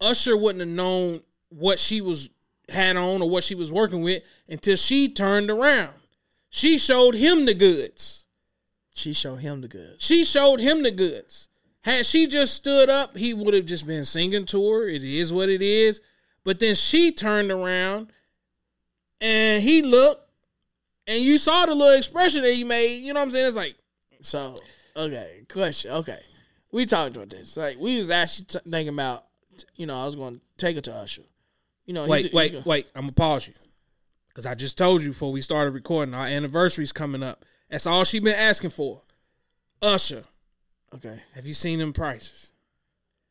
Usher 0.00 0.36
wouldn't 0.36 0.60
have 0.60 0.68
known 0.68 1.20
what 1.56 1.78
she 1.78 2.00
was 2.00 2.28
had 2.68 2.96
on 2.96 3.22
or 3.22 3.30
what 3.30 3.44
she 3.44 3.54
was 3.54 3.72
working 3.72 4.02
with 4.02 4.22
until 4.48 4.76
she 4.76 5.08
turned 5.08 5.50
around. 5.50 5.90
She 6.50 6.78
showed 6.78 7.14
him 7.14 7.46
the 7.46 7.54
goods. 7.54 8.26
She 8.94 9.12
showed 9.12 9.36
him 9.36 9.60
the 9.60 9.68
goods. 9.68 10.02
She 10.04 10.24
showed 10.24 10.60
him 10.60 10.82
the 10.82 10.90
goods. 10.90 11.48
Had 11.82 12.06
she 12.06 12.26
just 12.26 12.54
stood 12.54 12.90
up, 12.90 13.16
he 13.16 13.34
would 13.34 13.54
have 13.54 13.66
just 13.66 13.86
been 13.86 14.04
singing 14.04 14.46
to 14.46 14.70
her. 14.70 14.88
It 14.88 15.04
is 15.04 15.32
what 15.32 15.48
it 15.48 15.62
is. 15.62 16.00
But 16.44 16.60
then 16.60 16.74
she 16.74 17.12
turned 17.12 17.50
around 17.50 18.12
and 19.20 19.62
he 19.62 19.82
looked 19.82 20.22
and 21.06 21.22
you 21.22 21.38
saw 21.38 21.66
the 21.66 21.74
little 21.74 21.96
expression 21.96 22.42
that 22.42 22.54
he 22.54 22.64
made. 22.64 22.96
You 22.96 23.14
know 23.14 23.20
what 23.20 23.26
I'm 23.26 23.32
saying? 23.32 23.46
It's 23.46 23.56
like, 23.56 23.76
So, 24.20 24.58
okay, 24.96 25.42
question. 25.48 25.92
Okay, 25.92 26.18
we 26.72 26.86
talked 26.86 27.16
about 27.16 27.30
this. 27.30 27.56
Like, 27.56 27.78
we 27.78 27.98
was 27.98 28.10
actually 28.10 28.46
t- 28.46 28.70
thinking 28.70 28.94
about, 28.94 29.26
you 29.76 29.86
know, 29.86 30.00
I 30.00 30.06
was 30.06 30.16
going 30.16 30.40
to 30.40 30.44
take 30.58 30.76
her 30.76 30.82
to 30.82 30.94
Usher. 30.94 31.22
You 31.86 31.94
know, 31.94 32.06
wait, 32.06 32.22
he's- 32.26 32.34
wait, 32.34 32.50
he's 32.52 32.64
wait. 32.64 32.86
I'm 32.94 33.02
gonna 33.02 33.12
pause 33.12 33.46
you 33.48 33.54
because 34.28 34.44
I 34.46 34.54
just 34.54 34.76
told 34.76 35.02
you 35.02 35.10
before 35.10 35.32
we 35.32 35.40
started 35.40 35.72
recording. 35.72 36.14
Our 36.14 36.26
anniversary's 36.26 36.92
coming 36.92 37.22
up. 37.22 37.44
That's 37.70 37.86
all 37.86 38.04
she 38.04 38.18
been 38.18 38.34
asking 38.34 38.70
for. 38.70 39.02
Usher, 39.82 40.24
Okay. 40.94 41.20
have 41.34 41.46
you 41.46 41.54
seen 41.54 41.78
them 41.78 41.92
prices? 41.92 42.52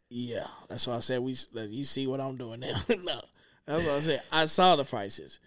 Yeah, 0.09 0.47
that's 0.69 0.87
why 0.87 0.95
I 0.95 0.99
said 0.99 1.21
we. 1.21 1.35
You 1.53 1.83
see 1.83 2.07
what 2.07 2.21
I'm 2.21 2.37
doing 2.37 2.59
now? 2.61 2.77
no, 2.89 3.21
that's 3.65 3.83
what 3.85 3.95
I 3.95 3.99
said. 3.99 4.21
I 4.31 4.45
saw 4.45 4.75
the 4.75 4.83
prices, 4.85 5.39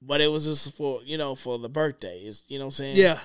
but 0.00 0.20
it 0.20 0.28
was 0.28 0.44
just 0.46 0.74
for 0.76 1.02
you 1.04 1.18
know 1.18 1.34
for 1.34 1.58
the 1.58 1.68
birthday. 1.68 2.20
It's 2.20 2.44
you 2.48 2.58
know 2.58 2.64
what 2.66 2.68
I'm 2.68 2.72
saying. 2.72 2.96
Yeah, 2.96 3.18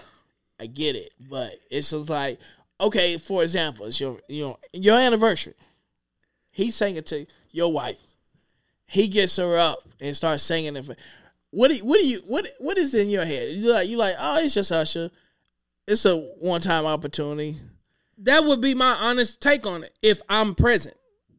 I 0.59 0.67
get 0.67 0.95
it, 0.95 1.13
but 1.29 1.53
it's 1.71 1.91
just 1.91 2.09
like 2.09 2.39
okay. 2.81 3.17
For 3.17 3.41
example, 3.43 3.85
it's 3.85 3.99
your 3.99 4.19
you 4.27 4.43
know 4.47 4.59
your 4.73 4.97
anniversary. 4.97 5.55
He's 6.51 6.79
it 6.81 7.05
to 7.07 7.25
your 7.51 7.71
wife. 7.71 7.99
He 8.87 9.07
gets 9.07 9.35
her 9.37 9.57
up 9.57 9.79
and 9.99 10.15
starts 10.15 10.43
singing. 10.43 10.77
And 10.77 10.95
what 11.51 11.69
do 11.69 11.75
you, 11.75 11.85
what 11.85 11.99
do 11.99 12.07
you 12.07 12.19
what 12.27 12.47
what 12.59 12.77
is 12.77 12.95
in 12.95 13.09
your 13.09 13.25
head? 13.25 13.51
You 13.51 13.73
like 13.73 13.87
you 13.87 13.97
like 13.97 14.15
oh 14.17 14.39
it's 14.39 14.53
just 14.53 14.71
Usher. 14.71 15.11
It's 15.87 16.05
a 16.05 16.17
one 16.17 16.61
time 16.61 16.85
opportunity, 16.85 17.57
that 18.19 18.43
would 18.43 18.61
be 18.61 18.73
my 18.73 18.97
honest 18.99 19.41
take 19.41 19.65
on 19.65 19.83
it. 19.83 19.97
If 20.01 20.21
I'm 20.27 20.55
present, 20.55 20.95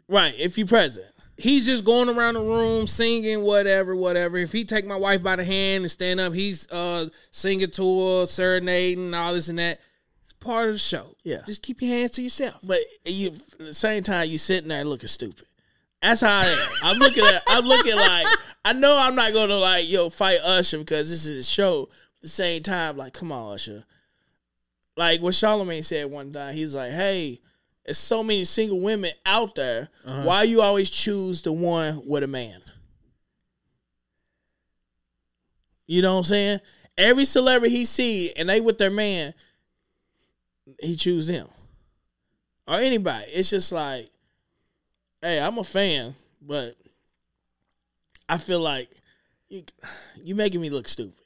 right? 0.09 0.35
If 0.39 0.57
you 0.57 0.65
present, 0.65 1.07
he's 1.37 1.67
just 1.67 1.85
going 1.85 2.09
around 2.09 2.35
the 2.35 2.41
room 2.41 2.87
singing 2.87 3.43
whatever, 3.43 3.95
whatever. 3.95 4.39
If 4.39 4.53
he 4.53 4.65
take 4.65 4.87
my 4.87 4.97
wife 4.97 5.23
by 5.23 5.37
the 5.37 5.45
hand 5.45 5.85
and 5.85 5.91
stand 5.91 6.21
up, 6.21 6.33
he's 6.35 6.71
uh 6.71 7.09
singing 7.31 7.71
to 7.71 8.21
her, 8.21 8.27
serenading, 8.27 9.15
all 9.15 9.35
this 9.35 9.49
and 9.49 9.59
that. 9.59 9.81
It's 10.23 10.33
part 10.35 10.69
of 10.69 10.75
the 10.75 10.79
show. 10.79 11.15
Yeah. 11.25 11.43
just 11.47 11.63
keep 11.63 11.83
your 11.83 11.91
hands 11.93 12.13
to 12.13 12.23
yourself. 12.23 12.57
but 12.63 12.81
you 13.05 13.29
at 13.29 13.59
the 13.59 13.75
same 13.75 14.03
time 14.03 14.29
you 14.29 14.39
sitting 14.39 14.69
there 14.69 14.85
looking 14.85 15.09
stupid. 15.09 15.47
That's 16.03 16.21
how 16.21 16.39
I 16.39 16.45
am. 16.45 16.69
I'm 16.85 16.99
looking 16.99 17.25
at. 17.25 17.43
I'm 17.49 17.65
looking 17.65 17.97
like 17.97 18.27
I 18.65 18.73
know 18.73 18.97
I'm 18.99 19.15
not 19.15 19.33
gonna 19.33 19.57
like 19.57 19.91
yo 19.91 20.11
fight 20.11 20.41
Usher 20.43 20.79
because 20.79 21.11
this 21.11 21.27
is 21.27 21.47
a 21.47 21.49
show. 21.49 21.89
At 22.19 22.23
the 22.23 22.29
same 22.29 22.63
time, 22.63 22.97
like 22.97 23.15
come 23.15 23.33
on 23.33 23.55
Usher. 23.55 23.85
Like 24.97 25.21
what 25.21 25.35
Charlamagne 25.35 25.85
said 25.85 26.11
one 26.11 26.33
time, 26.33 26.55
he's 26.55 26.75
like, 26.75 26.93
"Hey, 26.93 27.41
there's 27.85 27.99
so 27.99 28.23
many 28.23 28.45
single 28.45 28.81
women 28.81 29.13
out 29.25 29.55
there. 29.55 29.89
Uh-huh. 30.05 30.23
Why 30.25 30.43
you 30.43 30.61
always 30.61 30.91
choose 30.91 31.43
the 31.43 31.53
one 31.53 32.03
with 32.07 32.23
a 32.23 32.27
man?" 32.27 32.61
You 35.87 36.03
know 36.03 36.15
what 36.15 36.19
I'm 36.19 36.25
saying? 36.25 36.61
Every 36.99 37.25
celebrity 37.25 37.75
he 37.75 37.85
see 37.85 38.33
and 38.35 38.49
they 38.49 38.61
with 38.61 38.79
their 38.79 38.91
man, 38.91 39.33
he 40.81 40.97
choose 40.97 41.27
them 41.29 41.49
or 42.67 42.75
anybody. 42.75 43.31
It's 43.33 43.51
just 43.51 43.73
like, 43.73 44.11
hey, 45.23 45.41
I'm 45.41 45.59
a 45.59 45.65
fan, 45.65 46.15
but 46.41 46.77
I 48.29 48.39
feel 48.39 48.61
like 48.61 48.91
you 49.49 49.65
you 50.17 50.35
making 50.35 50.61
me 50.61 50.71
look 50.71 50.89
stupid. 50.89 51.21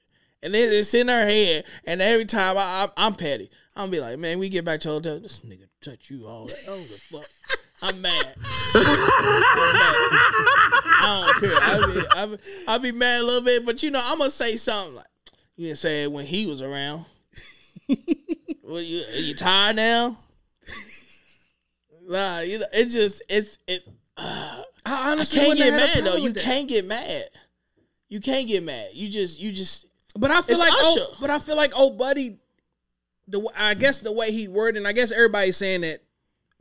And 0.44 0.54
then 0.54 0.72
it's 0.72 0.92
in 0.92 1.06
her 1.06 1.24
head, 1.24 1.64
and 1.84 2.02
every 2.02 2.24
time 2.24 2.58
I, 2.58 2.82
I'm, 2.82 2.88
I'm 2.96 3.14
petty, 3.14 3.48
I'm 3.76 3.90
be 3.90 4.00
like, 4.00 4.18
man, 4.18 4.40
we 4.40 4.48
get 4.48 4.64
back 4.64 4.80
to 4.80 4.88
hotel. 4.88 5.20
This 5.20 5.40
nigga 5.40 5.68
touch 5.80 6.10
you 6.10 6.26
all 6.26 6.46
that. 6.46 6.56
The 6.66 7.00
fuck. 7.16 7.26
I'm 7.80 8.00
mad. 8.00 8.34
I'm 8.74 9.72
mad. 9.72 9.94
I 11.04 11.24
don't 11.24 11.40
care. 11.40 11.58
I 11.60 11.92
be, 11.92 12.06
I 12.08 12.26
be, 12.26 12.38
I 12.68 12.78
be 12.78 12.92
mad 12.92 13.22
a 13.22 13.24
little 13.24 13.42
bit, 13.42 13.64
but 13.64 13.82
you 13.82 13.90
know, 13.90 14.00
I'm 14.02 14.18
gonna 14.18 14.30
say 14.30 14.56
something 14.56 14.96
like 14.96 15.06
you 15.56 15.66
didn't 15.66 15.78
say 15.78 16.04
it 16.04 16.12
when 16.12 16.26
he 16.26 16.46
was 16.46 16.60
around. 16.60 17.04
well, 18.62 18.80
you 18.80 19.04
are 19.04 19.20
you 19.20 19.34
tired 19.34 19.76
now? 19.76 20.16
Nah, 22.08 22.40
you 22.40 22.58
know, 22.58 22.66
it 22.72 22.86
just 22.86 23.22
it's 23.28 23.58
it. 23.66 23.86
Uh, 24.16 24.62
I 24.84 25.08
I 25.08 25.12
honestly 25.12 25.40
can't 25.40 25.58
get 25.58 25.72
have 25.72 25.80
had 25.80 26.00
a 26.00 26.02
mad 26.02 26.12
though. 26.12 26.16
You 26.16 26.32
that. 26.32 26.42
can't 26.42 26.68
get 26.68 26.86
mad. 26.86 27.24
You 28.08 28.20
can't 28.20 28.46
get 28.46 28.62
mad. 28.62 28.90
You 28.92 29.08
just 29.08 29.40
you 29.40 29.52
just 29.52 29.86
But 30.18 30.30
I 30.30 30.42
feel 30.42 30.58
like 30.58 30.72
oh, 30.74 31.16
but 31.20 31.30
I 31.30 31.38
feel 31.38 31.56
like 31.56 31.76
old 31.76 31.98
buddy. 31.98 32.38
The 33.28 33.48
I 33.56 33.74
guess 33.74 34.00
the 34.00 34.12
way 34.12 34.32
he 34.32 34.48
worded, 34.48 34.78
and 34.78 34.88
I 34.88 34.92
guess 34.92 35.12
everybody's 35.12 35.56
saying 35.56 35.82
that 35.82 36.02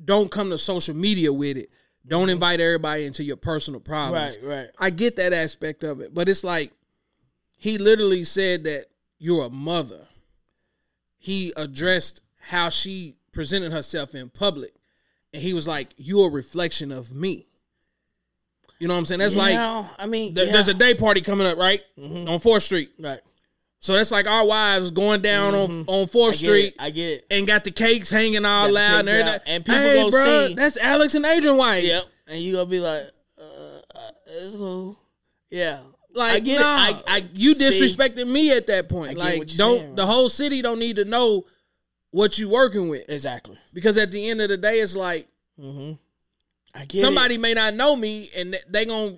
don't 0.04 0.32
come 0.32 0.50
to 0.52 0.58
social 0.58 0.96
media 0.96 1.34
with 1.34 1.58
it. 1.58 1.70
Don't 2.08 2.30
invite 2.30 2.60
everybody 2.60 3.06
into 3.06 3.24
your 3.24 3.38
personal 3.38 3.80
problems. 3.80 4.38
right, 4.42 4.58
right. 4.58 4.70
I 4.80 4.90
get 4.90 5.18
that 5.18 5.34
aspect 5.34 5.84
of 5.84 6.02
it, 6.02 6.14
but 6.14 6.30
it's 6.30 6.44
like 6.44 6.72
he 7.58 7.78
literally 7.78 8.24
said 8.24 8.64
that 8.64 8.86
you're 9.20 9.46
a 9.46 9.50
mother. 9.50 10.08
He 11.18 11.54
addressed 11.56 12.22
how 12.40 12.70
she 12.70 13.18
presented 13.32 13.72
herself 13.72 14.16
in 14.16 14.30
public, 14.30 14.74
and 15.34 15.42
he 15.42 15.54
was 15.54 15.68
like, 15.68 15.90
"You're 15.98 16.28
a 16.28 16.32
reflection 16.32 16.92
of 16.92 17.14
me." 17.14 17.48
You 18.80 18.88
know 18.88 18.96
what 18.96 19.00
I'm 19.00 19.06
saying? 19.06 19.20
That's 19.20 19.36
like 19.36 19.54
Yeah, 19.54 19.88
I 20.00 20.08
mean, 20.08 20.34
th- 20.34 20.48
yeah. 20.48 20.54
there's 20.54 20.68
a 20.68 20.74
day 20.74 20.96
party 20.96 21.22
coming 21.22 21.46
up, 21.46 21.58
right, 21.58 21.82
on 22.00 22.40
Fourth 22.40 22.64
Street. 22.64 22.92
right. 23.00 23.20
So 23.78 23.94
that's 23.94 24.12
like 24.12 24.28
our 24.28 24.46
wives 24.46 24.92
going 24.92 25.22
down 25.22 25.56
on 25.56 25.86
on 25.88 26.08
Fourth 26.08 26.34
I 26.34 26.38
Street 26.38 26.66
it. 26.68 26.76
I 26.78 26.90
get 26.92 27.10
it. 27.10 27.26
and 27.32 27.48
got 27.48 27.64
the 27.64 27.72
cakes 27.72 28.10
hanging 28.10 28.46
all 28.46 28.68
Got 28.68 28.74
loud 28.74 29.00
and 29.00 29.10
everything. 29.10 29.34
out, 29.34 29.42
and 29.48 29.66
people 29.66 29.82
hey, 29.82 30.04
go 30.04 30.10
bro, 30.12 30.48
see- 30.48 30.54
that's 30.56 30.78
Alex 30.78 31.16
and 31.16 31.26
Adrian 31.26 31.58
White. 31.58 31.84
Yep. 31.84 32.04
And 32.28 32.40
you 32.40 32.54
gonna 32.54 32.66
be 32.68 32.80
like, 32.80 33.04
uh, 33.40 33.44
uh 33.96 34.12
it's 34.28 34.56
cool. 34.56 34.98
Yeah. 35.50 35.80
Like, 36.14 36.34
I 36.34 36.40
get 36.40 36.60
nah, 36.60 36.88
it. 36.90 37.04
I, 37.08 37.18
I 37.18 37.24
you 37.34 37.54
see, 37.54 37.66
disrespecting 37.66 38.28
me 38.28 38.52
at 38.52 38.68
that 38.68 38.90
point. 38.90 39.18
Like, 39.18 39.48
don't 39.56 39.80
saying, 39.80 39.96
the 39.96 40.06
whole 40.06 40.28
city 40.30 40.62
don't 40.62 40.80
need 40.80 40.98
to 40.98 41.06
know 41.06 41.46
what 42.12 42.38
you 42.38 42.48
working 42.50 42.88
with 42.90 43.10
Exactly. 43.10 43.58
because 43.74 43.98
at 43.98 44.12
the 44.12 44.30
end 44.30 44.42
of 44.42 44.50
the 44.50 44.58
day, 44.58 44.80
it's 44.80 44.96
like 44.96 45.28
Mm-hmm. 45.60 45.94
I 46.74 46.86
get 46.86 47.02
somebody 47.02 47.38
may 47.38 47.54
not 47.54 47.74
know 47.74 47.96
me 47.96 48.30
and 48.36 48.58
they 48.70 48.86
gonna 48.86 49.18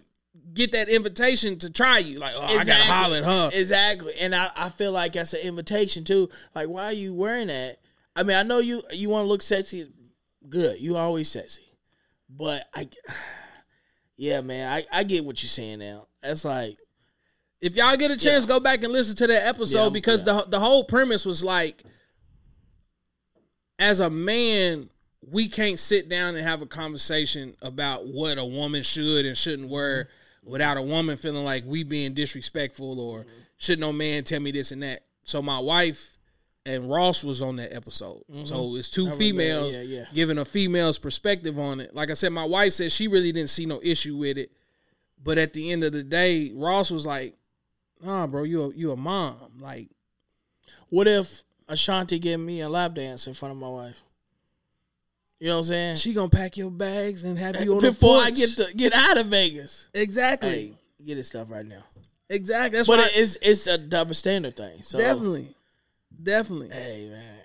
get 0.54 0.72
that 0.72 0.90
invitation 0.90 1.58
to 1.60 1.70
try 1.72 2.00
you. 2.00 2.18
Like, 2.20 2.34
oh, 2.36 2.44
it. 2.56 2.62
I 2.62 2.66
gotta 2.66 2.84
holler 2.84 3.18
at 3.18 3.24
her. 3.24 3.50
Exactly. 3.54 4.14
And 4.20 4.34
I, 4.36 4.50
I 4.56 4.70
feel 4.70 4.92
like 4.92 5.14
that's 5.14 5.34
an 5.34 5.42
invitation 5.42 6.04
too. 6.04 6.30
Like, 6.56 6.68
why 6.70 6.86
are 6.86 6.94
you 6.94 7.14
wearing 7.14 7.48
that? 7.48 7.80
I 8.16 8.24
mean, 8.24 8.36
I 8.38 8.44
know 8.44 8.60
you 8.60 8.82
you 8.92 9.10
want 9.10 9.24
to 9.26 9.28
look 9.28 9.42
sexy. 9.42 9.88
Good. 10.50 10.80
You 10.80 10.98
always 10.98 11.30
sexy. 11.30 11.62
But 12.30 12.68
I, 12.74 12.90
yeah, 14.18 14.42
man, 14.42 14.72
I, 14.72 14.86
I 14.92 15.04
get 15.04 15.24
what 15.26 15.42
you're 15.44 15.48
saying 15.50 15.80
now. 15.80 16.08
That's 16.22 16.44
like, 16.46 16.78
if 17.62 17.76
y'all 17.76 17.96
get 17.96 18.12
a 18.12 18.18
chance, 18.18 18.46
go 18.46 18.60
back 18.60 18.84
and 18.84 18.92
listen 18.92 19.16
to 19.18 19.28
that 19.28 19.48
episode 19.48 19.84
Yeah, 19.86 19.90
because 19.90 20.20
yeah. 20.20 20.42
the 20.42 20.46
the 20.50 20.60
whole 20.60 20.84
premise 20.84 21.26
was 21.26 21.44
like, 21.44 21.84
as 23.84 24.00
a 24.00 24.10
man, 24.10 24.90
we 25.30 25.50
can't 25.50 25.78
sit 25.78 26.08
down 26.08 26.36
and 26.36 26.44
have 26.46 26.62
a 26.62 26.66
conversation 26.66 27.54
about 27.62 28.08
what 28.08 28.38
a 28.38 28.46
woman 28.46 28.82
should 28.82 29.26
and 29.26 29.38
shouldn't 29.38 29.70
wear 29.70 30.08
without 30.42 30.78
a 30.78 30.82
woman 30.82 31.18
feeling 31.18 31.44
like 31.44 31.64
we 31.66 31.84
being 31.84 32.14
disrespectful 32.14 33.00
or 33.00 33.26
should 33.58 33.80
no 33.80 33.92
man 33.92 34.24
tell 34.24 34.40
me 34.40 34.52
this 34.52 34.72
and 34.72 34.84
that. 34.84 35.02
So 35.24 35.42
my 35.42 35.60
wife 35.60 36.18
and 36.66 36.90
Ross 36.90 37.26
was 37.26 37.42
on 37.42 37.58
that 37.58 37.76
episode. 37.76 38.24
Mm-hmm. 38.32 38.46
So 38.46 38.78
it's 38.78 38.90
two 38.90 39.04
remember, 39.04 39.20
females 39.20 39.76
yeah, 39.76 39.82
yeah. 39.82 40.06
giving 40.14 40.38
a 40.38 40.46
female's 40.46 40.98
perspective 40.98 41.60
on 41.60 41.82
it. 41.82 41.94
Like 41.94 42.10
I 42.10 42.14
said, 42.14 42.32
my 42.32 42.46
wife 42.46 42.72
said 42.72 42.90
she 42.90 43.10
really 43.10 43.34
didn't 43.34 43.50
see 43.50 43.66
no 43.66 43.82
issue 43.84 44.16
with 44.16 44.38
it. 44.38 44.50
But 45.22 45.38
at 45.38 45.52
the 45.52 45.72
end 45.72 45.84
of 45.84 45.92
the 45.92 46.04
day, 46.04 46.52
Ross 46.54 46.90
was 46.90 47.06
like, 47.06 47.36
"Nah, 48.02 48.28
bro, 48.28 48.44
you 48.44 48.64
a, 48.64 48.74
you 48.74 48.92
a 48.92 48.98
mom. 48.98 49.38
Like, 49.60 49.90
what 50.90 51.08
if 51.08 51.44
Ashanti 51.68 52.20
give 52.20 52.40
me 52.40 52.62
a 52.62 52.70
lap 52.70 52.96
dance 52.96 53.28
in 53.28 53.34
front 53.34 53.52
of 53.54 53.58
my 53.58 53.70
wife? 53.70 54.00
You 55.40 55.50
know 55.50 55.56
what 55.56 55.60
I'm 55.60 55.66
saying? 55.66 55.96
she 55.98 56.14
gonna 56.14 56.30
pack 56.30 56.56
your 56.58 56.72
bags 56.72 57.24
and 57.26 57.38
have 57.38 57.62
you 57.64 57.74
on 57.76 57.82
the 57.82 57.92
Before 57.92 58.18
I 58.22 58.30
get 58.32 58.50
to 58.52 58.68
get 58.76 58.94
out 58.94 59.20
of 59.20 59.28
Vegas. 59.28 59.90
exactly, 59.94 60.50
Hey, 60.50 60.74
get 61.06 61.16
this 61.16 61.28
stuff 61.28 61.50
right 61.50 61.66
now. 61.66 61.84
exactly. 62.30 62.78
That's 62.78 62.88
But 62.88 63.12
it's 63.16 63.38
it's 63.42 63.68
a 63.68 63.78
double 63.78 64.14
standard 64.14 64.56
thing. 64.56 64.84
So 64.84 64.98
definitely, 65.00 65.54
definitely. 66.22 66.70
Hey 66.70 67.10
man, 67.12 67.40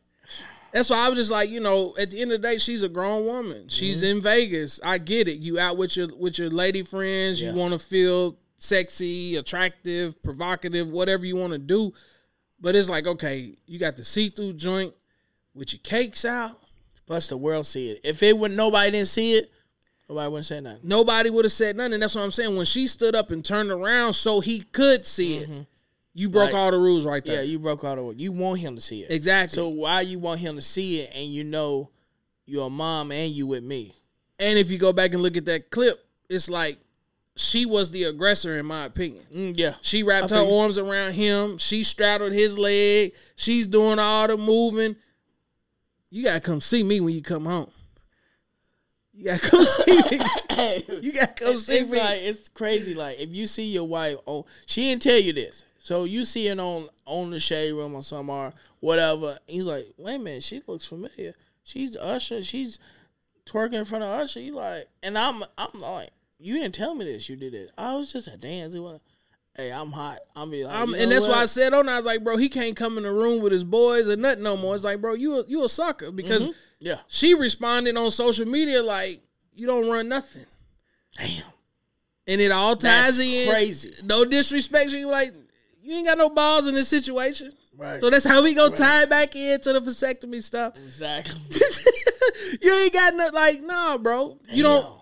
That's 0.72 0.90
why 0.90 1.04
I 1.04 1.08
was 1.08 1.18
just 1.18 1.30
like, 1.32 1.48
you 1.50 1.58
know, 1.60 1.94
at 1.98 2.10
the 2.12 2.20
end 2.20 2.30
of 2.30 2.40
the 2.40 2.46
day, 2.48 2.58
she's 2.58 2.82
a 2.84 2.88
grown 2.88 3.26
woman. 3.26 3.68
She's 3.68 4.02
Mm-hmm. 4.02 4.16
in 4.18 4.22
Vegas. 4.22 4.78
I 4.84 4.98
get 4.98 5.26
it. 5.26 5.38
You 5.38 5.58
out 5.58 5.76
with 5.76 5.96
your 5.96 6.08
with 6.16 6.38
your 6.38 6.50
lady 6.50 6.82
friends. 6.84 7.42
Yeah. 7.42 7.50
You 7.50 7.56
want 7.56 7.72
to 7.72 7.80
feel 7.80 8.36
sexy, 8.58 9.34
attractive, 9.36 10.22
provocative, 10.22 10.88
whatever 10.88 11.26
you 11.26 11.34
want 11.36 11.52
to 11.52 11.58
do. 11.58 11.92
But 12.60 12.74
it's 12.74 12.88
like, 12.90 13.06
okay, 13.06 13.54
you 13.66 13.78
got 13.78 13.96
the 13.96 14.04
see 14.04 14.28
through 14.28 14.54
joint 14.54 14.92
with 15.54 15.72
your 15.72 15.80
cakes 15.82 16.24
out. 16.24 16.60
Plus, 17.06 17.28
the 17.28 17.36
world 17.36 17.66
see 17.66 17.90
it. 17.90 18.00
If 18.04 18.22
it 18.22 18.36
would 18.36 18.50
nobody 18.50 18.90
didn't 18.90 19.06
see 19.08 19.34
it, 19.34 19.50
nobody 20.08 20.28
wouldn't 20.28 20.46
say 20.46 20.60
nothing. 20.60 20.80
Nobody 20.82 21.30
would 21.30 21.44
have 21.44 21.52
said 21.52 21.76
nothing. 21.76 21.94
And 21.94 22.02
that's 22.02 22.14
what 22.14 22.22
I'm 22.22 22.30
saying. 22.30 22.54
When 22.56 22.66
she 22.66 22.86
stood 22.86 23.14
up 23.14 23.30
and 23.30 23.44
turned 23.44 23.70
around 23.70 24.12
so 24.12 24.40
he 24.40 24.60
could 24.60 25.06
see 25.06 25.36
it, 25.36 25.66
you 26.12 26.28
broke 26.28 26.48
Mm-hmm. 26.48 26.56
All 26.58 26.70
the 26.70 26.78
rules 26.78 27.06
right 27.06 27.24
there. 27.24 27.36
Yeah, 27.36 27.42
you 27.42 27.58
broke 27.58 27.84
all 27.84 27.94
the 27.96 28.02
rules. 28.02 28.16
You 28.16 28.32
want 28.32 28.60
him 28.60 28.74
to 28.74 28.80
see 28.80 29.02
it. 29.04 29.10
exactly. 29.10 29.54
So 29.54 29.68
why 29.68 30.00
you 30.02 30.18
want 30.18 30.40
him 30.40 30.56
to 30.56 30.62
see 30.62 31.00
it 31.00 31.12
and 31.14 31.32
you 31.32 31.44
know 31.44 31.90
your 32.44 32.70
mom 32.70 33.12
and 33.12 33.32
you 33.32 33.46
with 33.46 33.62
me? 33.62 33.94
and 34.40 34.58
if 34.58 34.70
you 34.70 34.78
go 34.78 34.92
back 34.92 35.14
and 35.14 35.22
look 35.22 35.36
at 35.36 35.46
that 35.46 35.70
clip, 35.70 36.04
it's 36.28 36.48
like 36.48 36.78
she 37.38 37.64
was 37.66 37.90
the 37.90 38.04
aggressor 38.04 38.58
in 38.58 38.66
my 38.66 38.84
opinion. 38.84 39.24
Mm, 39.34 39.54
yeah. 39.56 39.74
She 39.80 40.02
wrapped 40.02 40.30
her 40.30 40.42
you. 40.44 40.54
arms 40.54 40.76
around 40.78 41.12
him. 41.14 41.58
She 41.58 41.84
straddled 41.84 42.32
his 42.32 42.58
leg. 42.58 43.12
She's 43.36 43.66
doing 43.66 43.98
all 43.98 44.26
the 44.26 44.36
moving. 44.36 44.96
You 46.10 46.24
gotta 46.24 46.40
come 46.40 46.60
see 46.60 46.82
me 46.82 47.00
when 47.00 47.14
you 47.14 47.22
come 47.22 47.44
home. 47.44 47.70
You 49.12 49.24
gotta 49.26 49.40
come 49.50 49.64
see 49.64 49.96
me. 50.10 50.20
You 51.02 51.12
gotta 51.12 51.32
come 51.34 51.52
It's, 51.54 51.66
see 51.66 51.74
it's 51.78 51.90
me. 51.90 51.98
like 51.98 52.18
it's 52.20 52.48
crazy. 52.48 52.94
Like 52.94 53.20
if 53.20 53.30
you 53.30 53.46
see 53.46 53.64
your 53.64 53.84
wife, 53.86 54.16
oh, 54.26 54.44
she 54.66 54.82
didn't 54.82 55.02
tell 55.02 55.18
you 55.18 55.32
this, 55.32 55.64
so 55.78 56.02
you 56.04 56.24
see 56.24 56.48
it 56.48 56.58
on 56.58 56.88
on 57.04 57.30
the 57.30 57.38
shade 57.38 57.72
room 57.72 57.94
or 57.94 58.02
some 58.02 58.28
or 58.28 58.52
whatever. 58.80 59.38
He's 59.46 59.64
like, 59.64 59.86
wait 59.96 60.16
a 60.16 60.18
minute, 60.18 60.42
she 60.42 60.60
looks 60.66 60.86
familiar. 60.86 61.34
She's 61.62 61.96
Usher. 61.96 62.42
She's 62.42 62.80
twerking 63.46 63.74
in 63.74 63.84
front 63.84 64.02
of 64.02 64.10
Usher. 64.20 64.40
You 64.40 64.56
like, 64.56 64.88
and 65.04 65.16
I'm 65.16 65.44
I'm 65.56 65.80
like, 65.80 66.10
you 66.38 66.54
didn't 66.54 66.74
tell 66.74 66.94
me 66.94 67.04
this. 67.04 67.28
You 67.28 67.36
did 67.36 67.54
it. 67.54 67.70
I 67.76 67.96
was 67.96 68.12
just 68.12 68.28
a 68.28 68.36
dance. 68.36 68.74
It 68.74 68.80
was- 68.80 69.00
Hey, 69.58 69.72
I'm 69.72 69.90
hot. 69.90 70.20
I'm 70.36 70.52
be 70.52 70.64
like, 70.64 70.88
and 70.96 71.10
that's 71.10 71.26
why 71.26 71.42
I 71.42 71.46
said 71.46 71.74
on. 71.74 71.88
I 71.88 71.96
was 71.96 72.06
like, 72.06 72.22
bro, 72.22 72.36
he 72.36 72.48
can't 72.48 72.76
come 72.76 72.96
in 72.96 73.02
the 73.02 73.12
room 73.12 73.42
with 73.42 73.50
his 73.50 73.64
boys 73.64 74.08
or 74.08 74.14
nothing 74.14 74.44
no 74.44 74.56
more. 74.56 74.76
It's 74.76 74.84
like, 74.84 75.00
bro, 75.00 75.14
you 75.14 75.40
a, 75.40 75.44
you 75.48 75.64
a 75.64 75.68
sucker 75.68 76.12
because 76.12 76.42
mm-hmm. 76.42 76.52
yeah, 76.78 76.98
she 77.08 77.34
responded 77.34 77.96
on 77.96 78.12
social 78.12 78.46
media 78.46 78.84
like 78.84 79.20
you 79.56 79.66
don't 79.66 79.90
run 79.90 80.08
nothing, 80.08 80.46
damn, 81.16 81.42
and 82.28 82.40
it 82.40 82.52
all 82.52 82.76
that's 82.76 83.16
ties 83.16 83.18
in. 83.18 83.50
crazy. 83.50 83.94
No 84.04 84.24
disrespect. 84.24 84.92
You 84.92 85.08
like, 85.08 85.34
you 85.82 85.96
ain't 85.96 86.06
got 86.06 86.18
no 86.18 86.28
balls 86.28 86.68
in 86.68 86.76
this 86.76 86.88
situation. 86.88 87.50
Right. 87.76 88.00
So 88.00 88.10
that's 88.10 88.28
how 88.28 88.44
we 88.44 88.54
gonna 88.54 88.76
tie 88.76 89.02
it 89.02 89.10
back 89.10 89.34
into 89.34 89.72
the 89.72 89.80
vasectomy 89.80 90.40
stuff. 90.40 90.76
exactly. 90.76 91.40
you 92.62 92.72
ain't 92.72 92.92
got 92.92 93.12
no 93.12 93.28
like, 93.32 93.60
nah, 93.60 93.98
bro. 93.98 94.38
You 94.52 94.62
don't. 94.62 94.97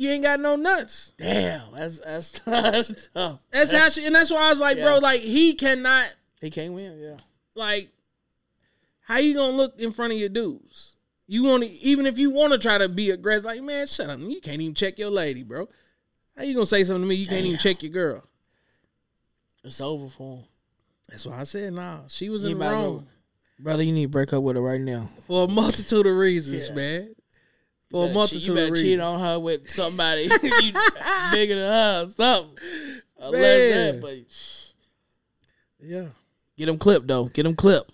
You 0.00 0.08
ain't 0.08 0.22
got 0.22 0.40
no 0.40 0.56
nuts. 0.56 1.12
Damn, 1.18 1.60
that's 1.74 2.00
that's, 2.00 2.38
that's 2.46 3.08
tough. 3.12 3.38
That's 3.50 3.70
how 3.70 3.90
she, 3.90 4.06
and 4.06 4.14
that's 4.14 4.30
why 4.30 4.46
I 4.46 4.48
was 4.48 4.58
like, 4.58 4.78
bro, 4.78 4.96
like 4.96 5.20
he 5.20 5.52
cannot, 5.52 6.10
He 6.40 6.48
can't 6.48 6.72
win. 6.72 6.98
Yeah. 6.98 7.16
like, 7.54 7.90
how 9.02 9.18
you 9.18 9.34
gonna 9.34 9.54
look 9.54 9.78
in 9.78 9.92
front 9.92 10.14
of 10.14 10.18
your 10.18 10.30
dudes? 10.30 10.96
You 11.26 11.44
want 11.44 11.64
to, 11.64 11.68
even 11.68 12.06
if 12.06 12.16
you 12.16 12.30
want 12.30 12.54
to 12.54 12.58
try 12.58 12.78
to 12.78 12.88
be 12.88 13.10
aggressive, 13.10 13.44
like, 13.44 13.60
man, 13.60 13.86
shut 13.86 14.08
up. 14.08 14.20
You 14.20 14.40
can't 14.40 14.62
even 14.62 14.72
check 14.74 14.98
your 14.98 15.10
lady, 15.10 15.42
bro. 15.42 15.68
How 16.34 16.44
you 16.44 16.54
gonna 16.54 16.64
say 16.64 16.82
something 16.82 17.02
to 17.02 17.06
me? 17.06 17.16
You 17.16 17.26
can't 17.26 17.44
even 17.44 17.58
check 17.58 17.82
your 17.82 17.92
girl. 17.92 18.24
It's 19.62 19.82
over 19.82 20.08
for 20.08 20.38
him. 20.38 20.44
That's 21.10 21.26
why 21.26 21.40
I 21.40 21.44
said, 21.44 21.74
nah, 21.74 22.06
she 22.08 22.30
was 22.30 22.44
in 22.44 22.52
as 22.62 22.72
wrong 22.72 23.06
Brother, 23.58 23.82
you 23.82 23.92
need 23.92 24.04
to 24.04 24.08
break 24.08 24.32
up 24.32 24.42
with 24.42 24.56
her 24.56 24.62
right 24.62 24.80
now. 24.80 25.10
for 25.26 25.44
a 25.44 25.48
multitude 25.48 26.06
of 26.06 26.16
reasons, 26.16 26.68
Yeah. 26.68 26.74
man. 26.74 27.14
For 27.90 28.04
a 28.04 28.08
You 28.08 28.14
multitude 28.14 28.54
better 28.54 28.72
of 28.72 28.78
cheat 28.78 29.00
on 29.00 29.18
her 29.20 29.38
with 29.40 29.68
somebody 29.68 30.22
you 30.42 30.72
bigger 31.32 31.56
than 31.56 31.70
her, 31.70 32.04
or 32.06 32.10
something. 32.10 32.56
Unless 33.18 33.40
Man. 33.40 33.94
that, 33.94 34.00
but 34.00 35.86
Yeah. 35.86 36.06
get 36.56 36.68
him 36.68 36.78
clipped 36.78 37.06
though. 37.08 37.24
Get 37.26 37.46
him 37.46 37.56
clipped. 37.56 37.92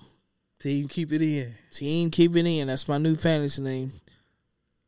Team, 0.59 0.89
keep 0.89 1.13
it 1.13 1.23
in. 1.23 1.55
Team, 1.73 2.11
keep 2.11 2.35
it 2.37 2.47
in. 2.47 2.69
That's 2.69 2.89
my 2.89 2.99
new 2.99 3.15
fantasy 3.17 3.63
name. 3.63 3.91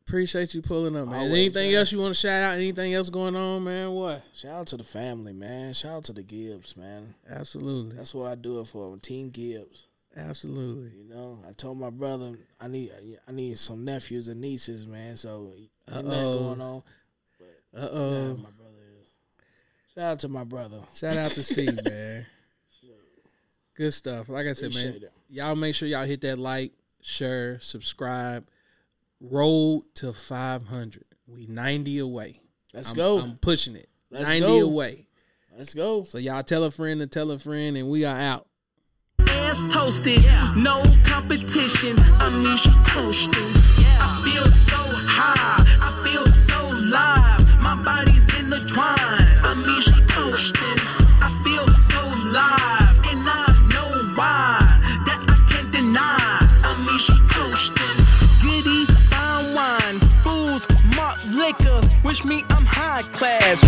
Appreciate 0.07 0.55
you 0.55 0.61
pulling 0.63 0.95
up, 0.95 1.07
man. 1.07 1.17
Is 1.21 1.27
Always, 1.27 1.33
anything 1.33 1.71
man. 1.71 1.79
else 1.79 1.91
you 1.91 1.97
want 1.99 2.09
to 2.09 2.15
shout 2.15 2.41
out? 2.41 2.55
Anything 2.55 2.93
else 2.95 3.11
going 3.11 3.35
on, 3.35 3.63
man? 3.63 3.91
What? 3.91 4.23
Shout 4.33 4.51
out 4.53 4.67
to 4.67 4.77
the 4.77 4.83
family, 4.83 5.33
man. 5.33 5.73
Shout 5.73 5.91
out 5.91 6.03
to 6.05 6.13
the 6.13 6.23
Gibbs, 6.23 6.75
man. 6.75 7.13
Absolutely. 7.29 7.95
That's 7.95 8.15
what 8.15 8.31
I 8.31 8.35
do 8.35 8.59
it 8.59 8.65
for. 8.67 8.97
Team 8.97 9.29
Gibbs. 9.29 9.88
Absolutely. 10.27 10.91
You 10.97 11.09
know, 11.09 11.39
I 11.47 11.53
told 11.53 11.79
my 11.79 11.89
brother 11.89 12.37
I 12.59 12.67
need 12.67 12.91
I 13.27 13.31
need 13.31 13.57
some 13.57 13.85
nephews 13.85 14.27
and 14.27 14.41
nieces, 14.41 14.85
man. 14.85 15.15
So 15.15 15.53
Uh-oh. 15.87 16.39
going 16.39 16.61
on. 16.61 16.83
Uh 17.75 17.79
Nah, 17.81 17.87
oh. 17.87 18.37
my 18.37 18.49
brother 18.49 18.83
is. 18.99 19.07
Shout 19.93 20.03
out 20.03 20.19
to 20.19 20.27
my 20.27 20.43
brother. 20.43 20.79
Shout 20.93 21.17
out 21.17 21.31
to 21.31 21.43
C, 21.43 21.69
man. 21.85 22.25
Good 23.75 23.93
stuff. 23.93 24.27
Like 24.27 24.47
I 24.47 24.53
said, 24.53 24.73
man, 24.73 24.95
it. 24.95 25.11
y'all 25.29 25.55
make 25.55 25.73
sure 25.73 25.87
y'all 25.87 26.05
hit 26.05 26.21
that 26.21 26.37
like, 26.37 26.73
share, 27.01 27.59
subscribe. 27.61 28.45
Road 29.21 29.83
to 29.95 30.11
500. 30.11 31.05
We 31.27 31.45
90 31.45 31.99
away. 31.99 32.41
Let's 32.73 32.91
I'm, 32.91 32.97
go. 32.97 33.19
I'm 33.19 33.37
pushing 33.37 33.75
it. 33.75 33.87
Let's 34.11 34.25
90 34.25 34.47
go. 34.47 34.61
away. 34.61 35.07
Let's 35.57 35.73
go. 35.73 36.03
So 36.03 36.17
y'all 36.17 36.43
tell 36.43 36.63
a 36.65 36.71
friend 36.71 36.99
to 36.99 37.07
tell 37.07 37.31
a 37.31 37.39
friend, 37.39 37.77
and 37.77 37.89
we 37.89 38.03
are 38.03 38.17
out 38.17 38.47
hands 39.49 39.73
toasted. 39.73 40.23
No 40.55 40.83
competition, 41.03 41.95
I'm 42.19 42.33
amnesia 42.33 42.71
coasting. 42.85 43.51
I 43.99 44.07
feel 44.23 44.45
so 44.69 44.81
high, 45.17 45.63
I 45.81 45.89
feel 46.03 46.25
so 46.37 46.59
live. 46.69 47.41
My 47.61 47.75
body's 47.83 48.27
in 48.39 48.49
the 48.49 48.61
twine, 48.71 49.27
amnesia 49.49 49.99
coasting. 50.09 50.79
I 51.25 51.29
feel 51.43 51.67
so 51.93 52.01
live, 52.37 52.95
and 53.11 53.21
I 53.25 53.45
know 53.73 53.89
why 54.15 54.59
that 55.07 55.21
I 55.27 55.37
can't 55.49 55.71
deny. 55.71 56.37
I'm 56.63 56.79
Amnesia 56.79 57.17
coasting. 57.33 57.97
Giddy 58.41 58.85
fine 59.09 59.55
wine, 59.55 59.99
fools, 60.23 60.67
malt 60.95 61.19
liquor. 61.31 61.81
Wish 62.03 62.23
me 62.23 62.43
I'm 62.49 62.65
high 62.65 63.03
class. 63.17 63.63